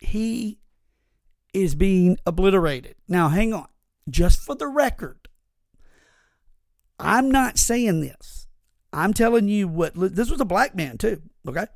[0.00, 0.58] He
[1.52, 2.96] is being obliterated.
[3.06, 3.68] Now, hang on.
[4.10, 5.28] Just for the record,
[6.98, 8.43] I'm not saying this.
[8.94, 11.20] I'm telling you what this was a black man too.
[11.46, 11.66] Okay,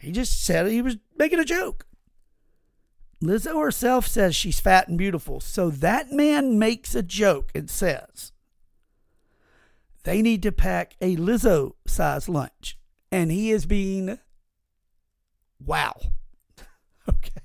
[0.00, 1.86] he just said he was making a joke.
[3.22, 5.40] Lizzo herself says she's fat and beautiful.
[5.40, 8.32] So that man makes a joke and says
[10.04, 12.78] they need to pack a Lizzo size lunch.
[13.12, 14.18] And he is being,
[15.64, 15.94] wow.
[17.08, 17.42] okay.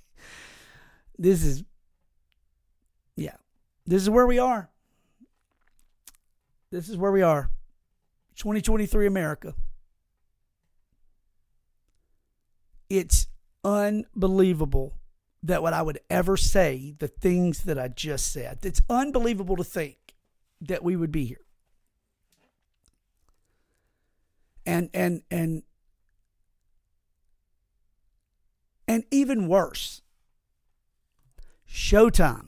[1.18, 1.64] This is,
[3.16, 3.36] yeah,
[3.86, 4.70] this is where we are.
[6.72, 7.52] This is where we are.
[8.40, 9.54] 2023 America.
[12.90, 13.28] It's
[13.66, 14.96] unbelievable
[15.44, 18.60] that what I would ever say the things that I just said.
[18.64, 19.98] It's unbelievable to think
[20.62, 21.46] that we would be here.
[24.66, 25.64] And and and
[28.88, 30.02] and even worse.
[31.70, 32.48] Showtime.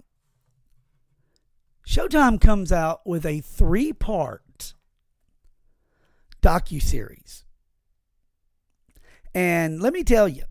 [1.85, 4.43] Showtime comes out with a three-part
[6.41, 7.43] docu-series.
[9.33, 10.43] And let me tell you,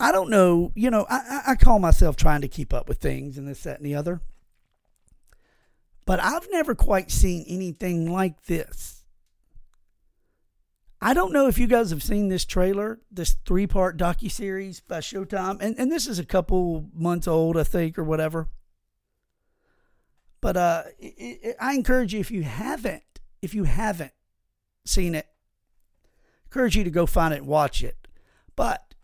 [0.00, 3.36] I don't know, you know, I, I call myself trying to keep up with things
[3.36, 4.20] and this, that, and the other.
[6.06, 9.04] But I've never quite seen anything like this.
[11.00, 14.80] I don't know if you guys have seen this trailer, this three part docu series
[14.80, 18.48] by Showtime, and and this is a couple months old, I think, or whatever.
[20.40, 24.12] But uh, it, it, I encourage you if you haven't, if you haven't
[24.88, 25.26] seen it,
[26.46, 28.08] encourage you to go find it and watch it.
[28.56, 28.94] But,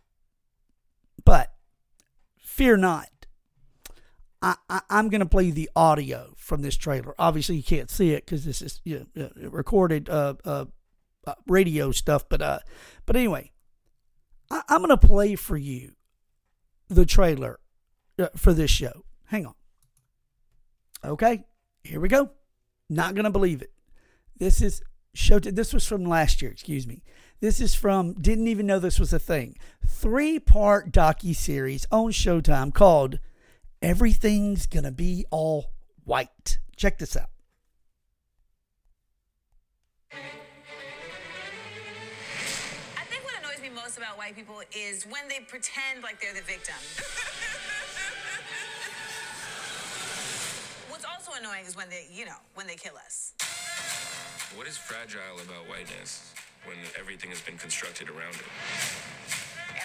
[1.24, 1.52] but,
[2.38, 3.08] fear not.
[4.44, 7.14] I, I, am going to play the audio from this trailer.
[7.18, 10.66] Obviously, you can't see it because this is you know, recorded uh, uh,
[11.26, 12.28] uh, radio stuff.
[12.28, 12.58] But uh,
[13.06, 13.52] but anyway,
[14.50, 15.92] I, am going to play for you
[16.88, 17.58] the trailer
[18.18, 19.04] uh, for this show.
[19.26, 19.54] Hang on.
[21.02, 21.44] Okay,
[21.82, 22.30] here we go.
[22.90, 23.72] Not going to believe it.
[24.36, 24.82] This is
[25.14, 25.38] show.
[25.38, 26.50] This was from last year.
[26.50, 27.02] Excuse me.
[27.40, 28.12] This is from.
[28.14, 29.56] Didn't even know this was a thing.
[29.86, 33.18] Three part docu series on Showtime called
[33.80, 35.70] Everything's gonna be all
[36.04, 36.58] white.
[36.76, 37.28] Check this out.
[40.10, 40.16] I
[43.10, 46.40] think what annoys me most about white people is when they pretend like they're the
[46.40, 46.74] victim.
[50.88, 53.34] What's also annoying is when they, you know, when they kill us.
[54.54, 56.32] What is fragile about whiteness
[56.64, 58.46] when everything has been constructed around it?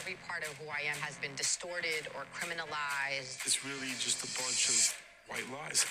[0.09, 3.45] every part of who I am has been distorted or criminalized.
[3.45, 4.95] It's really just a bunch of
[5.27, 5.81] white lies.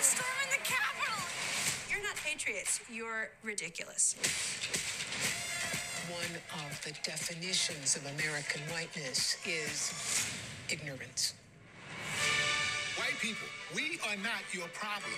[0.00, 1.18] Storming the Capitol!
[1.90, 2.80] You're not patriots.
[2.88, 4.14] You're ridiculous.
[6.12, 9.92] One of the definitions of American whiteness is
[10.70, 11.34] ignorance.
[12.98, 15.12] White people, we are not your problem.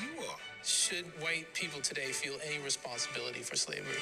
[0.00, 0.40] You are.
[0.64, 4.00] Should white people today feel any responsibility for slavery?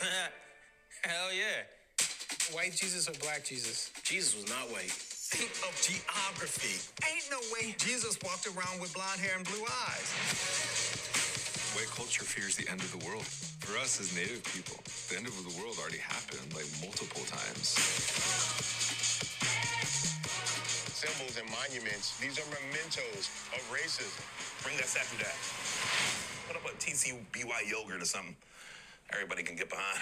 [1.02, 1.62] Hell yeah.
[2.52, 3.92] White Jesus or black Jesus?
[4.02, 4.90] Jesus was not white.
[4.90, 6.78] Think of geography.
[7.06, 10.08] Ain't no way Jesus walked around with blonde hair and blue eyes.
[11.76, 13.24] White culture fears the end of the world.
[13.62, 14.76] For us as native people,
[15.08, 17.74] the end of the world already happened like multiple times.
[20.94, 24.14] Symbols and monuments, these are mementos of racism.
[24.62, 25.34] Bring that statue down.
[26.46, 28.36] Put up a TCBY yogurt or something
[29.12, 30.00] everybody can get behind.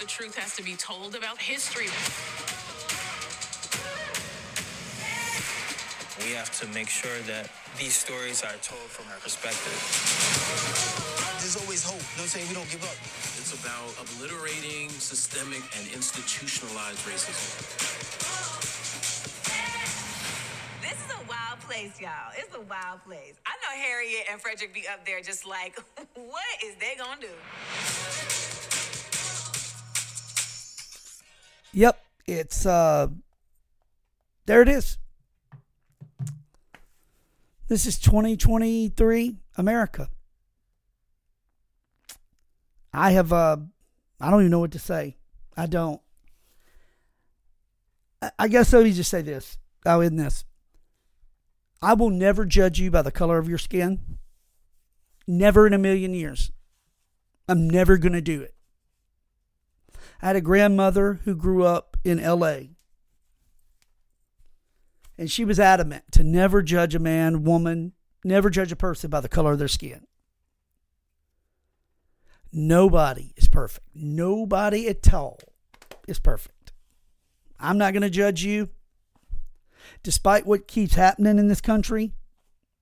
[0.00, 1.88] the truth has to be told about history.
[6.24, 11.07] We have to make sure that these stories are told from our perspective.
[11.48, 11.94] There's always hope.
[11.94, 12.48] You know what I'm saying?
[12.48, 12.92] We don't give up.
[13.40, 17.56] It's about obliterating systemic and institutionalized racism
[20.82, 22.32] This is a wild place, y'all.
[22.36, 23.40] It's a wild place.
[23.46, 25.80] I know Harriet and Frederick be up there just like,
[26.16, 27.32] what is they gonna do?
[31.72, 33.08] Yep, it's uh
[34.44, 34.98] there it is.
[37.68, 40.10] This is 2023 America.
[42.98, 43.58] I have uh
[44.20, 45.16] I don't even know what to say.
[45.56, 46.00] I don't.
[48.36, 49.56] I guess let me just say this.
[49.86, 50.44] Oh, in this.
[51.80, 54.18] I will never judge you by the color of your skin.
[55.28, 56.50] Never in a million years.
[57.48, 58.54] I'm never going to do it.
[60.20, 62.58] I had a grandmother who grew up in LA.
[65.16, 67.92] And she was adamant to never judge a man, woman,
[68.24, 70.08] never judge a person by the color of their skin.
[72.52, 73.86] Nobody is perfect.
[73.94, 75.38] Nobody at all
[76.06, 76.72] is perfect.
[77.60, 78.70] I'm not going to judge you
[80.02, 82.12] despite what keeps happening in this country,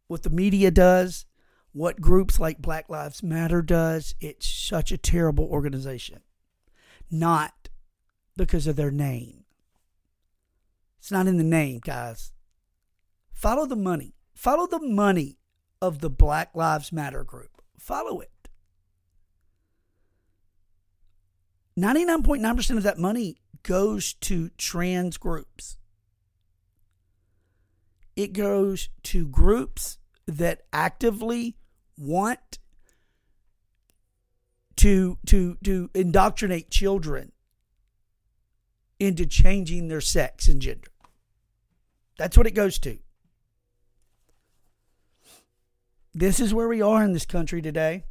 [0.07, 1.25] what the media does,
[1.73, 6.21] what groups like Black Lives Matter does, it's such a terrible organization.
[7.11, 7.69] Not
[8.37, 9.45] because of their name.
[10.99, 12.33] It's not in the name, guys.
[13.33, 14.15] Follow the money.
[14.35, 15.39] Follow the money
[15.81, 17.63] of the Black Lives Matter group.
[17.79, 18.31] Follow it.
[21.79, 25.77] 99.9% of that money goes to trans groups
[28.17, 31.57] it goes to groups that actively
[31.97, 32.59] want
[34.77, 37.33] to to to indoctrinate children
[38.99, 40.89] into changing their sex and gender.
[42.19, 42.99] That's what it goes to.
[46.15, 48.05] This is where we are in this country today.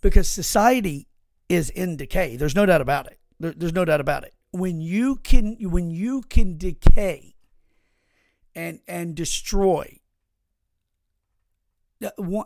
[0.00, 1.08] Because society
[1.48, 2.36] is in decay.
[2.36, 3.18] There's no doubt about it.
[3.38, 7.36] There, there's no doubt about it when you can when you can decay
[8.54, 9.98] and and destroy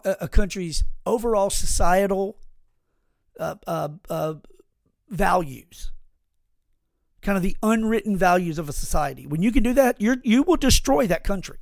[0.05, 2.39] a country's overall societal
[3.39, 4.35] uh, uh, uh,
[5.09, 5.93] values,
[7.23, 9.27] kind of the unwritten values of a society.
[9.27, 11.59] When you can do that, you you will destroy that country.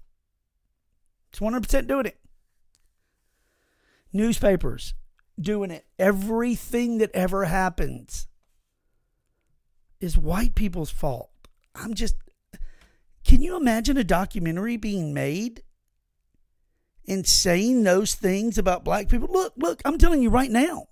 [1.30, 2.18] It's one hundred percent doing it.
[4.12, 4.94] newspapers
[5.40, 5.86] doing it.
[5.98, 8.26] Everything that ever happens
[10.00, 11.30] is white people's fault.
[11.74, 12.16] I'm just.
[13.24, 15.62] Can you imagine a documentary being made
[17.06, 19.28] and saying those things about black people?
[19.30, 20.88] Look, look, I'm telling you right now.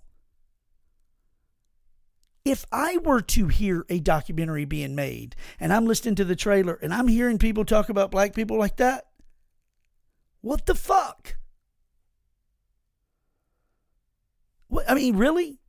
[2.43, 6.73] If I were to hear a documentary being made and I'm listening to the trailer
[6.73, 9.05] and I'm hearing people talk about black people like that,
[10.39, 11.35] what the fuck?
[14.71, 15.59] What, I mean, really?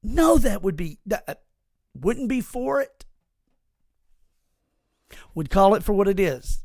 [0.00, 1.42] No, that would be that
[1.92, 3.04] wouldn't be for it.
[5.34, 6.62] Would call it for what it is: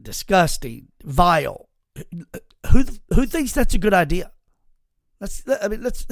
[0.00, 1.68] disgusting, vile.
[2.70, 4.30] Who who thinks that's a good idea?
[5.20, 5.42] Let's.
[5.60, 6.06] I mean, let's.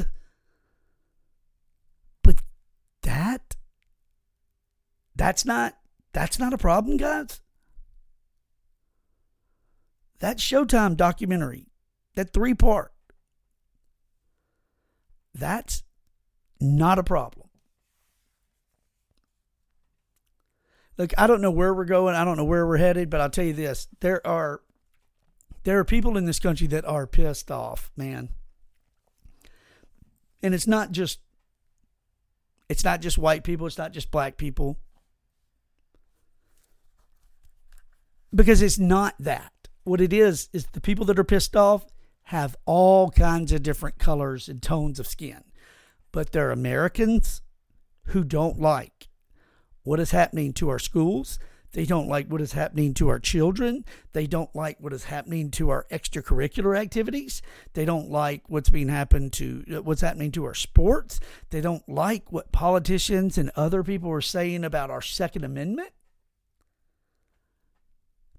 [2.25, 2.43] But
[3.03, 3.55] that.
[5.15, 5.79] That's not.
[6.13, 7.41] That's not a problem, guys.
[10.19, 11.69] That Showtime documentary,
[12.17, 12.93] that three part,
[15.39, 15.83] that's
[16.61, 17.49] not a problem.
[20.97, 22.17] Look, I don't know where we're going.
[22.17, 24.63] I don't know where we're headed, but I'll tell you this: there are
[25.63, 28.31] there are people in this country that are pissed off, man.
[30.43, 31.21] And it's not just
[32.69, 34.79] it's not just white people, it's not just black people.
[38.35, 39.53] Because it's not that.
[39.85, 41.87] What it is is the people that are pissed off
[42.29, 45.43] have all kinds of different colors and tones of skin.
[46.13, 47.41] But they're Americans
[48.09, 49.09] who don't like
[49.83, 51.39] what is happening to our schools.
[51.73, 53.83] They don't like what is happening to our children.
[54.13, 57.41] They don't like what is happening to our extracurricular activities.
[57.73, 61.21] They don't like what's being happened to what's happening to our sports.
[61.49, 65.93] They don't like what politicians and other people are saying about our Second Amendment.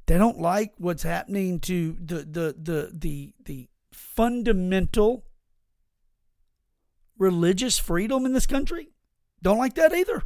[0.06, 5.26] They don't like what's happening to the the the the the fundamental
[7.18, 8.90] religious freedom in this country.
[9.42, 10.24] Don't like that either.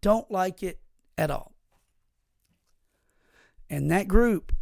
[0.00, 0.80] Don't like it
[1.16, 1.54] at all.
[3.70, 4.52] And that group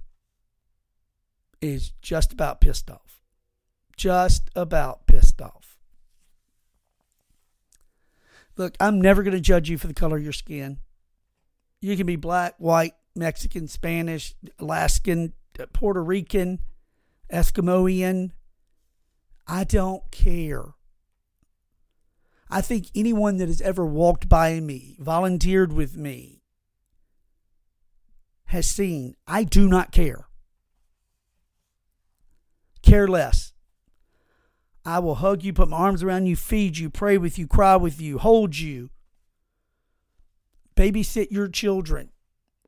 [1.61, 3.21] is just about pissed off.
[3.97, 5.77] Just about pissed off.
[8.57, 10.79] Look, I'm never going to judge you for the color of your skin.
[11.81, 16.61] You can be black, white, Mexican, Spanish, Alaskan, uh, Puerto Rican,
[17.33, 18.31] Eskimoian.
[19.47, 20.75] I don't care.
[22.49, 26.43] I think anyone that has ever walked by me, volunteered with me,
[28.47, 30.27] has seen I do not care.
[32.83, 33.53] Care less.
[34.85, 37.77] I will hug you, put my arms around you, feed you, pray with you, cry
[37.77, 38.91] with you, hold you,
[40.77, 42.11] babysit your children,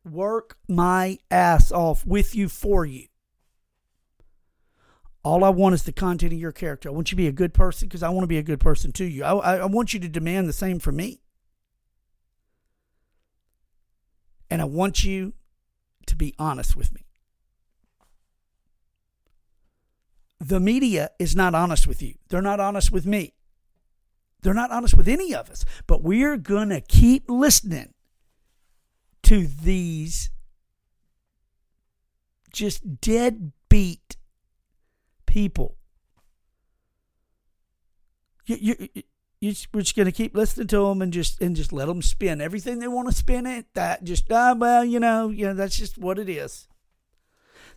[0.04, 3.06] work my ass off with you for you.
[5.22, 6.90] All I want is the content of your character.
[6.90, 8.60] I want you to be a good person because I want to be a good
[8.60, 9.24] person to you.
[9.24, 11.22] I, I, want you to demand the same from me.
[14.50, 15.32] And I want you
[16.06, 17.06] to be honest with me.
[20.38, 22.16] The media is not honest with you.
[22.28, 23.32] They're not honest with me.
[24.42, 25.64] They're not honest with any of us.
[25.86, 27.93] But we're going to keep listening
[29.34, 30.30] to these
[32.52, 34.16] just deadbeat
[35.26, 35.76] people.
[38.46, 38.88] You, you,
[39.40, 42.00] you, we're just going to keep listening to them and just and just let them
[42.00, 43.66] spin everything they want to spin it.
[43.74, 46.68] That just ah well, you know, you know that's just what it is.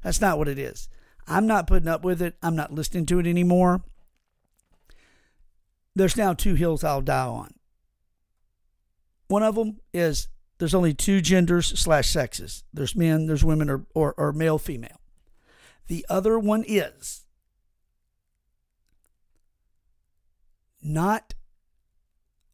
[0.03, 0.89] That's not what it is.
[1.27, 2.35] I'm not putting up with it.
[2.43, 3.84] I'm not listening to it anymore.
[5.95, 7.55] There's now two hills I'll die on.
[9.27, 10.27] One of them is
[10.57, 12.63] there's only two genders slash sexes.
[12.73, 15.01] There's men, there's women, or, or, or male, female.
[15.88, 17.25] The other one is
[20.81, 21.34] not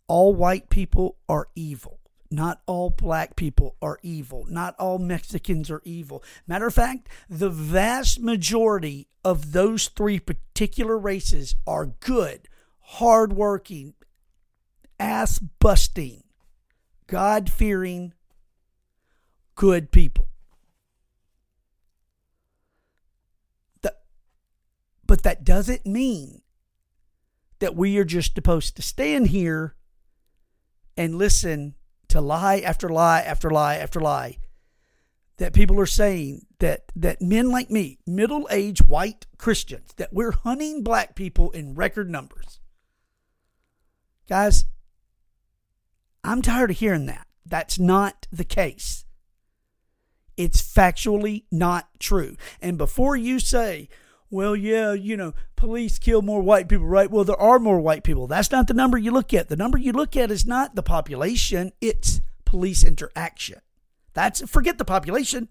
[0.07, 1.99] all white people are evil.
[2.30, 4.45] Not all black people are evil.
[4.49, 6.23] Not all Mexicans are evil.
[6.47, 12.49] Matter of fact, the vast majority of those three particular races are good,
[12.80, 13.93] hardworking,
[14.99, 16.23] ass busting,
[17.07, 18.13] God fearing,
[19.55, 20.30] good people.
[23.81, 23.95] The,
[25.05, 26.41] but that doesn't mean
[27.59, 29.75] that we are just supposed to stand here
[30.97, 31.75] and listen
[32.09, 34.38] to lie after lie after lie after lie
[35.38, 40.84] that people are saying that that men like me, middle-aged white Christians, that we're hunting
[40.84, 42.59] black people in record numbers.
[44.30, 44.65] Guys,
[46.24, 47.28] I'm tired of hearing that.
[47.45, 49.06] That's not the case.
[50.38, 52.38] It's factually not true.
[52.62, 53.90] And before you say,
[54.30, 57.12] well, yeah, you know, police kill more white people, right?
[57.12, 58.26] Well, there are more white people.
[58.26, 59.50] That's not the number you look at.
[59.50, 63.60] The number you look at is not the population, it's police interaction.
[64.14, 65.50] That's forget the population.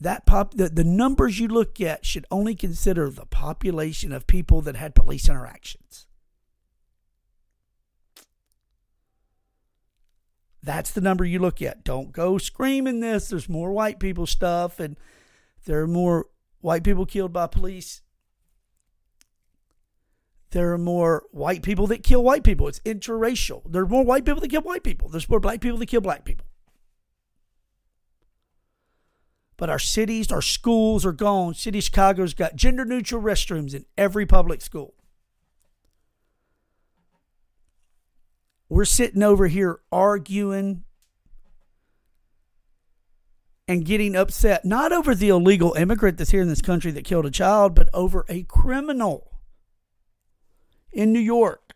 [0.00, 4.60] That pop the, the numbers you look at should only consider the population of people
[4.62, 6.06] that had police interactions.
[10.64, 11.84] That's the number you look at.
[11.84, 13.28] Don't go screaming this.
[13.28, 14.96] There's more white people stuff and
[15.66, 16.26] there are more
[16.60, 18.00] white people killed by police.
[20.52, 22.66] There are more white people that kill white people.
[22.66, 23.62] It's interracial.
[23.70, 25.08] There are more white people that kill white people.
[25.10, 26.46] There's more black people that kill black people.
[29.58, 31.54] But our cities, our schools are gone.
[31.54, 34.94] City Chicago's got gender neutral restrooms in every public school.
[38.68, 40.84] We're sitting over here arguing
[43.66, 47.26] and getting upset, not over the illegal immigrant that's here in this country that killed
[47.26, 49.40] a child, but over a criminal
[50.92, 51.74] in New York.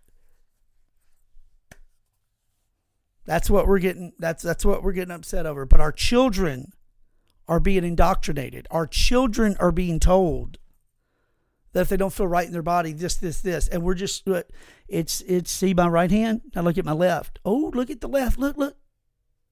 [3.24, 5.66] That's what we're getting that's that's what we're getting upset over.
[5.66, 6.72] But our children
[7.46, 8.66] are being indoctrinated.
[8.70, 10.58] Our children are being told
[11.72, 14.26] that if they don't feel right in their body, this, this, this, and we're just
[14.88, 16.42] it's it's see my right hand.
[16.54, 17.38] Now look at my left.
[17.44, 18.38] Oh, look at the left.
[18.38, 18.76] Look, look.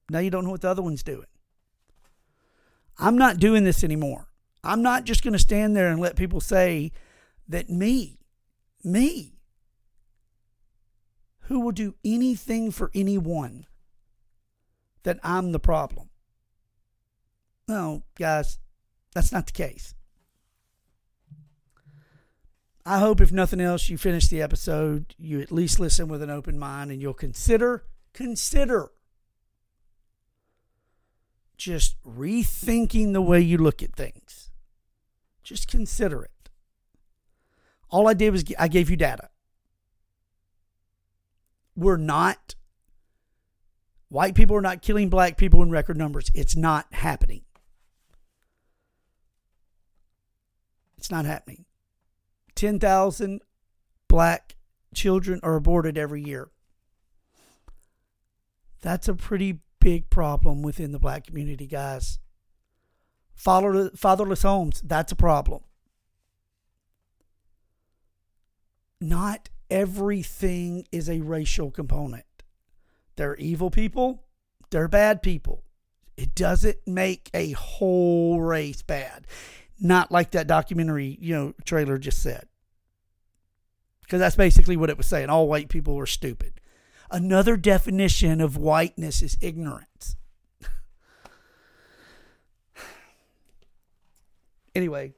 [0.08, 1.26] Now you don't know what the other one's doing.
[2.98, 4.28] I'm not doing this anymore.
[4.64, 6.92] I'm not just going to stand there and let people say
[7.48, 8.18] that me,
[8.82, 9.38] me,
[11.42, 13.66] who will do anything for anyone,
[15.04, 16.10] that I'm the problem.
[17.68, 18.58] No, guys,
[19.14, 19.94] that's not the case.
[22.88, 26.30] I hope, if nothing else, you finish the episode, you at least listen with an
[26.30, 27.82] open mind and you'll consider,
[28.12, 28.90] consider
[31.56, 34.50] just rethinking the way you look at things.
[35.42, 36.48] Just consider it.
[37.90, 39.30] All I did was I gave you data.
[41.74, 42.54] We're not,
[44.10, 46.30] white people are not killing black people in record numbers.
[46.34, 47.42] It's not happening.
[50.96, 51.64] It's not happening.
[52.56, 53.40] 10,000
[54.08, 54.56] black
[54.94, 56.48] children are aborted every year.
[58.82, 62.18] That's a pretty big problem within the black community, guys.
[63.34, 65.60] Father, fatherless homes, that's a problem.
[69.00, 72.24] Not everything is a racial component.
[73.16, 74.24] There are evil people,
[74.70, 75.62] there are bad people.
[76.16, 79.26] It doesn't make a whole race bad.
[79.80, 82.46] Not like that documentary, you know, trailer just said.
[84.02, 85.28] Because that's basically what it was saying.
[85.28, 86.60] All white people were stupid.
[87.10, 90.16] Another definition of whiteness is ignorance.
[94.74, 95.12] anyway,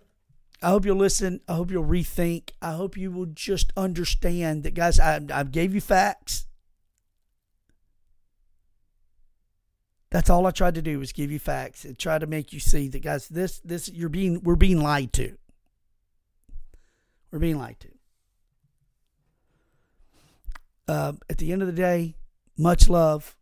[0.60, 1.40] I hope you'll listen.
[1.46, 2.50] I hope you'll rethink.
[2.60, 4.98] I hope you will just understand that, guys.
[4.98, 6.47] I, I gave you facts.
[10.10, 12.60] That's all I tried to do was give you facts and try to make you
[12.60, 13.28] see that, guys.
[13.28, 15.36] This, this, you're being, we're being lied to.
[17.30, 17.88] We're being lied to.
[20.88, 22.14] Uh, at the end of the day,
[22.56, 23.36] much love.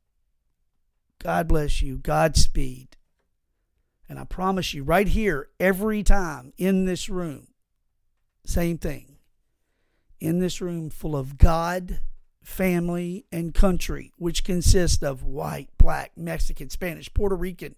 [1.23, 1.99] God bless you.
[1.99, 2.97] Godspeed.
[4.09, 7.49] And I promise you, right here, every time in this room,
[8.45, 9.19] same thing.
[10.21, 12.01] In this room full of God,
[12.47, 17.75] family, and country, which consists of white, black, Mexican, Spanish, Puerto Rican,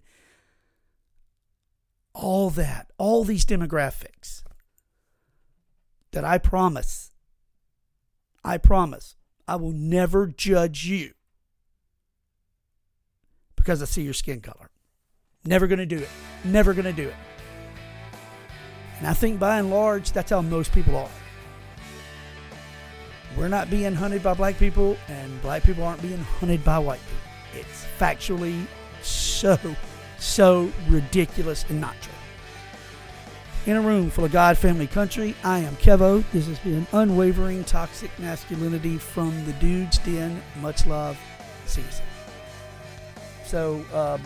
[2.13, 4.43] all that, all these demographics
[6.11, 7.11] that I promise,
[8.43, 9.15] I promise,
[9.47, 11.13] I will never judge you
[13.55, 14.69] because I see your skin color.
[15.45, 16.09] Never going to do it.
[16.45, 17.15] Never going to do it.
[18.99, 21.09] And I think by and large, that's how most people are.
[23.37, 26.99] We're not being hunted by black people, and black people aren't being hunted by white
[26.99, 27.61] people.
[27.61, 28.65] It's factually
[29.01, 29.57] so,
[30.17, 32.13] so ridiculous and not true.
[33.65, 36.23] In a room full of God, family, country, I am Kevo.
[36.31, 40.41] This has been Unwavering Toxic Masculinity from the Dude's Den.
[40.59, 41.19] Much love.
[41.65, 42.05] See you soon.
[43.45, 44.21] So, um,